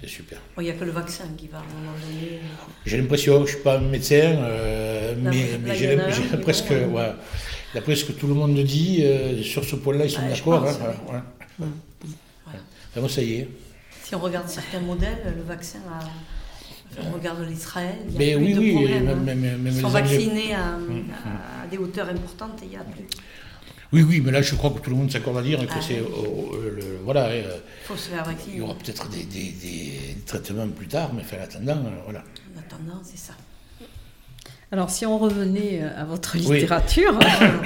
c'est 0.00 0.08
super. 0.08 0.38
Il 0.58 0.64
n'y 0.64 0.70
a 0.70 0.74
que 0.74 0.84
le 0.84 0.92
vaccin 0.92 1.24
qui 1.36 1.48
va 1.48 1.58
à 1.58 1.60
un 1.60 1.64
moment 1.64 1.92
donné. 2.00 2.29
J'ai 2.86 2.98
l'impression, 2.98 3.36
je 3.36 3.40
ne 3.42 3.46
suis 3.46 3.58
pas 3.58 3.78
un 3.78 3.80
médecin, 3.80 4.36
mais, 5.22 5.58
mais 5.62 5.74
j'ai 5.76 5.96
presque, 6.42 6.70
ouais, 6.70 7.12
d'après 7.74 7.96
ce 7.96 8.04
que 8.04 8.12
tout 8.12 8.26
le 8.26 8.34
monde 8.34 8.54
dit, 8.54 9.00
euh, 9.02 9.42
sur 9.42 9.64
ce 9.64 9.76
point-là, 9.76 10.04
ils 10.04 10.10
sont 10.10 10.26
d'accord. 10.26 10.66
Hein, 11.12 11.22
ouais, 12.96 13.08
ça 13.08 13.22
y 13.22 13.34
est. 13.34 13.48
Si 14.04 14.14
on 14.14 14.18
regarde 14.18 14.48
certains 14.48 14.80
modèles, 14.80 15.34
le 15.36 15.42
vaccin 15.42 15.78
a. 15.90 16.04
On 17.08 17.12
regarde 17.12 17.48
l'Israël, 17.48 17.94
il 18.08 18.12
y 18.14 18.16
a 18.16 18.18
mais 18.18 18.34
plus 18.34 18.44
oui, 18.44 18.54
de 18.54 18.58
oui, 18.58 18.72
problèmes. 18.72 19.04
Même, 19.04 19.22
même, 19.22 19.62
même 19.62 19.72
Ils 19.76 19.80
sont 19.80 19.88
vaccinés 19.88 20.54
à, 20.54 20.74
hum, 20.74 21.04
à, 21.62 21.66
des 21.68 21.78
hauteurs 21.78 22.08
importantes 22.08 22.60
et 22.62 22.64
il 22.64 22.70
n'y 22.70 22.76
a 22.76 22.80
plus. 22.80 23.04
Oui, 23.92 24.02
oui, 24.02 24.22
mais 24.24 24.30
là, 24.30 24.40
je 24.40 24.54
crois 24.54 24.70
que 24.70 24.78
tout 24.78 24.90
le 24.90 24.96
monde 24.96 25.10
s'accorde 25.10 25.38
à 25.38 25.42
dire 25.42 25.58
que 25.66 25.72
ah 25.72 25.80
c'est. 25.80 25.96
le, 25.96 26.98
voilà. 27.04 27.24
Euh, 27.26 27.58
faut 27.84 27.96
se 27.96 28.10
faire 28.10 28.24
vacciner. 28.24 28.54
Il 28.54 28.58
y 28.58 28.62
aura 28.62 28.74
peut-être 28.74 29.08
des, 29.08 29.24
des, 29.24 29.50
des, 29.50 30.16
traitements 30.26 30.68
plus 30.68 30.86
tard, 30.86 31.10
mais 31.12 31.22
en 31.22 31.42
attendant, 31.42 31.86
euh, 31.86 31.90
voilà. 32.04 32.20
En 32.54 32.60
attendant, 32.60 33.00
c'est 33.02 33.18
ça. 33.18 33.32
Alors, 34.72 34.90
si 34.90 35.04
on 35.06 35.18
revenait 35.18 35.80
euh, 35.82 36.02
à 36.02 36.04
votre 36.04 36.36
littérature, 36.36 37.18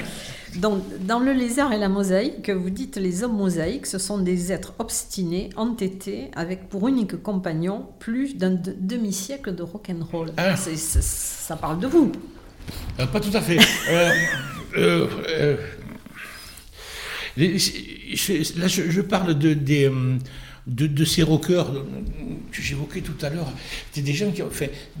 dans 0.55 1.19
Le 1.19 1.33
Lézard 1.33 1.73
et 1.73 1.77
la 1.77 1.89
mosaïque, 1.89 2.49
vous 2.49 2.69
dites 2.69 2.97
les 2.97 3.23
hommes 3.23 3.35
mosaïques, 3.37 3.85
ce 3.85 3.99
sont 3.99 4.17
des 4.17 4.51
êtres 4.51 4.73
obstinés, 4.79 5.49
entêtés, 5.55 6.31
avec 6.35 6.69
pour 6.69 6.87
unique 6.87 7.21
compagnon 7.21 7.87
plus 7.99 8.37
d'un 8.37 8.51
demi-siècle 8.51 9.53
de 9.53 9.63
rock'n'roll. 9.63 10.31
Ah. 10.37 10.55
Ça 10.55 11.55
parle 11.55 11.79
de 11.79 11.87
vous. 11.87 12.11
Euh, 12.99 13.05
pas 13.05 13.19
tout 13.19 13.35
à 13.35 13.41
fait. 13.41 13.59
euh, 14.77 15.57
là, 17.37 18.67
je, 18.67 19.01
parle 19.01 19.37
de, 19.37 19.53
de, 20.67 21.05
ces 21.05 21.23
rockers 21.23 21.71
que 22.51 22.61
j'évoquais 22.61 23.01
tout 23.01 23.25
à 23.25 23.29
l'heure, 23.29 23.51
c'est 23.91 24.01
des 24.01 24.13
gens 24.13 24.31
qui. 24.31 24.41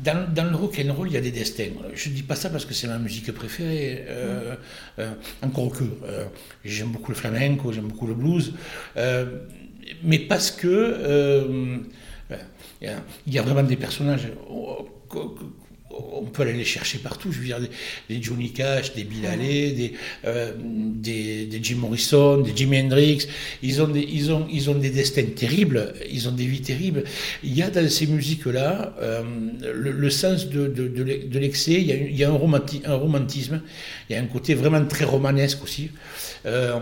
Dans, 0.03 0.49
le 0.49 0.55
rock 0.55 0.81
and 0.85 0.93
roll, 0.93 1.07
il 1.07 1.13
y 1.13 1.17
a 1.17 1.21
des 1.21 1.31
destins. 1.31 1.69
Je 1.93 2.09
ne 2.09 2.13
dis 2.13 2.23
pas 2.23 2.35
ça 2.35 2.49
parce 2.49 2.65
que 2.65 2.73
c'est 2.73 2.87
ma 2.87 2.97
musique 2.97 3.31
préférée, 3.31 4.05
euh, 4.07 4.55
euh, 4.99 5.13
encore 5.41 5.71
que 5.71 5.83
euh, 5.83 6.25
j'aime 6.63 6.89
beaucoup 6.89 7.11
le 7.11 7.17
flamenco, 7.17 7.71
j'aime 7.71 7.87
beaucoup 7.87 8.07
le 8.07 8.15
blues, 8.15 8.53
mais 10.03 10.19
parce 10.19 10.51
que 10.51 11.81
il 12.81 13.33
y, 13.33 13.39
a 13.39 13.41
vraiment 13.41 13.63
des 13.63 13.77
personnages 13.77 14.27
on 15.91 16.23
peut 16.25 16.41
aller 16.41 16.53
les 16.53 16.65
chercher 16.65 16.97
partout. 16.97 17.31
Je 17.31 17.39
veux 17.39 17.45
dire, 17.45 17.59
des, 18.09 18.21
Johnny 18.21 18.51
Cash, 18.51 18.93
des 18.93 19.03
Bill 19.03 19.25
Haley, 19.25 19.93
euh, 20.25 20.53
des, 20.57 21.45
des, 21.45 21.59
Jim 21.61 21.77
Morrison, 21.77 22.37
des 22.37 22.55
Jimi 22.55 22.79
Hendrix. 22.79 23.27
Ils 23.61 23.81
ont, 23.81 23.87
des, 23.87 24.01
ils, 24.01 24.31
ont, 24.31 24.47
ils 24.51 24.69
ont 24.69 24.75
des 24.75 24.89
destins 24.89 25.23
terribles, 25.35 25.93
ils 26.11 26.27
ont 26.27 26.31
des 26.31 26.45
vies 26.45 26.61
terribles. 26.61 27.03
Il 27.43 27.55
y 27.55 27.61
a 27.61 27.69
dans 27.69 27.87
ces 27.89 28.07
musiques-là 28.07 28.95
euh, 28.99 29.23
le, 29.61 30.09
sens 30.09 30.47
de, 30.49 30.67
de, 30.67 31.39
l'excès, 31.39 31.73
il 31.73 31.85
y 31.85 31.91
a, 31.91 31.95
il 31.95 32.15
y 32.15 32.23
a 32.23 32.29
un, 32.29 32.33
un, 32.33 32.95
romantisme, 32.95 33.61
il 34.09 34.13
y 34.13 34.15
a 34.15 34.21
un 34.21 34.27
côté 34.27 34.53
vraiment 34.53 34.85
très 34.85 35.05
romanesque 35.05 35.63
aussi. 35.63 35.91
Euh, 36.45 36.79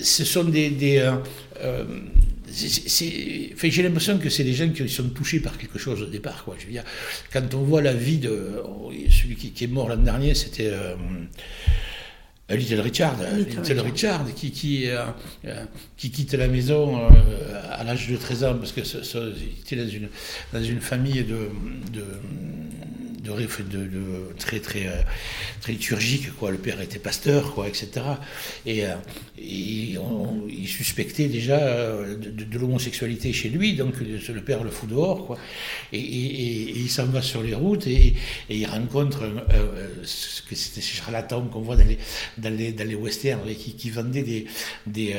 ce 0.00 0.24
sont 0.24 0.44
des, 0.44 0.70
des 0.70 1.06
j'ai 2.52 3.82
l'impression 3.82 4.18
que 4.18 4.28
c'est 4.28 4.44
des 4.44 4.52
gens 4.52 4.68
qui 4.68 4.88
sont 4.88 5.08
touchés 5.10 5.40
par 5.40 5.56
quelque 5.58 5.78
chose 5.78 6.02
au 6.02 6.06
départ. 6.06 6.44
Quoi. 6.44 6.56
Je 6.58 6.66
veux 6.66 6.72
dire, 6.72 6.84
quand 7.32 7.54
on 7.54 7.62
voit 7.62 7.82
la 7.82 7.94
vie 7.94 8.18
de 8.18 8.62
celui 9.10 9.36
qui, 9.36 9.64
est 9.64 9.68
mort 9.68 9.88
l'an 9.88 9.96
dernier, 9.96 10.34
c'était 10.34 10.70
euh, 10.70 10.94
Little 12.50 12.80
Richard, 12.80 13.16
Little, 13.36 13.80
Richard, 13.80 14.26
qui, 14.34 14.50
qui, 14.50 14.86
euh, 14.88 15.04
euh, 15.46 15.64
qui, 15.96 16.10
quitte 16.10 16.34
la 16.34 16.48
maison 16.48 17.00
à 17.70 17.84
l'âge 17.84 18.08
de 18.08 18.16
13 18.16 18.44
ans 18.44 18.54
parce 18.54 18.72
que 18.72 18.80
était 18.80 19.76
dans 19.76 19.88
une, 19.88 20.08
dans 20.52 20.62
une 20.62 20.80
famille 20.80 21.24
de, 21.24 21.48
de 21.92 22.04
de, 23.22 23.30
de, 23.30 23.84
de, 23.86 24.32
très, 24.38 24.58
très, 24.58 24.86
euh, 24.86 25.02
très 25.60 25.72
liturgique. 25.72 26.34
Quoi. 26.36 26.50
Le 26.50 26.58
père 26.58 26.80
était 26.80 26.98
pasteur, 26.98 27.54
quoi, 27.54 27.68
etc. 27.68 27.88
Et, 28.66 28.84
euh, 28.84 28.94
il 29.38 30.68
suspectait 30.68 31.28
déjà 31.28 31.58
euh, 31.58 32.16
de, 32.16 32.58
l'homosexualité 32.58 33.32
chez 33.32 33.48
lui, 33.48 33.74
donc 33.74 33.94
le 34.00 34.40
père 34.40 34.64
le 34.64 34.70
fout 34.70 34.88
dehors. 34.88 35.26
Quoi. 35.26 35.38
Et, 35.92 35.98
il 35.98 36.90
s'en 36.90 37.06
va 37.06 37.22
sur 37.22 37.42
les 37.42 37.54
routes 37.54 37.86
et, 37.86 38.14
il 38.50 38.66
rencontre 38.66 39.22
ce 40.04 40.42
que 40.42 40.54
c'était 40.54 40.80
ces 40.80 40.96
charlatans 40.96 41.42
qu'on 41.48 41.60
voit 41.60 41.76
dans 41.76 41.86
les, 41.86 41.98
dans 42.38 42.54
les, 42.54 42.72
dans 42.72 42.86
les 42.86 42.94
westerns 42.94 43.40
qui, 43.54 43.74
qui 43.74 43.90
vendaient 43.90 44.22
des, 44.22 44.46
des, 44.86 45.14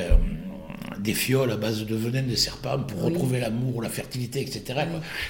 des 1.00 1.14
fioles 1.14 1.52
à 1.52 1.58
base 1.58 1.86
de 1.86 1.96
venin 1.96 2.24
de 2.24 2.36
serpent 2.36 2.80
pour 2.80 3.02
retrouver 3.02 3.40
l'amour, 3.40 3.82
la 3.82 3.90
fertilité, 3.90 4.42
etc. 4.42 4.86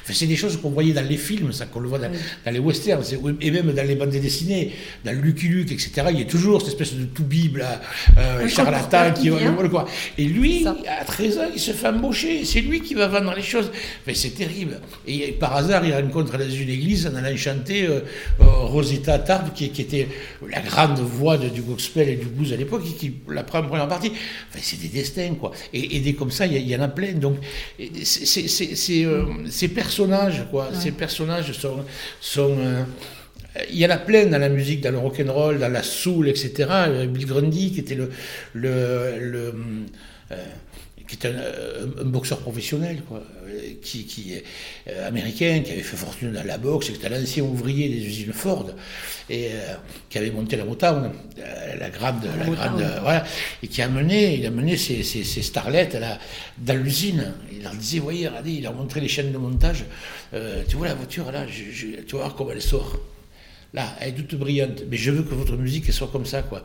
c'est 0.05 0.27
des 0.27 0.35
choses 0.35 0.57
qu'on 0.57 0.69
voyait 0.69 0.93
dans 0.93 1.07
les 1.07 1.17
films, 1.17 1.51
ça 1.51 1.65
qu'on 1.65 1.79
le 1.79 1.89
voit 1.89 1.99
dans, 1.99 2.11
dans 2.45 2.51
les 2.51 2.59
western, 2.63 3.03
et 3.41 3.51
même 3.51 3.71
dans 3.71 3.87
les 3.87 3.95
bandes 3.95 4.09
dessinées, 4.09 4.71
dans 5.03 5.11
Lucky 5.11 5.47
Luke, 5.47 5.71
etc., 5.71 5.91
il 6.11 6.19
y 6.19 6.21
a 6.21 6.25
toujours 6.25 6.61
cette 6.61 6.69
espèce 6.69 6.93
de 6.95 7.05
tout 7.05 7.23
bible 7.23 7.65
euh, 8.17 8.47
charlatan 8.47 9.13
qui 9.13 9.29
va. 9.29 9.39
Quoi. 9.69 9.85
Et 10.17 10.25
lui, 10.25 10.65
à 10.67 11.03
13 11.05 11.37
ans, 11.37 11.41
il 11.53 11.59
se 11.59 11.71
fait 11.71 11.87
embaucher, 11.87 12.45
c'est 12.45 12.61
lui 12.61 12.81
qui 12.81 12.93
va 12.93 13.07
vendre 13.07 13.33
les 13.35 13.41
choses. 13.41 13.71
Mais 14.07 14.13
c'est 14.13 14.31
terrible. 14.31 14.79
Et 15.07 15.31
par 15.33 15.55
hasard, 15.55 15.85
il 15.85 15.93
rencontre 15.93 16.37
dans 16.37 16.49
une 16.49 16.69
église 16.69 17.07
en 17.07 17.15
allant 17.15 17.35
chanter 17.37 17.85
euh, 17.85 17.99
euh, 18.41 18.45
Rosita 18.45 19.19
Tard, 19.19 19.53
qui, 19.53 19.65
était 19.65 20.07
la 20.47 20.61
grande 20.61 20.99
voix 20.99 21.37
du 21.37 21.61
gospel 21.61 22.09
et 22.09 22.15
du 22.15 22.25
blues 22.25 22.53
à 22.53 22.55
l'époque, 22.55 22.83
et 22.87 22.93
qui 22.93 23.13
la 23.29 23.43
prend 23.43 23.59
en 23.59 23.63
première 23.63 23.87
partie. 23.87 24.11
Enfin, 24.49 24.59
c'est 24.61 24.79
des 24.79 24.87
destins, 24.87 25.35
quoi. 25.35 25.51
Et, 25.73 25.99
des 25.99 26.13
comme 26.13 26.31
ça, 26.31 26.45
il 26.45 26.57
y, 26.57 26.75
en 26.75 26.81
a 26.81 26.87
plein. 26.87 27.13
Donc, 27.13 27.37
ces 28.03 29.67
personnages, 29.69 30.45
quoi, 30.49 30.69
ces 30.73 30.91
personnages 30.91 31.51
sont, 31.51 31.83
sont 32.19 32.49
euh, 32.49 32.52
il 33.69 33.77
y 33.77 33.85
a 33.85 33.97
plein 33.97 34.25
dans 34.25 34.39
la 34.39 34.49
musique, 34.49 34.81
dans 34.81 34.91
le 34.91 34.97
rock 34.97 35.21
and 35.25 35.31
roll, 35.31 35.59
dans 35.59 35.71
la 35.71 35.83
soul, 35.83 36.27
etc. 36.27 36.67
Bill 37.07 37.25
Grundy, 37.25 37.71
qui 37.71 37.79
était 37.79 37.95
le 37.95 38.09
euh, 40.31 40.35
qui 41.17 41.27
est 41.27 41.29
un, 41.29 42.03
boxeur 42.05 42.39
professionnel, 42.39 43.01
quoi, 43.07 43.23
qui, 43.81 44.05
qui 44.05 44.33
est 44.33 44.43
américain, 45.05 45.61
qui 45.63 45.71
avait 45.71 45.81
fait 45.81 45.97
fortune 45.97 46.33
dans 46.33 46.43
la 46.43 46.57
boxe, 46.57 46.89
qui 46.89 46.95
était 46.95 47.09
l'ancien 47.09 47.43
ouvrier 47.43 47.89
des 47.89 48.05
usines 48.05 48.33
Ford, 48.33 48.67
et 49.29 49.49
qui 50.09 50.17
avait 50.17 50.31
monté 50.31 50.55
la 50.55 50.65
Motown, 50.65 51.11
la 51.79 51.89
grande, 51.89 52.23
la, 52.25 52.45
grande 52.45 52.85
voilà, 53.01 53.23
et 53.61 53.67
qui 53.67 53.81
a 53.81 53.87
mené, 53.87 54.35
il 54.35 54.45
a 54.45 54.51
mené 54.51 54.77
ses, 54.77 55.03
ses, 55.03 55.23
ses 55.23 55.41
starlettes 55.41 55.95
là, 55.95 56.19
dans 56.57 56.81
l'usine. 56.81 57.33
Il 57.51 57.63
leur 57.63 57.73
disait, 57.73 57.99
voyez, 57.99 58.27
regardez, 58.27 58.51
il 58.51 58.63
leur 58.63 58.73
montrait 58.73 59.01
les 59.01 59.07
chaînes 59.07 59.31
de 59.31 59.37
montage. 59.37 59.85
tu 60.67 60.75
vois 60.75 60.87
la 60.87 60.95
voiture 60.95 61.31
là, 61.31 61.45
tu 61.45 61.95
vas 62.13 62.17
voir 62.19 62.35
comment 62.35 62.51
elle 62.51 62.61
sort. 62.61 62.97
Là, 63.73 63.95
elle 63.99 64.09
est 64.09 64.11
toute 64.13 64.35
brillante, 64.35 64.83
mais 64.87 64.97
je 64.97 65.09
veux 65.09 65.23
que 65.23 65.33
votre 65.33 65.55
musique 65.57 65.91
soit 65.91 66.09
comme 66.11 66.27
ça, 66.27 66.43
quoi. 66.43 66.61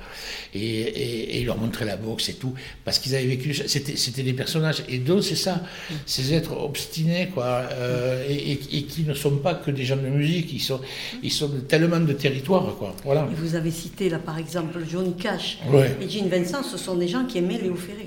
Et, 0.52 0.60
et, 0.60 1.40
et 1.40 1.44
leur 1.44 1.56
montrer 1.56 1.86
la 1.86 1.96
boxe 1.96 2.28
et 2.28 2.34
tout, 2.34 2.52
parce 2.84 2.98
qu'ils 2.98 3.14
avaient 3.14 3.26
vécu, 3.26 3.54
c'était 3.54 4.22
des 4.22 4.34
personnages. 4.34 4.82
Et 4.90 4.98
donc, 4.98 5.24
c'est 5.24 5.34
ça, 5.34 5.62
ces 6.04 6.34
êtres 6.34 6.52
obstinés, 6.52 7.30
quoi, 7.32 7.62
euh, 7.72 8.26
et, 8.28 8.52
et, 8.52 8.82
qui 8.82 9.04
ne 9.04 9.14
sont 9.14 9.38
pas 9.38 9.54
que 9.54 9.70
des 9.70 9.86
gens 9.86 9.96
de 9.96 10.02
musique, 10.02 10.52
ils 10.52 10.60
sont, 10.60 10.80
ils 11.22 11.32
sont 11.32 11.48
tellement 11.66 12.00
de 12.00 12.12
territoire, 12.12 12.76
quoi. 12.76 12.94
Voilà. 13.04 13.26
Vous 13.34 13.54
avez 13.54 13.70
cité, 13.70 14.10
là, 14.10 14.18
par 14.18 14.36
exemple, 14.36 14.78
Johnny 14.90 15.14
Cash 15.14 15.58
et 16.02 16.10
Gene 16.10 16.28
Vincent, 16.28 16.62
ce 16.62 16.76
sont 16.76 16.94
des 16.96 17.08
gens 17.08 17.24
qui 17.24 17.38
aimaient 17.38 17.58
Léo 17.58 17.74
Ferré. 17.74 18.06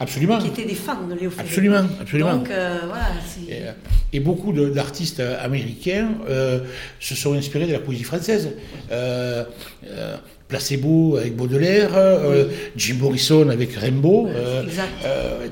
Absolument. 0.00 0.38
Qui 0.38 0.48
étaient 0.48 0.64
des 0.64 0.74
fans 0.74 1.06
de 1.08 1.14
Léo 1.14 1.30
Ferré. 1.30 1.48
Absolument, 1.48 1.84
absolument. 2.00 2.36
Donc, 2.36 2.50
euh, 2.50 2.78
voilà. 2.86 3.06
Et, 3.48 4.16
et, 4.16 4.20
beaucoup 4.20 4.52
d'artistes 4.52 5.20
américains 5.20 6.08
euh, 6.28 6.60
se 7.00 7.14
sont 7.14 7.34
inspirés 7.34 7.66
de 7.66 7.72
la 7.72 7.80
poésie 7.80 8.04
française. 8.04 8.50
Euh, 8.90 9.44
euh 9.86 10.16
Placebo 10.46 11.16
avec 11.16 11.34
Baudelaire, 11.34 11.92
euh, 11.96 12.44
Jim 12.76 12.96
Morrison 13.00 13.48
avec 13.48 13.74
Rimbaud. 13.76 14.28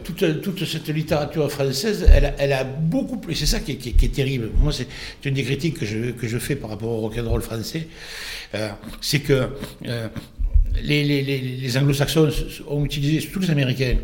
toute, 0.04 0.42
toute, 0.42 0.64
cette 0.66 0.86
littérature 0.88 1.50
française, 1.50 2.06
elle, 2.12 2.34
elle 2.38 2.52
a 2.52 2.62
beaucoup 2.62 3.16
plus. 3.16 3.34
C'est 3.34 3.46
ça 3.46 3.58
qui 3.60 3.72
est, 3.72 3.76
qui, 3.76 3.94
qui 3.94 4.04
est, 4.04 4.10
terrible. 4.10 4.50
Moi, 4.54 4.70
c'est 4.70 4.86
une 5.24 5.34
des 5.34 5.44
critiques 5.44 5.78
que 5.80 5.86
je, 5.86 6.10
que 6.10 6.28
je 6.28 6.36
fais 6.36 6.56
par 6.56 6.68
rapport 6.68 6.90
au 6.90 7.00
rock'n'roll 7.00 7.40
français. 7.40 7.88
c'est 9.00 9.20
que 9.20 9.48
les, 10.82 11.04
les, 11.04 11.22
les, 11.22 11.76
anglo-saxons 11.76 12.30
ont 12.68 12.84
utilisé, 12.84 13.26
tous 13.28 13.40
les 13.40 13.50
Américains 13.50 13.96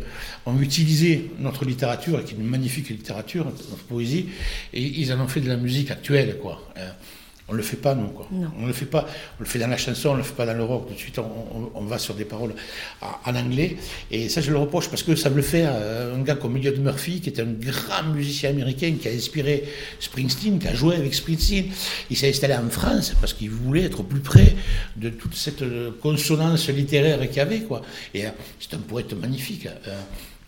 ont 0.45 0.59
utilisé 0.59 1.31
notre 1.39 1.65
littérature, 1.65 2.23
qui 2.23 2.33
est 2.33 2.37
une 2.37 2.45
magnifique 2.45 2.89
littérature, 2.89 3.45
notre 3.45 3.83
poésie, 3.83 4.27
et 4.73 4.81
ils 4.81 5.11
en 5.13 5.19
ont 5.19 5.27
fait 5.27 5.41
de 5.41 5.49
la 5.49 5.57
musique 5.57 5.91
actuelle, 5.91 6.37
quoi. 6.41 6.61
Euh, 6.77 6.89
on 7.49 7.53
ne 7.53 7.57
le 7.57 7.63
fait 7.63 7.77
pas, 7.77 7.95
nous. 7.95 8.07
Quoi. 8.09 8.27
On 8.59 8.67
le 8.67 8.73
fait 8.73 8.85
pas. 8.85 9.07
On 9.39 9.43
le 9.43 9.45
fait 9.45 9.59
dans 9.59 9.67
la 9.67 9.77
chanson, 9.77 10.09
on 10.09 10.13
ne 10.13 10.17
le 10.19 10.23
fait 10.23 10.35
pas 10.35 10.45
dans 10.45 10.53
le 10.53 10.63
rock. 10.63 10.87
Tout 10.87 10.93
de 10.93 10.99
suite, 10.99 11.19
on, 11.19 11.81
va 11.85 11.97
sur 11.97 12.13
des 12.13 12.25
paroles 12.25 12.53
en, 13.01 13.35
anglais. 13.35 13.77
Et 14.11 14.29
ça, 14.29 14.41
je 14.41 14.51
le 14.51 14.57
reproche 14.57 14.89
parce 14.89 15.03
que 15.03 15.15
ça 15.15 15.29
me 15.29 15.35
le 15.35 15.41
fait 15.41 15.63
euh, 15.65 16.15
un 16.15 16.21
gars 16.21 16.35
comme 16.35 16.57
Elliot 16.57 16.77
Murphy, 16.77 17.21
qui 17.21 17.29
est 17.29 17.39
un 17.39 17.45
grand 17.45 18.03
musicien 18.13 18.51
américain 18.51 18.93
qui 19.01 19.07
a 19.07 19.11
inspiré 19.11 19.63
Springsteen, 19.99 20.59
qui 20.59 20.67
a 20.67 20.75
joué 20.75 20.95
avec 20.95 21.13
Springsteen. 21.13 21.65
Il 22.09 22.17
s'est 22.17 22.29
installé 22.29 22.55
en 22.55 22.69
France 22.69 23.15
parce 23.19 23.33
qu'il 23.33 23.49
voulait 23.49 23.85
être 23.85 24.03
plus 24.03 24.21
près 24.21 24.55
de 24.95 25.09
toute 25.09 25.35
cette 25.35 25.63
euh, 25.63 25.91
consonance 26.01 26.69
littéraire 26.69 27.19
qu'il 27.27 27.37
y 27.37 27.39
avait. 27.39 27.61
Quoi. 27.61 27.81
Et 28.13 28.25
euh, 28.25 28.29
c'est 28.59 28.75
un 28.75 28.79
poète 28.79 29.13
magnifique. 29.13 29.67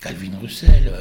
Calvin 0.02 0.32
Russell, 0.40 0.88
euh, 0.88 1.00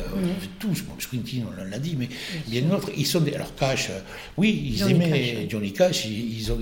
tous, 0.60 0.84
bon, 0.84 0.94
Springsteen, 1.00 1.46
on 1.48 1.70
l'a 1.70 1.80
dit, 1.80 1.96
mais 1.98 2.08
il 2.48 2.54
y 2.54 2.58
a 2.60 2.62
d'autres, 2.62 2.92
ils 2.96 3.08
sont 3.08 3.20
des. 3.20 3.34
Alors 3.34 3.56
Cash, 3.56 3.90
euh, 3.90 4.00
oui, 4.38 4.76
ils 4.76 4.90
aimaient 4.90 5.48
Johnny 5.50 5.74
Cash, 5.74 6.06
ils, 6.06 6.52
ont, 6.52 6.60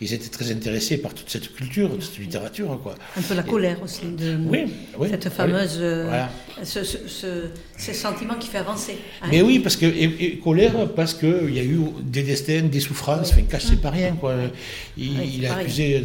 ils, 0.00 0.14
étaient 0.14 0.28
très 0.28 0.52
intéressés 0.52 0.98
par 0.98 1.14
toute 1.14 1.28
cette 1.28 1.52
culture, 1.52 1.90
toute 1.90 2.02
cette 2.02 2.18
littérature. 2.18 2.78
Quoi. 2.82 2.94
Un 3.16 3.22
peu 3.22 3.34
la 3.34 3.42
colère 3.42 3.82
aussi 3.82 4.06
de 4.06 4.36
oui, 4.46 4.72
oui, 4.98 5.08
cette 5.10 5.28
fameuse. 5.30 5.78
Euh, 5.80 6.26
ce, 6.62 6.84
ce, 6.84 7.48
sentiment 7.80 8.34
qui 8.34 8.48
fait 8.48 8.58
avancer. 8.58 8.96
Hein. 9.22 9.28
Mais 9.30 9.42
oui, 9.42 9.58
parce 9.58 9.76
que. 9.76 9.86
Et, 9.86 10.38
colère, 10.38 10.88
parce 10.94 11.14
qu'il 11.14 11.54
y 11.54 11.58
a 11.58 11.64
eu 11.64 11.80
des 12.02 12.22
destins, 12.22 12.62
des 12.62 12.80
souffrances, 12.80 13.32
enfin, 13.32 13.58
c'est 13.58 13.80
pas 13.80 13.90
rien, 13.90 14.12
quoi. 14.12 14.34
Il, 14.96 15.46
a 15.46 15.56
accusé 15.56 16.02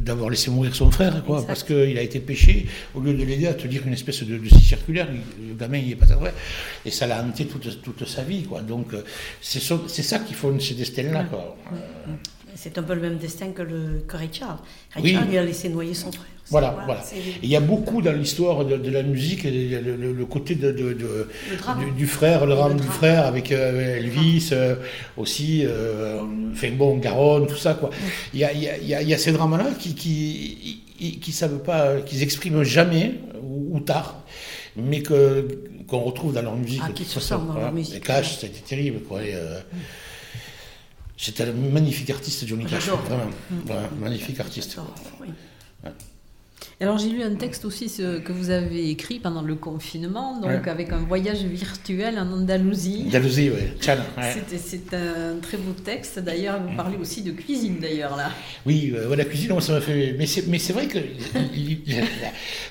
d'avoir 0.00 0.30
laissé 0.30 0.50
mourir 0.50 0.74
son 0.74 0.90
frère, 0.90 1.22
quoi, 1.24 1.46
parce 1.46 1.62
qu'il 1.62 1.98
a 1.98 2.02
été 2.02 2.20
péché, 2.20 2.66
au 2.94 3.00
lieu 3.00 3.14
de 3.14 3.24
l'aider 3.24 3.46
à 3.46 3.54
te 3.54 3.66
dire 3.66 3.82
une 3.86 3.92
espèce 3.92 4.22
de, 4.22 4.38
de 4.38 4.48
circulaire 4.48 5.08
le 5.48 5.54
gamin 5.54 5.78
il 5.78 5.92
est 5.92 5.96
pas 5.96 6.06
vrai, 6.06 6.32
et 6.84 6.90
ça 6.90 7.06
l'a 7.06 7.22
hanté 7.22 7.46
toute, 7.46 7.82
toute, 7.82 8.06
sa 8.06 8.22
vie, 8.22 8.44
quoi. 8.44 8.60
Donc 8.60 8.94
euh, 8.94 9.02
c'est 9.40 9.60
ça 9.60 10.18
qui 10.20 10.34
font 10.34 10.58
ces 10.60 10.74
destins-là. 10.74 11.26
C'est 12.54 12.76
un 12.76 12.82
peu 12.82 12.94
le 12.94 13.00
même 13.00 13.16
destin 13.16 13.50
que, 13.52 13.62
le, 13.62 14.04
que 14.06 14.16
Richard. 14.16 14.62
Richard 14.94 15.26
lui 15.26 15.38
a 15.38 15.44
laissé 15.44 15.68
noyer 15.68 15.94
son 15.94 16.12
frère. 16.12 16.26
Voilà, 16.52 16.76
voilà. 16.84 17.02
Il 17.42 17.48
y 17.48 17.56
a 17.56 17.60
beaucoup 17.60 18.00
dans 18.02 18.12
l'histoire 18.12 18.64
de, 18.64 18.90
la 18.90 19.02
musique, 19.02 19.44
le, 19.44 20.24
côté 20.24 20.54
de, 20.54 20.70
de, 20.70 21.26
du, 21.96 22.06
frère, 22.06 22.46
le 22.46 22.54
drame 22.54 22.78
du 22.78 22.86
frère 22.86 23.26
avec 23.26 23.50
euh, 23.50 23.96
Elvis 23.96 24.50
euh, 24.52 24.76
aussi, 25.16 25.62
euh, 25.64 26.20
enfin 26.52 26.68
bon, 26.72 26.98
Garonne, 26.98 27.46
tout 27.48 27.56
ça, 27.56 27.74
quoi. 27.74 27.90
Il 28.32 28.40
y 28.40 28.44
a, 28.44 28.52
il 28.52 28.62
y 28.62 28.94
a, 28.94 29.02
il 29.02 29.08
y 29.08 29.14
a 29.14 29.18
ces 29.18 29.32
drames-là 29.32 29.66
qui, 29.78 29.94
qui, 29.94 30.80
qui, 31.20 31.32
savent 31.32 31.62
pas, 31.62 31.96
qu'ils 32.02 32.22
expriment 32.22 32.62
jamais 32.62 33.14
ou 33.42 33.80
tard 33.80 34.22
mais 34.76 35.02
que, 35.02 35.46
qu'on 35.86 36.00
retrouve 36.00 36.32
dans 36.32 36.42
leur 36.42 36.56
musique. 36.56 36.82
Ah, 36.84 36.92
qui 36.92 37.04
se 37.04 37.20
sent 37.20 37.34
dans 37.46 37.54
leur 37.54 37.72
musique. 37.72 37.96
Et 37.96 38.00
Cash, 38.00 38.38
c'était 38.38 38.60
terrible. 38.60 39.00
Quoi. 39.02 39.20
Euh, 39.20 39.60
c'était 41.16 41.44
un 41.44 41.52
magnifique 41.52 42.10
artiste, 42.10 42.46
Johnny 42.46 42.64
Cash. 42.64 42.88
Vraiment, 42.88 43.30
mmh. 43.50 44.00
magnifique 44.00 44.40
artiste. 44.40 44.78
Oui. 45.20 45.28
Alors 46.82 46.98
j'ai 46.98 47.10
lu 47.10 47.22
un 47.22 47.36
texte 47.36 47.64
aussi 47.64 47.88
ce, 47.88 48.18
que 48.18 48.32
vous 48.32 48.50
avez 48.50 48.90
écrit 48.90 49.20
pendant 49.20 49.42
le 49.42 49.54
confinement, 49.54 50.40
donc 50.40 50.66
avec 50.66 50.90
un 50.90 50.98
voyage 50.98 51.44
virtuel 51.44 52.18
en 52.18 52.32
Andalousie. 52.32 53.04
Andalousie, 53.06 53.50
oui. 53.50 53.68
C'est 54.58 54.92
un 54.92 55.38
très 55.40 55.58
beau 55.58 55.74
texte. 55.84 56.18
D'ailleurs, 56.18 56.60
vous 56.60 56.74
parlez 56.76 56.96
aussi 56.96 57.22
de 57.22 57.30
cuisine, 57.30 57.78
d'ailleurs, 57.80 58.16
là. 58.16 58.30
Oui, 58.66 58.92
euh, 58.96 59.14
la 59.14 59.24
cuisine, 59.24 59.52
moi, 59.52 59.60
ça 59.60 59.74
m'a 59.74 59.80
fait... 59.80 60.16
Mais 60.18 60.26
c'est 60.26 60.72
vrai 60.72 60.88
que 60.88 60.98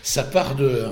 ça 0.03 0.23
part 0.23 0.55
de... 0.55 0.87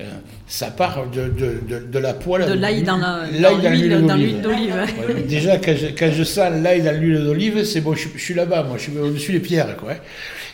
Euh, 0.00 0.10
ça 0.46 0.70
part 0.70 1.06
de, 1.10 1.28
de, 1.28 1.86
de, 1.90 1.98
la 1.98 2.12
poêle... 2.12 2.46
De 2.46 2.52
l'ail 2.52 2.82
dans 2.82 3.26
l'huile 3.30 4.42
d'olive. 4.42 5.26
déjà, 5.26 5.56
quand 5.56 5.74
je, 5.74 5.86
quand 5.98 6.10
je 6.12 6.22
sens 6.22 6.52
l'ail 6.62 6.82
dans 6.82 6.98
l'huile 6.98 7.24
d'olive, 7.24 7.64
c'est 7.64 7.80
bon, 7.80 7.94
je, 7.94 8.08
suis 8.18 8.34
là-bas, 8.34 8.62
moi, 8.64 8.76
je 8.76 8.82
suis 8.82 8.98
au-dessus 8.98 9.32
des 9.32 9.40
pierres, 9.40 9.76
quoi. 9.76 9.94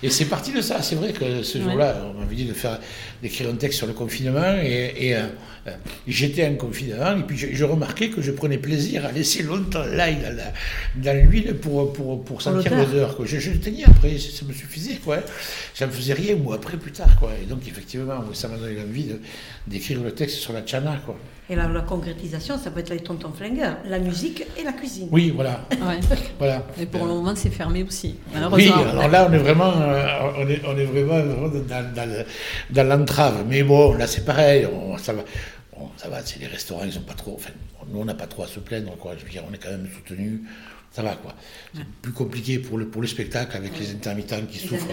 Et 0.03 0.09
c'est 0.09 0.25
parti 0.27 0.53
de 0.53 0.63
ça. 0.63 0.81
C'est 0.81 0.95
vrai 0.95 1.13
que 1.13 1.43
ce 1.43 1.59
jour-là, 1.61 1.97
on 2.15 2.21
m'avait 2.21 2.35
dit 2.35 2.47
de 2.47 2.55
faire, 2.55 2.79
d'écrire 3.23 3.51
un 3.51 3.57
texte 3.57 3.79
sur 3.79 3.87
le 3.87 3.93
confinement 3.93 4.57
et, 4.63 5.15
euh, 5.15 5.21
euh, 5.67 5.73
j'étais 6.09 6.47
en 6.47 6.55
confinement 6.55 7.19
et 7.19 7.23
puis 7.23 7.37
je, 7.37 7.65
remarquais 7.65 8.09
que 8.09 8.23
je 8.23 8.31
prenais 8.31 8.57
plaisir 8.57 9.05
à 9.05 9.13
laisser 9.13 9.43
longtemps 9.43 9.85
l'ail 9.85 10.17
dans, 10.97 11.13
l'huile 11.13 11.55
pour, 11.57 11.93
pour, 11.93 12.25
pour 12.25 12.41
sentir 12.41 12.75
l'odeur. 12.75 13.19
Je, 13.27 13.39
je 13.39 13.51
le 13.51 13.61
tenais 13.61 13.85
après, 13.85 14.17
ça 14.19 14.47
me 14.47 14.55
suffisait. 14.55 14.97
Quoi. 15.05 15.19
Ça 15.75 15.87
me 15.87 15.93
faisait 15.93 16.15
rien, 16.15 16.35
ou 16.35 16.55
après, 16.55 16.79
plus 16.79 16.93
tard. 16.93 17.15
Quoi. 17.19 17.33
Et 17.43 17.45
donc, 17.45 17.61
effectivement, 17.69 18.25
ça 18.33 18.49
m'a 18.49 18.57
donné 18.57 18.81
envie 18.81 19.09
d'écrire 19.67 19.90
le 19.95 20.13
texte 20.13 20.37
sur 20.39 20.53
la 20.53 20.63
chana. 20.65 20.97
Quoi. 21.05 21.17
Et 21.49 21.57
la, 21.57 21.67
la 21.67 21.81
concrétisation, 21.81 22.57
ça 22.59 22.71
peut 22.71 22.79
être 22.79 22.91
les 22.91 23.01
tontons 23.01 23.33
flingueurs, 23.33 23.79
la 23.85 23.99
musique 23.99 24.45
et 24.57 24.63
la 24.63 24.73
cuisine. 24.73 25.09
Oui, 25.11 25.33
voilà. 25.35 25.67
voilà. 26.39 26.65
Et 26.79 26.87
pour 26.87 27.05
le 27.05 27.13
moment, 27.13 27.35
c'est 27.35 27.51
fermé 27.51 27.83
aussi. 27.83 28.17
Oui, 28.53 28.71
alors 28.71 29.09
là, 29.09 29.27
on 29.29 29.33
est 29.33 29.39
vraiment, 29.39 29.73
euh, 29.77 30.33
on 30.39 30.49
est, 30.49 30.63
on 30.65 30.77
est 30.77 30.85
vraiment 30.85 31.49
dans, 31.49 31.95
dans, 31.95 32.25
dans 32.71 32.89
l'entrave. 32.89 33.45
Mais 33.49 33.65
bon, 33.65 33.95
là, 33.95 34.07
c'est 34.07 34.25
pareil. 34.25 34.67
On, 34.67 34.97
ça 34.97 35.13
va. 35.13 35.25
ça 35.97 36.09
va, 36.09 36.21
c'est 36.25 36.39
les 36.39 36.47
restaurants, 36.47 36.85
ils 36.85 36.97
ont 36.97 37.03
pas 37.03 37.15
trop. 37.15 37.35
Enfin, 37.35 37.51
nous, 37.89 38.01
on 38.01 38.05
n'a 38.05 38.15
pas 38.15 38.29
trop 38.29 38.45
à 38.45 38.47
se 38.47 38.61
plaindre, 38.61 38.97
quoi. 38.97 39.15
Je 39.19 39.25
veux 39.25 39.31
dire, 39.31 39.43
on 39.51 39.53
est 39.53 39.59
quand 39.59 39.71
même 39.71 39.89
soutenu. 39.93 40.43
Ça 40.93 41.03
va, 41.03 41.15
quoi. 41.15 41.35
C'est 41.75 41.85
plus 42.03 42.13
compliqué 42.13 42.59
pour 42.59 42.79
le, 42.79 42.87
pour 42.87 43.01
le 43.01 43.09
spectacle 43.09 43.57
avec 43.57 43.79
les 43.79 43.91
intermittents 43.93 44.43
qui 44.49 44.59
souffrent. 44.59 44.87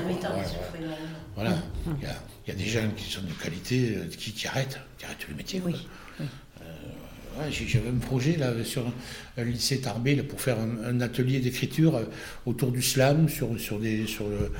Voilà. 1.36 1.52
Il 1.86 2.04
y, 2.04 2.06
a, 2.08 2.16
il 2.48 2.54
y, 2.54 2.56
a, 2.56 2.56
des 2.56 2.70
gens 2.70 2.89
qui 2.95 3.12
sont 3.12 3.22
de 3.22 3.34
qualité 3.43 3.95
euh, 3.98 4.06
qui, 4.18 4.32
qui 4.32 4.48
arrêtent, 4.48 4.80
qui 4.98 5.06
arrêtent 5.06 5.28
le 5.28 5.36
métier. 5.36 5.62
Oui. 5.66 5.76
J'avais 7.52 7.89
un 7.89 8.00
projet 8.00 8.36
là, 8.36 8.52
sur 8.64 8.84
un 9.38 9.43
lycée 9.43 9.80
Tarbé 9.80 10.16
pour 10.16 10.41
faire 10.41 10.58
un, 10.60 11.02
atelier 11.02 11.39
d'écriture 11.39 11.95
euh, 11.95 12.04
autour 12.45 12.72
du 12.72 12.82
slam 12.82 13.30
sur, 13.30 13.60
sur, 13.60 13.80
des, 13.80 14.08
sur, 14.08 14.28
le, 14.28 14.52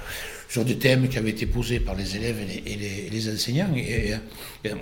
sur 0.48 0.64
des 0.64 0.78
thèmes 0.78 1.08
qui 1.08 1.18
avaient 1.18 1.32
été 1.32 1.46
posés 1.46 1.80
par 1.80 1.96
les 1.96 2.16
élèves 2.16 2.38
et 2.66 3.10
les, 3.10 3.34
enseignants. 3.34 3.74
Et, 3.76 4.14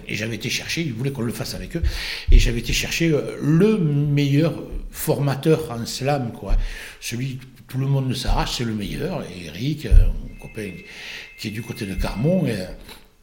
j'avais 0.10 0.36
été 0.36 0.50
chercher, 0.50 0.82
ils 0.82 0.94
voulaient 0.94 1.12
qu'on 1.12 1.22
le 1.22 1.32
fasse 1.32 1.56
avec 1.56 1.76
eux, 1.76 1.84
et 2.32 2.40
j'avais 2.40 2.60
été 2.60 2.74
chercher 2.74 3.12
euh, 3.12 3.38
le 3.42 3.78
meilleur 3.78 4.62
formateur 4.96 5.72
en 5.72 5.86
slam, 5.86 6.32
quoi. 6.32 6.56
Celui 7.00 7.40
tout 7.68 7.78
le 7.78 7.88
monde 7.88 8.16
s'arrache, 8.16 8.58
c'est 8.58 8.64
le 8.64 8.74
meilleur. 8.74 9.24
Et 9.24 9.46
Eric, 9.46 9.86
euh, 9.86 9.92
mon 10.22 10.36
copain 10.40 10.72
qui 11.38 11.50
est 11.50 11.52
du 11.52 11.62
côté 11.62 11.86
de 11.86 11.96
Carmont, 11.96 12.46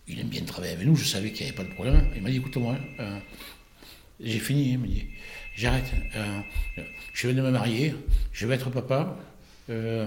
il 0.09 0.20
aime 0.20 0.29
bien 0.29 0.43
travailler 0.43 0.75
avec 0.75 0.87
nous, 0.87 0.97
je 0.97 1.05
savais 1.05 1.31
qu'il 1.31 1.47
n'y 1.47 1.53
avait 1.53 1.57
pas 1.57 1.68
de 1.68 1.75
problème. 1.75 2.09
Il 2.14 2.23
m'a 2.23 2.31
dit 2.31 2.37
écoute-moi, 2.37 2.77
j'ai 4.20 4.39
fini, 4.39 4.73
il 4.73 4.79
me 4.79 4.87
dit. 4.87 5.07
J'arrête. 5.55 5.91
Euh, 6.16 6.41
je 7.12 7.29
viens 7.29 7.37
de 7.37 7.43
me 7.43 7.51
marier, 7.51 7.95
je 8.33 8.47
vais 8.47 8.55
être 8.55 8.70
papa. 8.70 9.16
Euh, 9.70 10.07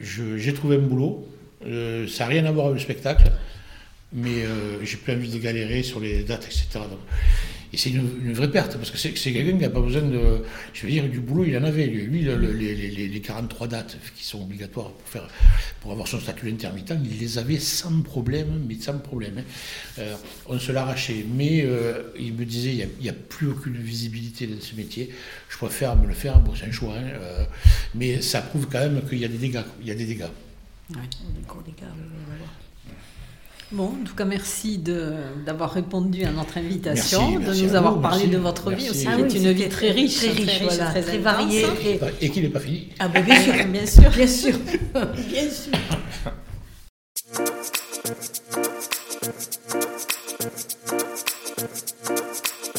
j'ai 0.00 0.54
trouvé 0.54 0.76
un 0.76 0.80
boulot. 0.80 1.28
Euh, 1.66 2.06
ça 2.08 2.24
n'a 2.24 2.30
rien 2.30 2.44
à 2.46 2.52
voir 2.52 2.66
avec 2.66 2.78
le 2.78 2.82
spectacle, 2.82 3.30
mais 4.12 4.44
j'ai 4.82 4.96
plus 4.96 5.12
envie 5.12 5.30
de 5.30 5.38
galérer 5.38 5.82
sur 5.82 6.00
les 6.00 6.22
dates, 6.22 6.46
etc. 6.46 6.80
Et 7.74 7.78
c'est 7.78 7.88
une, 7.90 8.34
vraie 8.34 8.50
perte, 8.50 8.76
parce 8.76 8.90
que 8.90 8.98
c'est 8.98 9.12
quelqu'un 9.14 9.52
qui 9.52 9.62
n'a 9.62 9.70
pas 9.70 9.80
besoin 9.80 10.02
de. 10.02 10.42
Je 10.74 10.82
veux 10.82 10.92
dire, 10.92 11.08
du 11.08 11.20
boulot, 11.20 11.44
il 11.44 11.56
en 11.56 11.64
avait. 11.64 11.86
Lui, 11.86 12.22
les, 12.22 13.20
43 13.20 13.66
dates 13.66 13.96
qui 14.14 14.24
sont 14.24 14.42
obligatoires 14.42 14.90
pour, 15.80 15.92
avoir 15.92 16.06
son 16.06 16.20
statut 16.20 16.50
d'intermittent, 16.50 16.94
il 17.02 17.18
les 17.18 17.38
avait 17.38 17.58
sans 17.58 18.02
problème, 18.02 18.64
mais 18.68 18.74
sans 18.74 18.98
problème. 18.98 19.38
Hein. 19.38 19.44
Euh, 20.00 20.14
on 20.46 20.58
se 20.58 20.70
l'arrachait. 20.70 21.24
Mais 21.34 21.62
euh, 21.64 22.02
il 22.18 22.34
me 22.34 22.44
disait, 22.44 22.74
il 22.74 23.02
n'y 23.02 23.08
a, 23.08 23.12
plus 23.14 23.48
aucune 23.48 23.76
visibilité 23.76 24.46
dans 24.46 24.60
ce 24.60 24.74
métier. 24.74 25.10
Je 25.48 25.56
préfère 25.56 25.96
me 25.96 26.06
le 26.06 26.14
faire, 26.14 26.40
bon, 26.40 26.54
c'est 26.54 26.66
un 26.66 26.72
choix. 26.72 26.94
Hein, 26.94 27.08
euh, 27.14 27.44
mais 27.94 28.20
ça 28.20 28.42
prouve 28.42 28.68
quand 28.70 28.80
même 28.80 29.00
qu'il 29.08 29.18
y 29.18 29.24
a 29.24 29.28
des 29.28 29.38
dégâts. 29.38 29.64
Il 29.80 29.88
y 29.88 29.90
a 29.90 29.94
des 29.94 30.06
dégâts. 30.06 30.28
Des 30.90 30.98
gros 31.46 31.62
dégâts, 31.62 31.88
Bon, 33.72 33.84
en 33.84 34.04
tout 34.04 34.14
cas, 34.14 34.26
merci 34.26 34.78
d'avoir 34.78 35.72
répondu 35.72 36.24
à 36.24 36.30
notre 36.30 36.58
invitation, 36.58 37.38
de 37.38 37.54
nous 37.54 37.74
avoir 37.74 38.00
parlé 38.00 38.26
de 38.26 38.36
votre 38.36 38.70
vie 38.70 38.90
aussi, 38.90 39.06
qui 39.06 39.10
est 39.12 39.34
une 39.38 39.52
vie 39.52 39.68
très 39.68 39.90
riche, 39.90 40.16
très, 40.16 40.30
riche, 40.30 40.76
très, 40.76 41.18
variée. 41.18 41.66
Et 42.20 42.28
qui 42.28 42.42
n'est 42.42 42.48
pas 42.48 42.60
finie. 42.60 42.88
Ah 42.98 43.08
ben, 43.08 43.24
bien 43.24 43.40
sûr, 43.40 43.54
bien 43.66 43.86
sûr, 43.86 44.10
bien 44.14 44.28
sûr, 44.28 44.58
bien 45.30 45.50
sûr. 45.50 45.72